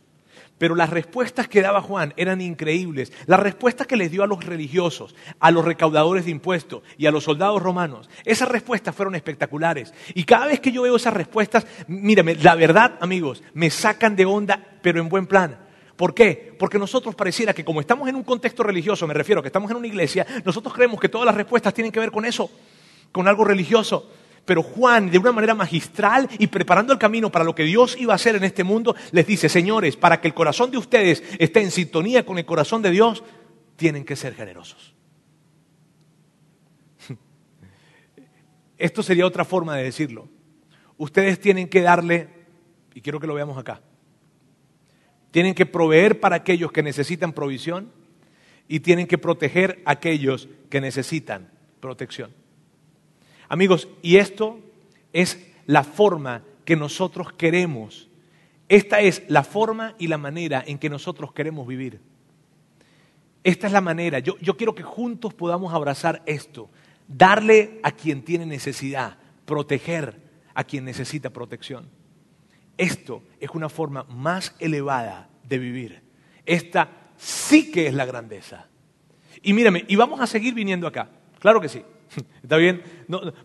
Pero 0.62 0.76
las 0.76 0.90
respuestas 0.90 1.48
que 1.48 1.60
daba 1.60 1.82
Juan 1.82 2.14
eran 2.16 2.40
increíbles. 2.40 3.12
Las 3.26 3.40
respuestas 3.40 3.88
que 3.88 3.96
les 3.96 4.12
dio 4.12 4.22
a 4.22 4.28
los 4.28 4.44
religiosos, 4.44 5.12
a 5.40 5.50
los 5.50 5.64
recaudadores 5.64 6.24
de 6.24 6.30
impuestos 6.30 6.84
y 6.96 7.06
a 7.06 7.10
los 7.10 7.24
soldados 7.24 7.60
romanos, 7.60 8.08
esas 8.24 8.48
respuestas 8.48 8.94
fueron 8.94 9.16
espectaculares. 9.16 9.92
Y 10.14 10.22
cada 10.22 10.46
vez 10.46 10.60
que 10.60 10.70
yo 10.70 10.82
veo 10.82 10.94
esas 10.94 11.14
respuestas, 11.14 11.66
mírame, 11.88 12.36
la 12.36 12.54
verdad, 12.54 12.96
amigos, 13.00 13.42
me 13.54 13.70
sacan 13.70 14.14
de 14.14 14.24
onda, 14.24 14.78
pero 14.82 15.00
en 15.00 15.08
buen 15.08 15.26
plan. 15.26 15.58
¿Por 15.96 16.14
qué? 16.14 16.54
Porque 16.56 16.78
nosotros 16.78 17.16
pareciera 17.16 17.52
que 17.52 17.64
como 17.64 17.80
estamos 17.80 18.08
en 18.08 18.14
un 18.14 18.22
contexto 18.22 18.62
religioso, 18.62 19.04
me 19.08 19.14
refiero 19.14 19.40
a 19.40 19.42
que 19.42 19.48
estamos 19.48 19.68
en 19.72 19.78
una 19.78 19.88
iglesia, 19.88 20.24
nosotros 20.44 20.72
creemos 20.72 21.00
que 21.00 21.08
todas 21.08 21.26
las 21.26 21.34
respuestas 21.34 21.74
tienen 21.74 21.90
que 21.90 21.98
ver 21.98 22.12
con 22.12 22.24
eso, 22.24 22.48
con 23.10 23.26
algo 23.26 23.42
religioso. 23.44 24.08
Pero 24.44 24.62
Juan, 24.62 25.10
de 25.10 25.18
una 25.18 25.32
manera 25.32 25.54
magistral 25.54 26.28
y 26.38 26.48
preparando 26.48 26.92
el 26.92 26.98
camino 26.98 27.30
para 27.30 27.44
lo 27.44 27.54
que 27.54 27.62
Dios 27.62 27.96
iba 27.98 28.12
a 28.12 28.16
hacer 28.16 28.34
en 28.36 28.44
este 28.44 28.64
mundo, 28.64 28.94
les 29.12 29.26
dice, 29.26 29.48
señores, 29.48 29.96
para 29.96 30.20
que 30.20 30.28
el 30.28 30.34
corazón 30.34 30.70
de 30.70 30.78
ustedes 30.78 31.22
esté 31.38 31.62
en 31.62 31.70
sintonía 31.70 32.26
con 32.26 32.38
el 32.38 32.44
corazón 32.44 32.82
de 32.82 32.90
Dios, 32.90 33.22
tienen 33.76 34.04
que 34.04 34.16
ser 34.16 34.34
generosos. 34.34 34.94
Esto 38.78 39.02
sería 39.02 39.26
otra 39.26 39.44
forma 39.44 39.76
de 39.76 39.84
decirlo. 39.84 40.28
Ustedes 40.96 41.38
tienen 41.40 41.68
que 41.68 41.82
darle, 41.82 42.28
y 42.94 43.00
quiero 43.00 43.20
que 43.20 43.28
lo 43.28 43.34
veamos 43.34 43.58
acá, 43.58 43.80
tienen 45.30 45.54
que 45.54 45.66
proveer 45.66 46.18
para 46.20 46.36
aquellos 46.36 46.72
que 46.72 46.82
necesitan 46.82 47.32
provisión 47.32 47.90
y 48.68 48.80
tienen 48.80 49.06
que 49.06 49.18
proteger 49.18 49.82
a 49.84 49.92
aquellos 49.92 50.48
que 50.68 50.80
necesitan 50.80 51.50
protección. 51.80 52.41
Amigos, 53.52 53.86
y 54.00 54.16
esto 54.16 54.60
es 55.12 55.46
la 55.66 55.84
forma 55.84 56.42
que 56.64 56.74
nosotros 56.74 57.34
queremos. 57.34 58.08
Esta 58.66 59.00
es 59.00 59.24
la 59.28 59.44
forma 59.44 59.94
y 59.98 60.06
la 60.06 60.16
manera 60.16 60.64
en 60.66 60.78
que 60.78 60.88
nosotros 60.88 61.34
queremos 61.34 61.66
vivir. 61.66 62.00
Esta 63.44 63.66
es 63.66 63.74
la 63.74 63.82
manera. 63.82 64.20
Yo, 64.20 64.38
yo 64.38 64.56
quiero 64.56 64.74
que 64.74 64.82
juntos 64.82 65.34
podamos 65.34 65.74
abrazar 65.74 66.22
esto. 66.24 66.70
Darle 67.06 67.78
a 67.82 67.92
quien 67.92 68.22
tiene 68.22 68.46
necesidad, 68.46 69.18
proteger 69.44 70.18
a 70.54 70.64
quien 70.64 70.86
necesita 70.86 71.28
protección. 71.28 71.90
Esto 72.78 73.22
es 73.38 73.50
una 73.50 73.68
forma 73.68 74.04
más 74.04 74.56
elevada 74.60 75.28
de 75.46 75.58
vivir. 75.58 76.00
Esta 76.46 76.88
sí 77.18 77.70
que 77.70 77.86
es 77.86 77.92
la 77.92 78.06
grandeza. 78.06 78.66
Y 79.42 79.52
mírame, 79.52 79.84
y 79.88 79.96
vamos 79.96 80.22
a 80.22 80.26
seguir 80.26 80.54
viniendo 80.54 80.86
acá. 80.86 81.10
Claro 81.38 81.60
que 81.60 81.68
sí. 81.68 81.82
¿Está 82.42 82.56
bien? 82.56 82.82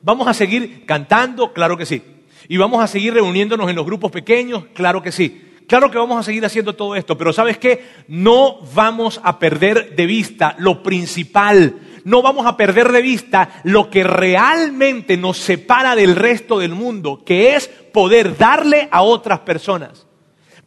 ¿Vamos 0.02 0.28
a 0.28 0.34
seguir 0.34 0.86
cantando? 0.86 1.54
Claro 1.54 1.78
que 1.78 1.86
sí. 1.86 2.02
¿Y 2.48 2.58
vamos 2.58 2.84
a 2.84 2.88
seguir 2.88 3.14
reuniéndonos 3.14 3.70
en 3.70 3.76
los 3.76 3.86
grupos 3.86 4.12
pequeños? 4.12 4.66
Claro 4.74 5.02
que 5.02 5.12
sí. 5.12 5.44
Claro 5.68 5.92
que 5.92 5.98
vamos 5.98 6.18
a 6.18 6.24
seguir 6.24 6.46
haciendo 6.46 6.76
todo 6.76 6.96
esto, 6.96 7.18
pero 7.18 7.34
¿sabes 7.34 7.58
qué? 7.58 7.86
No 8.08 8.60
vamos 8.74 9.20
a 9.22 9.38
perder 9.38 9.98
de 9.98 10.06
vista 10.06 10.56
lo 10.60 10.82
principal. 10.82 11.76
No 12.06 12.22
vamos 12.22 12.46
a 12.46 12.56
perder 12.56 12.90
de 12.94 13.02
vista 13.02 13.62
lo 13.66 13.90
que 13.90 14.06
realmente 14.06 15.18
nos 15.18 15.38
separa 15.38 15.94
del 15.94 16.16
resto 16.16 16.60
del 16.60 16.74
mundo, 16.74 17.22
que 17.26 17.56
es 17.56 17.68
poder 17.68 18.38
darle 18.38 18.88
a 18.92 19.02
otras 19.02 19.40
personas. 19.42 20.08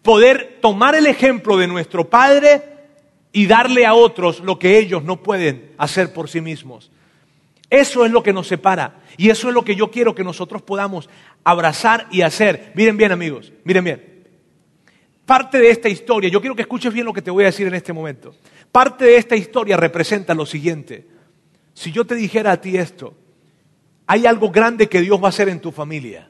Poder 0.02 0.58
tomar 0.60 0.94
el 0.94 1.06
ejemplo 1.06 1.56
de 1.56 1.66
nuestro 1.66 2.10
Padre 2.10 2.62
y 3.32 3.46
darle 3.46 3.86
a 3.86 3.94
otros 3.94 4.40
lo 4.40 4.58
que 4.58 4.78
ellos 4.78 5.02
no 5.02 5.22
pueden 5.22 5.72
hacer 5.78 6.12
por 6.12 6.28
sí 6.28 6.42
mismos. 6.42 6.90
Eso 7.70 8.04
es 8.04 8.10
lo 8.10 8.22
que 8.22 8.32
nos 8.32 8.48
separa. 8.48 9.00
Y 9.16 9.30
eso 9.30 9.48
es 9.48 9.54
lo 9.54 9.64
que 9.64 9.76
yo 9.76 9.90
quiero 9.90 10.14
que 10.14 10.24
nosotros 10.24 10.60
podamos 10.60 11.08
abrazar 11.44 12.08
y 12.10 12.22
hacer. 12.22 12.72
Miren 12.74 12.96
bien 12.96 13.12
amigos, 13.12 13.52
miren 13.64 13.84
bien. 13.84 14.24
Parte 15.24 15.60
de 15.60 15.70
esta 15.70 15.88
historia, 15.88 16.28
yo 16.28 16.40
quiero 16.40 16.56
que 16.56 16.62
escuches 16.62 16.92
bien 16.92 17.06
lo 17.06 17.12
que 17.12 17.22
te 17.22 17.30
voy 17.30 17.44
a 17.44 17.46
decir 17.46 17.68
en 17.68 17.74
este 17.74 17.92
momento. 17.92 18.34
Parte 18.72 19.04
de 19.04 19.16
esta 19.16 19.36
historia 19.36 19.76
representa 19.76 20.34
lo 20.34 20.44
siguiente. 20.44 21.06
Si 21.72 21.92
yo 21.92 22.04
te 22.04 22.16
dijera 22.16 22.50
a 22.50 22.60
ti 22.60 22.76
esto, 22.76 23.14
hay 24.06 24.26
algo 24.26 24.50
grande 24.50 24.88
que 24.88 25.00
Dios 25.00 25.22
va 25.22 25.26
a 25.26 25.28
hacer 25.28 25.48
en 25.48 25.60
tu 25.60 25.70
familia. 25.70 26.28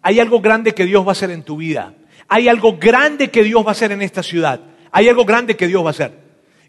Hay 0.00 0.20
algo 0.20 0.40
grande 0.40 0.72
que 0.72 0.86
Dios 0.86 1.04
va 1.04 1.10
a 1.10 1.12
hacer 1.12 1.30
en 1.30 1.42
tu 1.42 1.58
vida. 1.58 1.94
Hay 2.28 2.48
algo 2.48 2.78
grande 2.78 3.30
que 3.30 3.42
Dios 3.42 3.62
va 3.62 3.68
a 3.68 3.72
hacer 3.72 3.92
en 3.92 4.00
esta 4.00 4.22
ciudad. 4.22 4.60
Hay 4.90 5.08
algo 5.08 5.26
grande 5.26 5.56
que 5.56 5.66
Dios 5.66 5.82
va 5.82 5.88
a 5.88 5.90
hacer. 5.90 6.12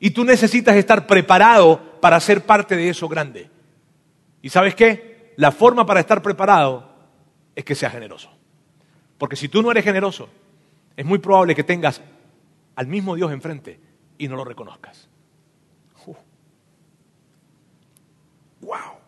Y 0.02 0.10
tú 0.10 0.26
necesitas 0.26 0.76
estar 0.76 1.08
preparado 1.08 2.00
para 2.02 2.20
ser 2.20 2.42
parte 2.42 2.76
de 2.76 2.90
eso 2.90 3.08
grande. 3.08 3.50
¿Y 4.46 4.50
sabes 4.50 4.76
qué? 4.76 5.34
La 5.38 5.52
forma 5.52 5.88
para 5.88 6.00
estar 6.00 6.22
preparado 6.22 6.88
es 7.56 7.66
que 7.66 7.74
seas 7.74 7.92
generoso. 7.92 8.30
Porque 9.18 9.36
si 9.36 9.50
tú 9.50 9.64
no 9.64 9.72
eres 9.72 9.84
generoso, 9.84 10.30
es 10.96 11.04
muy 11.04 11.18
probable 11.18 11.56
que 11.56 11.64
tengas 11.64 12.00
al 12.76 12.86
mismo 12.86 13.16
Dios 13.16 13.32
enfrente 13.32 13.80
y 14.20 14.28
no 14.28 14.36
lo 14.36 14.46
reconozcas. 14.46 15.10
¡Wow! 18.62 19.00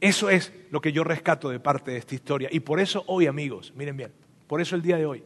Eso 0.00 0.28
es 0.28 0.52
lo 0.72 0.80
que 0.80 0.90
yo 0.90 1.04
rescato 1.04 1.48
de 1.48 1.60
parte 1.60 1.92
de 1.92 1.98
esta 1.98 2.16
historia. 2.16 2.48
Y 2.50 2.58
por 2.58 2.80
eso 2.80 3.04
hoy, 3.06 3.28
amigos, 3.28 3.72
miren 3.76 3.96
bien, 3.96 4.12
por 4.48 4.60
eso 4.60 4.74
el 4.74 4.82
día 4.82 4.96
de 4.96 5.06
hoy, 5.06 5.22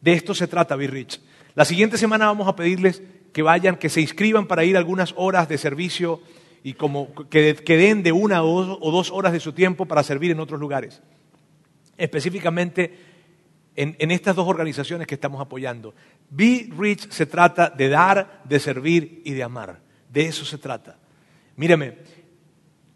de 0.00 0.12
esto 0.12 0.34
se 0.34 0.46
trata 0.46 0.76
Be 0.76 0.86
Rich. 0.86 1.20
La 1.56 1.64
siguiente 1.64 1.98
semana 1.98 2.26
vamos 2.26 2.46
a 2.46 2.54
pedirles 2.54 3.02
que 3.32 3.42
vayan, 3.42 3.74
que 3.74 3.88
se 3.88 4.00
inscriban 4.00 4.46
para 4.46 4.62
ir 4.62 4.76
algunas 4.76 5.14
horas 5.16 5.48
de 5.48 5.58
servicio 5.58 6.22
y 6.64 6.72
como 6.72 7.14
que, 7.28 7.54
den 7.76 8.02
de 8.02 8.10
una 8.10 8.42
o 8.42 8.90
dos, 8.90 9.10
horas 9.12 9.34
de 9.34 9.38
su 9.38 9.52
tiempo 9.52 9.84
para 9.84 10.02
servir 10.02 10.30
en 10.30 10.40
otros 10.40 10.58
lugares. 10.58 11.02
Específicamente 11.98 12.98
en, 13.76 13.94
en 13.98 14.10
estas 14.10 14.34
dos 14.34 14.48
organizaciones 14.48 15.06
que 15.06 15.14
estamos 15.14 15.42
apoyando. 15.42 15.94
Be 16.30 16.70
Rich 16.76 17.10
se 17.10 17.26
trata 17.26 17.68
de 17.68 17.90
dar, 17.90 18.40
de 18.44 18.58
servir 18.58 19.20
y 19.26 19.32
de 19.32 19.42
amar. 19.42 19.82
De 20.08 20.24
eso 20.24 20.46
se 20.46 20.56
trata. 20.56 20.96
Mírame, 21.56 21.98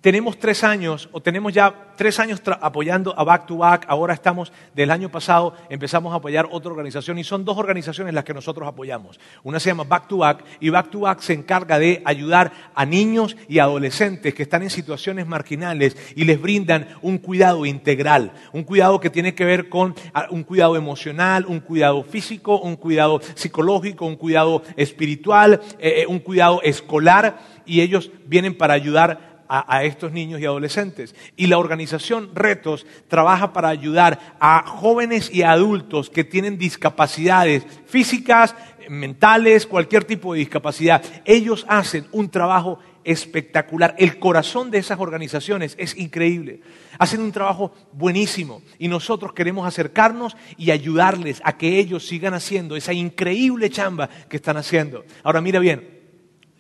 tenemos 0.09 0.39
tres 0.39 0.65
años, 0.65 1.07
o 1.13 1.21
tenemos 1.21 1.53
ya 1.53 1.93
tres 1.95 2.19
años 2.19 2.41
apoyando 2.63 3.13
a 3.19 3.25
Back 3.25 3.45
to 3.45 3.59
Back, 3.59 3.85
ahora 3.89 4.15
estamos, 4.15 4.51
del 4.75 4.91
año 4.91 5.11
pasado 5.11 5.55
empezamos 5.69 6.15
a 6.15 6.17
apoyar 6.17 6.49
otra 6.51 6.71
organización 6.71 7.19
y 7.19 7.25
son 7.25 7.45
dos 7.45 7.59
organizaciones 7.59 8.15
las 8.15 8.25
que 8.25 8.33
nosotros 8.33 8.67
apoyamos. 8.67 9.21
Una 9.43 9.61
se 9.61 9.69
llama 9.69 9.85
Back 9.85 10.09
to 10.09 10.17
Back 10.17 10.45
y 10.61 10.71
Back 10.71 10.89
to 10.89 11.01
Back 11.01 11.21
se 11.21 11.35
encarga 11.35 11.79
de 11.79 12.01
ayudar 12.07 12.53
a 12.75 12.87
niños 12.87 13.37
y 13.51 13.59
adolescentes 13.59 14.33
que 14.33 14.45
están 14.45 14.63
en 14.63 14.71
situaciones 14.71 15.27
marginales 15.27 15.95
y 16.17 16.25
les 16.25 16.41
brindan 16.41 16.89
un 17.03 17.19
cuidado 17.19 17.67
integral, 17.67 18.33
un 18.55 18.63
cuidado 18.63 19.01
que 19.01 19.11
tiene 19.11 19.35
que 19.35 19.45
ver 19.45 19.69
con 19.69 19.95
ah, 20.15 20.29
un 20.31 20.43
cuidado 20.43 20.77
emocional, 20.77 21.45
un 21.47 21.61
cuidado 21.61 22.03
físico, 22.03 22.59
un 22.59 22.77
cuidado 22.77 23.21
psicológico, 23.35 24.07
un 24.07 24.17
cuidado 24.17 24.63
espiritual, 24.75 25.61
eh, 25.79 26.05
eh, 26.05 26.07
un 26.07 26.21
cuidado 26.21 26.63
escolar 26.63 27.41
y 27.67 27.83
ellos 27.83 28.11
vienen 28.25 28.57
para 28.57 28.73
ayudar 28.73 29.37
a, 29.49 29.85
estos 29.85 30.13
niños 30.13 30.41
y 30.41 30.47
adolescentes. 30.47 31.15
Y 31.37 31.47
la 31.47 31.59
organización 31.59 32.31
Retos 32.35 32.87
trabaja 33.09 33.53
para 33.53 33.69
ayudar 33.69 34.37
a 34.41 34.67
jóvenes 34.67 35.31
y 35.33 35.43
adultos 35.43 36.11
que 36.11 36.25
tienen 36.25 36.59
discapacidades 36.59 37.67
físicas, 37.87 38.55
mentales, 38.89 39.67
cualquier 39.67 40.05
tipo 40.05 40.33
de 40.33 40.41
discapacidad. 40.41 41.03
Ellos 41.25 41.65
hacen 41.69 42.07
un 42.13 42.31
trabajo 42.31 42.79
espectacular. 43.05 43.95
El 43.99 44.19
corazón 44.19 44.71
de 44.71 44.79
esas 44.79 45.01
organizaciones 45.01 45.75
es 45.79 45.97
increíble. 45.97 46.61
Hacen 46.99 47.23
un 47.23 47.33
trabajo 47.33 47.73
buenísimo 47.93 48.63
y 48.79 48.89
nosotros 48.89 49.33
queremos 49.33 49.67
acercarnos 49.67 50.37
y 50.57 50.71
ayudarles 50.73 51.41
a 51.45 51.57
que 51.57 51.79
ellos 51.79 52.07
sigan 52.07 52.35
haciendo 52.35 52.77
esa 52.77 52.93
increíble 52.93 53.71
chamba 53.71 54.09
que 54.29 54.37
están 54.37 54.57
haciendo. 54.57 55.05
Ahora 55.23 55.41
mira 55.41 55.59
bien, 55.59 55.98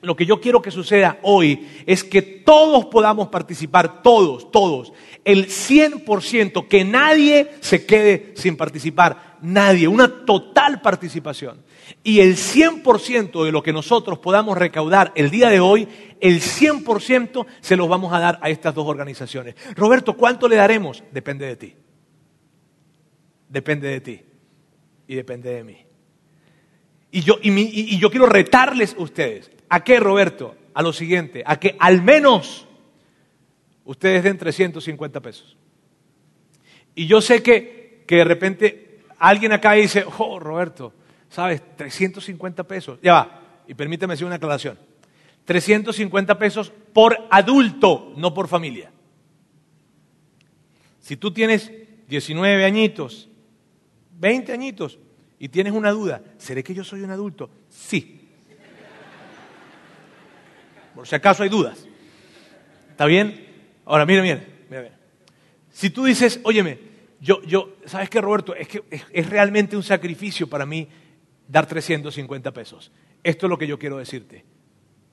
lo 0.01 0.14
que 0.16 0.26
yo 0.26 0.40
quiero 0.40 0.62
que 0.62 0.70
suceda 0.70 1.18
hoy 1.22 1.66
es 1.86 2.05
que 2.05 2.22
todos 2.22 2.86
podamos 2.86 3.28
participar, 3.28 4.03
todos, 4.03 4.51
todos, 4.51 4.92
el 5.24 5.46
100%, 5.49 6.68
que 6.68 6.84
nadie 6.84 7.51
se 7.61 7.84
quede 7.84 8.32
sin 8.36 8.57
participar, 8.57 9.36
nadie, 9.42 9.88
una 9.88 10.24
total 10.24 10.80
participación. 10.80 11.62
Y 12.03 12.20
el 12.20 12.36
100% 12.36 13.44
de 13.44 13.53
lo 13.53 13.62
que 13.62 13.72
nosotros 13.72 14.18
podamos 14.18 14.57
recaudar 14.57 15.12
el 15.14 15.30
día 15.30 15.49
de 15.49 15.61
hoy, 15.61 15.88
el 16.20 16.40
100% 16.40 17.46
se 17.61 17.76
los 17.76 17.88
vamos 17.88 18.12
a 18.12 18.20
dar 18.20 18.38
a 18.42 18.51
estas 18.51 18.74
dos 18.74 18.86
organizaciones. 18.86 19.55
Roberto, 19.74 20.16
¿cuánto 20.16 20.49
le 20.49 20.57
daremos? 20.57 21.03
Depende 21.12 21.46
de 21.46 21.57
ti. 21.57 21.74
Depende 23.49 23.88
de 23.88 24.01
ti. 24.01 24.22
Y 25.07 25.14
depende 25.14 25.51
de 25.51 25.64
mí. 25.64 25.76
Y 27.11 27.22
yo, 27.22 27.38
y, 27.42 27.99
yo 27.99 28.11
quiero 28.11 28.26
retarles 28.26 28.94
a 28.99 29.03
ustedes. 29.03 29.51
¿A 29.69 29.85
qué, 29.85 30.01
Roberto? 30.01 30.57
A 30.75 30.83
lo 30.83 30.93
siguiente, 30.93 31.43
a 31.45 31.59
que 31.59 31.77
al 31.79 32.03
menos 32.03 32.66
ustedes 33.85 34.23
den 34.23 34.39
350 34.39 35.21
pesos. 35.21 35.57
Y 36.95 37.07
yo 37.07 37.21
sé 37.21 37.43
que, 37.43 38.05
que 38.07 38.16
de 38.16 38.25
repente 38.25 39.01
alguien 39.19 39.53
acá 39.53 39.73
dice, 39.73 40.05
oh, 40.19 40.39
Roberto, 40.39 40.93
¿sabes? 41.29 41.62
350 41.77 42.64
pesos. 42.64 42.99
Ya 43.03 43.12
va, 43.14 43.62
y 43.66 43.75
permíteme 43.75 44.14
hacer 44.14 44.27
una 44.27 44.37
aclaración. 44.37 44.79
350 45.45 46.39
pesos 46.39 46.73
por 46.93 47.27
adulto, 47.31 48.12
no 48.16 48.35
por 48.35 48.49
familia. 48.49 48.93
Si 51.01 51.16
tú 51.16 51.33
tienes 51.33 51.73
19 52.09 52.64
añitos, 52.64 53.29
20 54.19 54.53
añitos, 54.53 54.99
y 55.39 55.49
tienes 55.49 55.73
una 55.73 55.91
duda, 55.91 56.23
¿seré 56.37 56.62
que 56.62 56.75
yo 56.75 56.85
soy 56.85 57.03
un 57.03 57.11
adulto? 57.11 57.51
Sí. 57.69 58.18
Por 60.99 61.07
si 61.07 61.14
acaso 61.14 61.44
hay 61.44 61.49
dudas. 61.49 61.86
¿Está 62.90 63.07
bien? 63.07 63.46
Ahora, 63.84 64.05
mira, 64.05 64.20
mira, 64.20 64.44
mira, 64.68 64.99
Si 65.70 65.90
tú 65.90 66.05
dices, 66.05 66.40
óyeme, 66.42 66.76
yo, 67.20 67.40
yo, 67.42 67.76
¿sabes 67.86 68.11
qué, 68.11 68.20
Roberto? 68.20 68.53
Es 68.53 68.66
que 68.66 68.82
es, 68.90 69.30
realmente 69.30 69.76
un 69.76 69.84
sacrificio 69.84 70.51
para 70.51 70.66
mí 70.66 70.88
dar 71.46 71.66
350 71.66 72.53
pesos. 72.53 72.90
Esto 73.22 73.46
es 73.46 73.51
lo 73.51 73.57
que 73.57 73.68
yo 73.68 73.78
quiero 73.78 73.99
decirte. 73.99 74.44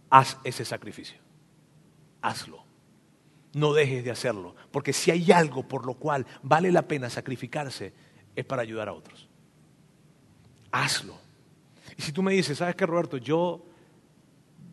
Haz 0.10 0.40
ese 0.44 0.66
sacrificio. 0.66 1.20
Hazlo. 2.24 2.66
No 3.54 3.72
dejes 3.72 4.04
de 4.04 4.10
hacerlo. 4.10 4.56
Porque 4.72 4.92
si 4.92 5.12
hay 5.12 5.32
algo 5.32 5.68
por 5.68 5.86
lo 5.86 5.94
cual 5.94 6.26
vale 6.42 6.72
la 6.72 6.88
pena 6.88 7.12
sacrificarse, 7.12 7.94
es 8.36 8.44
para 8.44 8.64
ayudar 8.64 8.90
a 8.90 8.94
otros 8.94 9.30
hazlo. 10.72 11.16
Y 11.96 12.02
si 12.02 12.12
tú 12.12 12.22
me 12.22 12.34
dices, 12.34 12.58
¿sabes 12.58 12.76
qué, 12.76 12.88
Roberto? 12.88 13.18
Yo 13.18 13.66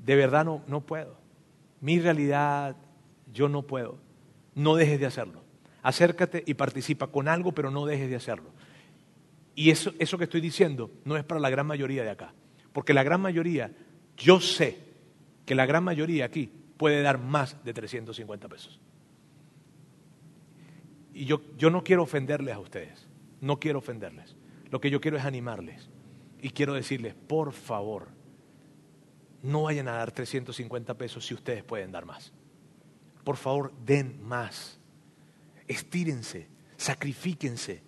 de 0.05 0.17
verdad 0.17 0.45
no, 0.45 0.63
no 0.67 0.81
puedo. 0.81 1.17
Mi 1.81 1.99
realidad, 2.01 2.77
yo 3.33 3.49
no 3.49 3.63
puedo. 3.63 3.99
No 4.55 4.75
dejes 4.77 5.01
de 5.01 5.07
hacerlo. 5.07 5.43
Acércate 5.83 6.45
y 6.47 6.55
participa 6.55 7.09
con 7.09 7.29
algo, 7.29 7.53
pero 7.53 7.71
no 7.71 7.87
dejes 7.87 8.09
de 8.09 8.17
hacerlo. 8.17 8.51
Y 9.55 9.71
eso, 9.71 9.93
eso 9.99 10.19
que 10.19 10.25
estoy 10.25 10.41
diciendo 10.41 10.91
no 11.05 11.17
es 11.17 11.25
para 11.25 11.41
la 11.41 11.51
gran 11.51 11.67
mayoría 11.67 12.03
de 12.03 12.11
acá. 12.11 12.33
Porque 12.73 12.95
la 12.95 13.03
gran 13.03 13.21
mayoría, 13.21 13.73
yo 14.17 14.41
sé 14.41 14.79
que 15.45 15.55
la 15.55 15.67
gran 15.67 15.85
mayoría 15.85 16.25
aquí 16.25 16.51
puede 16.77 17.03
dar 17.03 17.19
más 17.19 17.63
de 17.65 17.73
350 17.73 18.49
pesos. 18.49 18.81
Y 21.15 21.27
yo, 21.27 21.43
yo 21.59 21.71
no 21.71 21.85
quiero 21.85 22.03
ofenderles 22.03 22.55
a 22.55 22.61
ustedes. 22.61 23.09
No 23.41 23.59
quiero 23.59 23.81
ofenderles. 23.81 24.37
Lo 24.71 24.81
que 24.81 24.91
yo 24.91 25.01
quiero 25.01 25.17
es 25.17 25.25
animarles. 25.25 25.91
Y 26.41 26.51
quiero 26.51 26.75
decirles, 26.75 27.15
por 27.15 27.53
favor, 27.53 28.09
no 29.43 29.63
vayan 29.63 29.89
a 29.89 29.93
dar 29.93 30.13
350 30.13 30.95
pesos 30.95 31.27
si 31.27 31.35
ustedes 31.35 31.65
pueden 31.65 31.93
dar 31.93 32.05
más. 32.05 32.33
Por 33.25 33.37
favor, 33.37 33.73
den 33.85 34.23
más. 34.23 34.79
Estírense, 35.69 36.49
sacrifíquense, 36.77 37.83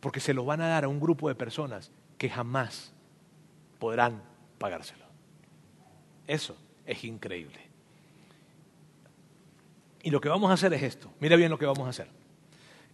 porque 0.00 0.20
se 0.20 0.34
lo 0.34 0.44
van 0.44 0.60
a 0.60 0.68
dar 0.68 0.84
a 0.84 0.88
un 0.88 1.00
grupo 1.00 1.28
de 1.28 1.34
personas 1.34 1.90
que 2.18 2.28
jamás 2.28 2.92
podrán 3.78 4.22
pagárselo. 4.58 5.04
Eso 6.26 6.56
es 6.84 7.04
increíble. 7.04 7.60
Y 10.02 10.10
lo 10.10 10.20
que 10.20 10.28
vamos 10.28 10.50
a 10.50 10.54
hacer 10.54 10.72
es 10.72 10.82
esto. 10.82 11.12
Mira 11.20 11.36
bien 11.36 11.50
lo 11.50 11.58
que 11.58 11.66
vamos 11.66 11.86
a 11.86 11.90
hacer. 11.90 12.08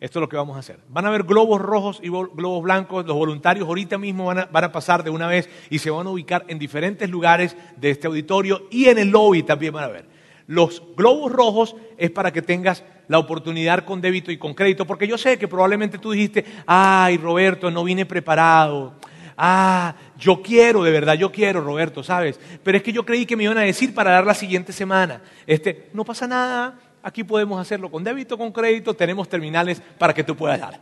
Esto 0.02 0.18
es 0.18 0.22
lo 0.22 0.28
que 0.28 0.36
vamos 0.36 0.56
a 0.56 0.58
hacer. 0.58 0.80
Van 0.88 1.04
a 1.04 1.10
haber 1.10 1.22
globos 1.22 1.60
rojos 1.60 2.00
y 2.02 2.08
globos 2.08 2.64
blancos. 2.64 3.06
Los 3.06 3.16
voluntarios 3.16 3.68
ahorita 3.68 3.98
mismo 3.98 4.24
van 4.24 4.64
a, 4.64 4.72
pasar 4.72 5.04
de 5.04 5.10
una 5.10 5.28
vez 5.28 5.48
y 5.70 5.78
se 5.78 5.90
van 5.90 6.08
a 6.08 6.10
ubicar 6.10 6.44
en 6.48 6.58
diferentes 6.58 7.08
lugares 7.08 7.56
de 7.76 7.90
este 7.90 8.08
auditorio 8.08 8.66
y 8.68 8.86
en 8.86 8.98
el 8.98 9.10
lobby 9.10 9.44
también 9.44 9.72
van 9.72 9.84
a 9.84 9.86
ver. 9.86 10.06
Los 10.48 10.82
globos 10.96 11.30
rojos 11.30 11.76
es 11.96 12.10
para 12.10 12.32
que 12.32 12.42
tengas 12.42 12.82
la 13.06 13.20
oportunidad 13.20 13.84
con 13.84 14.00
débito 14.00 14.32
y 14.32 14.38
con 14.38 14.54
crédito, 14.54 14.88
porque 14.88 15.06
yo 15.06 15.16
sé 15.16 15.38
que 15.38 15.46
probablemente 15.46 15.98
tú 15.98 16.10
dijiste, 16.10 16.44
ay 16.66 17.16
Roberto, 17.18 17.70
no 17.70 17.84
vine 17.84 18.04
preparado. 18.04 18.94
Ah, 19.36 19.94
yo 20.18 20.42
quiero, 20.42 20.82
de 20.82 20.90
verdad, 20.90 21.14
yo 21.14 21.30
quiero, 21.30 21.60
Roberto, 21.60 22.02
¿sabes? 22.02 22.40
Pero 22.64 22.76
es 22.76 22.82
que 22.82 22.92
yo 22.92 23.04
creí 23.06 23.24
que 23.24 23.36
me 23.36 23.44
iban 23.44 23.58
a 23.58 23.62
decir 23.62 23.94
para 23.94 24.10
dar 24.10 24.26
la 24.26 24.34
siguiente 24.34 24.72
semana. 24.72 25.22
Este, 25.46 25.90
no 25.92 26.04
pasa 26.04 26.26
nada, 26.26 26.76
Aquí 27.02 27.24
podemos 27.24 27.60
hacerlo 27.60 27.90
con 27.90 28.04
débito, 28.04 28.38
con 28.38 28.52
crédito, 28.52 28.94
tenemos 28.94 29.28
terminales 29.28 29.82
para 29.98 30.14
que 30.14 30.22
tú 30.22 30.36
puedas 30.36 30.60
dar. 30.60 30.80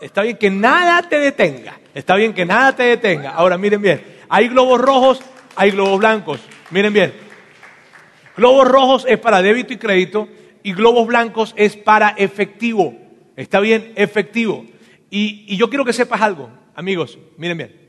Está 0.00 0.22
bien 0.22 0.36
que 0.36 0.50
nada 0.50 1.02
te 1.08 1.18
detenga. 1.18 1.78
Está 1.94 2.14
bien 2.14 2.32
que 2.32 2.44
nada 2.44 2.74
te 2.76 2.84
detenga. 2.84 3.30
Ahora 3.30 3.58
miren 3.58 3.82
bien, 3.82 4.04
hay 4.28 4.48
globos 4.48 4.80
rojos, 4.80 5.20
hay 5.56 5.72
globos 5.72 5.98
blancos. 5.98 6.40
Miren 6.70 6.92
bien. 6.92 7.12
Globos 8.36 8.68
rojos 8.68 9.06
es 9.08 9.18
para 9.18 9.42
débito 9.42 9.72
y 9.72 9.78
crédito 9.78 10.28
y 10.62 10.72
globos 10.72 11.06
blancos 11.06 11.54
es 11.56 11.76
para 11.76 12.10
efectivo. 12.10 12.94
Está 13.36 13.60
bien, 13.60 13.92
efectivo. 13.96 14.64
Y, 15.10 15.44
y 15.48 15.56
yo 15.56 15.68
quiero 15.68 15.84
que 15.84 15.92
sepas 15.92 16.20
algo, 16.20 16.50
amigos, 16.74 17.18
miren 17.36 17.58
bien. 17.58 17.84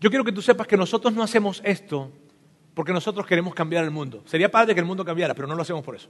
Yo 0.00 0.10
quiero 0.10 0.24
que 0.24 0.32
tú 0.32 0.42
sepas 0.42 0.66
que 0.66 0.76
nosotros 0.76 1.12
no 1.12 1.22
hacemos 1.22 1.60
esto 1.64 2.10
porque 2.74 2.92
nosotros 2.92 3.26
queremos 3.26 3.54
cambiar 3.54 3.84
el 3.84 3.90
mundo. 3.90 4.22
Sería 4.26 4.50
padre 4.50 4.74
que 4.74 4.80
el 4.80 4.86
mundo 4.86 5.04
cambiara, 5.04 5.34
pero 5.34 5.48
no 5.48 5.54
lo 5.54 5.62
hacemos 5.62 5.84
por 5.84 5.96
eso. 5.96 6.08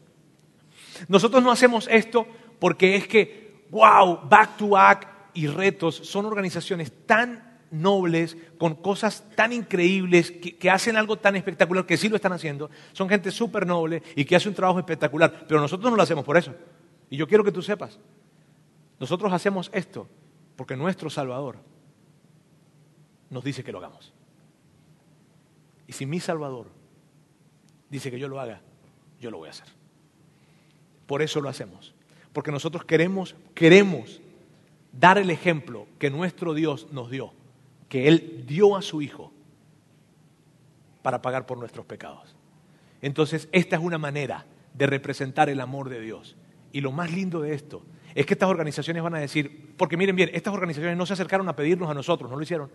Nosotros 1.08 1.42
no 1.42 1.50
hacemos 1.50 1.88
esto 1.90 2.26
porque 2.58 2.96
es 2.96 3.08
que, 3.08 3.66
wow, 3.70 4.20
Back 4.28 4.56
to 4.56 4.68
Back 4.68 5.08
y 5.34 5.46
Retos 5.46 5.96
son 5.96 6.26
organizaciones 6.26 6.92
tan 7.06 7.50
nobles, 7.70 8.36
con 8.58 8.74
cosas 8.76 9.24
tan 9.36 9.52
increíbles, 9.52 10.32
que, 10.32 10.70
hacen 10.70 10.96
algo 10.96 11.16
tan 11.16 11.36
espectacular, 11.36 11.86
que 11.86 11.96
sí 11.96 12.08
lo 12.08 12.16
están 12.16 12.32
haciendo. 12.32 12.70
Son 12.92 13.08
gente 13.08 13.30
súper 13.30 13.66
noble 13.66 14.02
y 14.16 14.24
que 14.24 14.36
hace 14.36 14.48
un 14.48 14.54
trabajo 14.54 14.78
espectacular, 14.78 15.46
pero 15.46 15.60
nosotros 15.60 15.90
no 15.90 15.96
lo 15.96 16.02
hacemos 16.02 16.24
por 16.24 16.36
eso. 16.36 16.54
Y 17.08 17.16
yo 17.16 17.26
quiero 17.26 17.44
que 17.44 17.52
tú 17.52 17.62
sepas, 17.62 17.98
nosotros 18.98 19.32
hacemos 19.32 19.70
esto 19.72 20.08
porque 20.56 20.76
nuestro 20.76 21.08
Salvador 21.08 21.56
nos 23.30 23.44
dice 23.44 23.64
que 23.64 23.72
lo 23.72 23.78
hagamos. 23.78 24.12
Y 25.90 25.92
si 25.92 26.06
mi 26.06 26.20
Salvador 26.20 26.68
dice 27.88 28.12
que 28.12 28.18
yo 28.20 28.28
lo 28.28 28.38
haga, 28.38 28.60
yo 29.18 29.28
lo 29.28 29.38
voy 29.38 29.48
a 29.48 29.50
hacer. 29.50 29.66
Por 31.08 31.20
eso 31.20 31.40
lo 31.40 31.48
hacemos. 31.48 31.96
Porque 32.32 32.52
nosotros 32.52 32.84
queremos, 32.84 33.34
queremos 33.56 34.20
dar 34.92 35.18
el 35.18 35.30
ejemplo 35.30 35.88
que 35.98 36.08
nuestro 36.08 36.54
Dios 36.54 36.86
nos 36.92 37.10
dio, 37.10 37.32
que 37.88 38.06
Él 38.06 38.44
dio 38.46 38.76
a 38.76 38.82
su 38.82 39.02
Hijo 39.02 39.32
para 41.02 41.22
pagar 41.22 41.44
por 41.44 41.58
nuestros 41.58 41.86
pecados. 41.86 42.36
Entonces, 43.02 43.48
esta 43.50 43.74
es 43.74 43.82
una 43.82 43.98
manera 43.98 44.46
de 44.74 44.86
representar 44.86 45.48
el 45.48 45.60
amor 45.60 45.88
de 45.88 46.00
Dios. 46.00 46.36
Y 46.70 46.82
lo 46.82 46.92
más 46.92 47.10
lindo 47.10 47.40
de 47.40 47.52
esto 47.52 47.82
es 48.14 48.26
que 48.26 48.34
estas 48.34 48.48
organizaciones 48.48 49.02
van 49.02 49.16
a 49.16 49.18
decir, 49.18 49.74
porque 49.76 49.96
miren 49.96 50.14
bien, 50.14 50.30
estas 50.34 50.54
organizaciones 50.54 50.96
no 50.96 51.04
se 51.04 51.14
acercaron 51.14 51.48
a 51.48 51.56
pedirnos 51.56 51.90
a 51.90 51.94
nosotros, 51.94 52.30
no 52.30 52.36
lo 52.36 52.42
hicieron. 52.44 52.70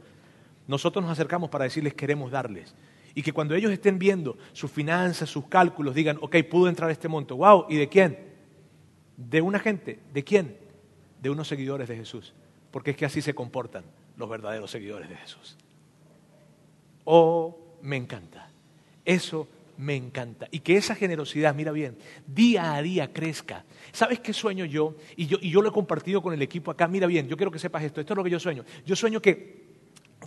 Nosotros 0.68 1.02
nos 1.02 1.14
acercamos 1.14 1.50
para 1.50 1.64
decirles 1.64 1.94
queremos 1.94 2.30
darles. 2.30 2.76
Y 3.16 3.24
que 3.24 3.32
cuando 3.32 3.56
ellos 3.56 3.72
estén 3.72 3.98
viendo 3.98 4.38
sus 4.52 4.70
finanzas, 4.70 5.30
sus 5.30 5.48
cálculos, 5.48 5.96
digan, 5.96 6.18
ok, 6.22 6.36
pudo 6.50 6.68
entrar 6.68 6.92
este 6.92 7.08
monto. 7.08 7.38
Wow, 7.38 7.66
¿y 7.70 7.78
de 7.78 7.88
quién? 7.88 8.20
De 9.16 9.42
una 9.42 9.58
gente. 9.58 10.00
¿De 10.14 10.24
quién? 10.24 10.58
De 11.22 11.30
unos 11.30 11.48
seguidores 11.48 11.88
de 11.88 11.96
Jesús. 11.96 12.34
Porque 12.72 12.92
es 12.92 12.98
que 12.98 13.06
así 13.06 13.22
se 13.22 13.34
comportan 13.34 13.86
los 14.18 14.30
verdaderos 14.30 14.70
seguidores 14.70 15.08
de 15.08 15.16
Jesús. 15.16 15.56
Oh, 17.06 17.58
me 17.82 17.96
encanta. 17.96 18.50
Eso 19.06 19.48
me 19.78 19.96
encanta. 19.96 20.48
Y 20.52 20.60
que 20.60 20.76
esa 20.76 20.94
generosidad, 20.94 21.56
mira 21.56 21.72
bien, 21.72 21.98
día 22.28 22.74
a 22.74 22.82
día 22.82 23.14
crezca. 23.14 23.64
¿Sabes 23.94 24.20
qué 24.20 24.34
sueño 24.34 24.66
yo? 24.66 24.96
Y, 25.16 25.28
yo? 25.28 25.38
y 25.40 25.50
yo 25.50 25.62
lo 25.62 25.70
he 25.70 25.72
compartido 25.72 26.22
con 26.22 26.34
el 26.34 26.42
equipo 26.42 26.70
acá. 26.70 26.90
Mira 26.90 27.08
bien, 27.08 27.30
yo 27.30 27.38
quiero 27.38 27.52
que 27.52 27.60
sepas 27.60 27.84
esto. 27.84 28.02
Esto 28.02 28.12
es 28.12 28.18
lo 28.18 28.24
que 28.26 28.30
yo 28.30 28.40
sueño. 28.42 28.66
Yo 28.86 28.96
sueño 28.96 29.22
que 29.22 29.75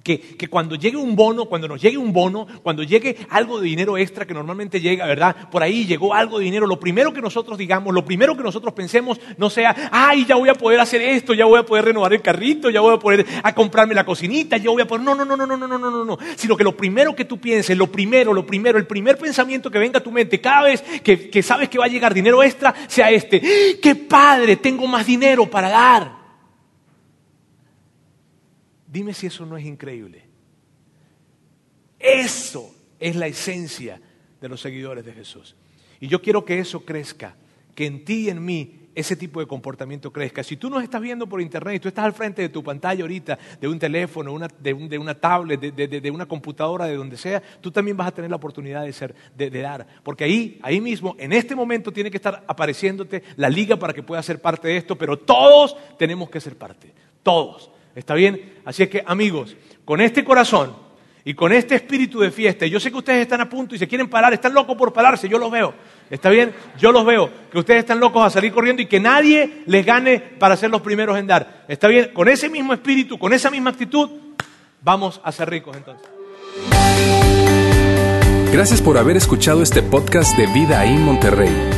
que, 0.02 0.48
cuando 0.48 0.74
llegue 0.74 0.96
un 0.96 1.14
bono, 1.14 1.46
cuando 1.46 1.68
nos 1.68 1.80
llegue 1.80 1.98
un 1.98 2.12
bono, 2.12 2.46
cuando 2.62 2.82
llegue 2.82 3.16
algo 3.30 3.60
de 3.60 3.66
dinero 3.66 3.98
extra 3.98 4.26
que 4.26 4.34
normalmente 4.34 4.80
llega, 4.80 5.06
¿verdad? 5.06 5.50
Por 5.50 5.62
ahí 5.62 5.86
llegó 5.86 6.14
algo 6.14 6.38
de 6.38 6.44
dinero, 6.44 6.66
lo 6.66 6.80
primero 6.80 7.12
que 7.12 7.20
nosotros 7.20 7.58
digamos, 7.58 7.94
lo 7.94 8.04
primero 8.04 8.36
que 8.36 8.42
nosotros 8.42 8.72
pensemos 8.74 9.20
no 9.36 9.50
sea, 9.50 9.90
ay, 9.92 10.24
ya 10.24 10.36
voy 10.36 10.48
a 10.48 10.54
poder 10.54 10.80
hacer 10.80 11.02
esto, 11.02 11.34
ya 11.34 11.44
voy 11.44 11.58
a 11.58 11.66
poder 11.66 11.86
renovar 11.86 12.12
el 12.12 12.22
carrito, 12.22 12.70
ya 12.70 12.80
voy 12.80 12.94
a 12.94 12.98
poder 12.98 13.26
a 13.42 13.54
comprarme 13.54 13.94
la 13.94 14.04
cocinita, 14.04 14.56
ya 14.56 14.70
voy 14.70 14.82
a 14.82 14.86
poder, 14.86 15.04
no, 15.04 15.14
no, 15.14 15.24
no, 15.24 15.36
no, 15.36 15.46
no, 15.46 15.56
no, 15.56 15.68
no, 15.68 15.78
no, 15.78 15.90
no, 15.90 16.04
no, 16.04 16.18
sino 16.36 16.56
que 16.56 16.64
lo 16.64 16.76
primero 16.76 17.14
que 17.14 17.24
tú 17.24 17.38
pienses, 17.38 17.76
lo 17.76 17.90
primero, 17.90 18.32
lo 18.32 18.46
primero, 18.46 18.78
el 18.78 18.86
primer 18.86 19.18
pensamiento 19.18 19.70
que 19.70 19.78
venga 19.78 19.98
a 19.98 20.02
tu 20.02 20.10
mente 20.10 20.40
cada 20.40 20.62
vez 20.62 20.82
que, 21.02 21.30
que 21.30 21.42
sabes 21.42 21.68
que 21.68 21.78
va 21.78 21.86
a 21.86 21.88
llegar 21.88 22.14
dinero 22.14 22.42
extra, 22.42 22.74
sea 22.86 23.10
este, 23.10 23.40
qué 23.80 23.94
padre, 23.94 24.56
tengo 24.56 24.86
más 24.86 25.06
dinero 25.06 25.46
para 25.46 25.68
dar. 25.68 26.17
Dime 28.90 29.12
si 29.12 29.26
eso 29.26 29.44
no 29.44 29.56
es 29.56 29.66
increíble. 29.66 30.24
Eso 31.98 32.74
es 32.98 33.16
la 33.16 33.26
esencia 33.26 34.00
de 34.40 34.48
los 34.48 34.60
seguidores 34.60 35.04
de 35.04 35.12
Jesús. 35.12 35.56
Y 36.00 36.08
yo 36.08 36.22
quiero 36.22 36.44
que 36.44 36.58
eso 36.58 36.84
crezca, 36.84 37.34
que 37.74 37.86
en 37.86 38.04
ti 38.04 38.26
y 38.26 38.30
en 38.30 38.44
mí 38.44 38.88
ese 38.94 39.14
tipo 39.14 39.38
de 39.38 39.46
comportamiento 39.46 40.12
crezca. 40.12 40.42
Si 40.42 40.56
tú 40.56 40.68
nos 40.68 40.82
estás 40.82 41.00
viendo 41.00 41.28
por 41.28 41.40
internet 41.40 41.76
y 41.76 41.80
tú 41.80 41.86
estás 41.86 42.04
al 42.04 42.12
frente 42.12 42.42
de 42.42 42.48
tu 42.48 42.64
pantalla 42.64 43.02
ahorita, 43.02 43.38
de 43.60 43.68
un 43.68 43.78
teléfono, 43.78 44.36
de, 44.58 44.98
una 44.98 45.14
tablet, 45.14 45.60
de, 45.60 46.10
una 46.10 46.26
computadora, 46.26 46.86
de 46.86 46.96
donde 46.96 47.16
sea, 47.16 47.40
tú 47.60 47.70
también 47.70 47.96
vas 47.96 48.08
a 48.08 48.12
tener 48.12 48.28
la 48.28 48.36
oportunidad 48.36 48.82
de, 48.84 48.92
ser, 48.92 49.14
de, 49.36 49.50
dar. 49.50 49.86
Porque 50.02 50.24
ahí, 50.24 50.58
ahí 50.62 50.80
mismo, 50.80 51.14
en 51.18 51.32
este 51.32 51.54
momento 51.54 51.92
tiene 51.92 52.10
que 52.10 52.16
estar 52.16 52.42
apareciéndote 52.48 53.22
la 53.36 53.48
liga 53.48 53.76
para 53.76 53.92
que 53.92 54.02
puedas 54.02 54.26
ser 54.26 54.40
parte 54.40 54.66
de 54.66 54.78
esto, 54.78 54.98
pero 54.98 55.16
todos 55.16 55.76
tenemos 55.96 56.28
que 56.28 56.40
ser 56.40 56.56
parte. 56.56 56.92
Todos. 57.22 57.70
¿Está 57.98 58.14
bien? 58.14 58.60
Así 58.64 58.84
es 58.84 58.88
que, 58.88 59.02
amigos, 59.04 59.56
con 59.84 60.00
este 60.00 60.22
corazón 60.22 60.72
y 61.24 61.34
con 61.34 61.52
este 61.52 61.74
espíritu 61.74 62.20
de 62.20 62.30
fiesta, 62.30 62.64
yo 62.64 62.78
sé 62.78 62.92
que 62.92 62.98
ustedes 62.98 63.22
están 63.22 63.40
a 63.40 63.48
punto 63.48 63.74
y 63.74 63.78
se 63.78 63.88
quieren 63.88 64.08
parar, 64.08 64.32
están 64.32 64.54
locos 64.54 64.76
por 64.76 64.92
pararse, 64.92 65.28
yo 65.28 65.36
los 65.36 65.50
veo. 65.50 65.74
¿Está 66.08 66.30
bien? 66.30 66.54
Yo 66.78 66.92
los 66.92 67.04
veo, 67.04 67.28
que 67.50 67.58
ustedes 67.58 67.80
están 67.80 67.98
locos 67.98 68.24
a 68.24 68.30
salir 68.30 68.52
corriendo 68.52 68.80
y 68.82 68.86
que 68.86 69.00
nadie 69.00 69.64
les 69.66 69.84
gane 69.84 70.20
para 70.20 70.56
ser 70.56 70.70
los 70.70 70.80
primeros 70.80 71.18
en 71.18 71.26
dar. 71.26 71.64
¿Está 71.66 71.88
bien? 71.88 72.12
Con 72.14 72.28
ese 72.28 72.48
mismo 72.48 72.72
espíritu, 72.72 73.18
con 73.18 73.32
esa 73.32 73.50
misma 73.50 73.70
actitud, 73.70 74.08
vamos 74.80 75.20
a 75.24 75.32
ser 75.32 75.50
ricos 75.50 75.76
entonces. 75.76 76.08
Gracias 78.52 78.80
por 78.80 78.96
haber 78.96 79.16
escuchado 79.16 79.60
este 79.60 79.82
podcast 79.82 80.36
de 80.36 80.46
Vida 80.46 80.84
en 80.84 81.02
Monterrey. 81.02 81.77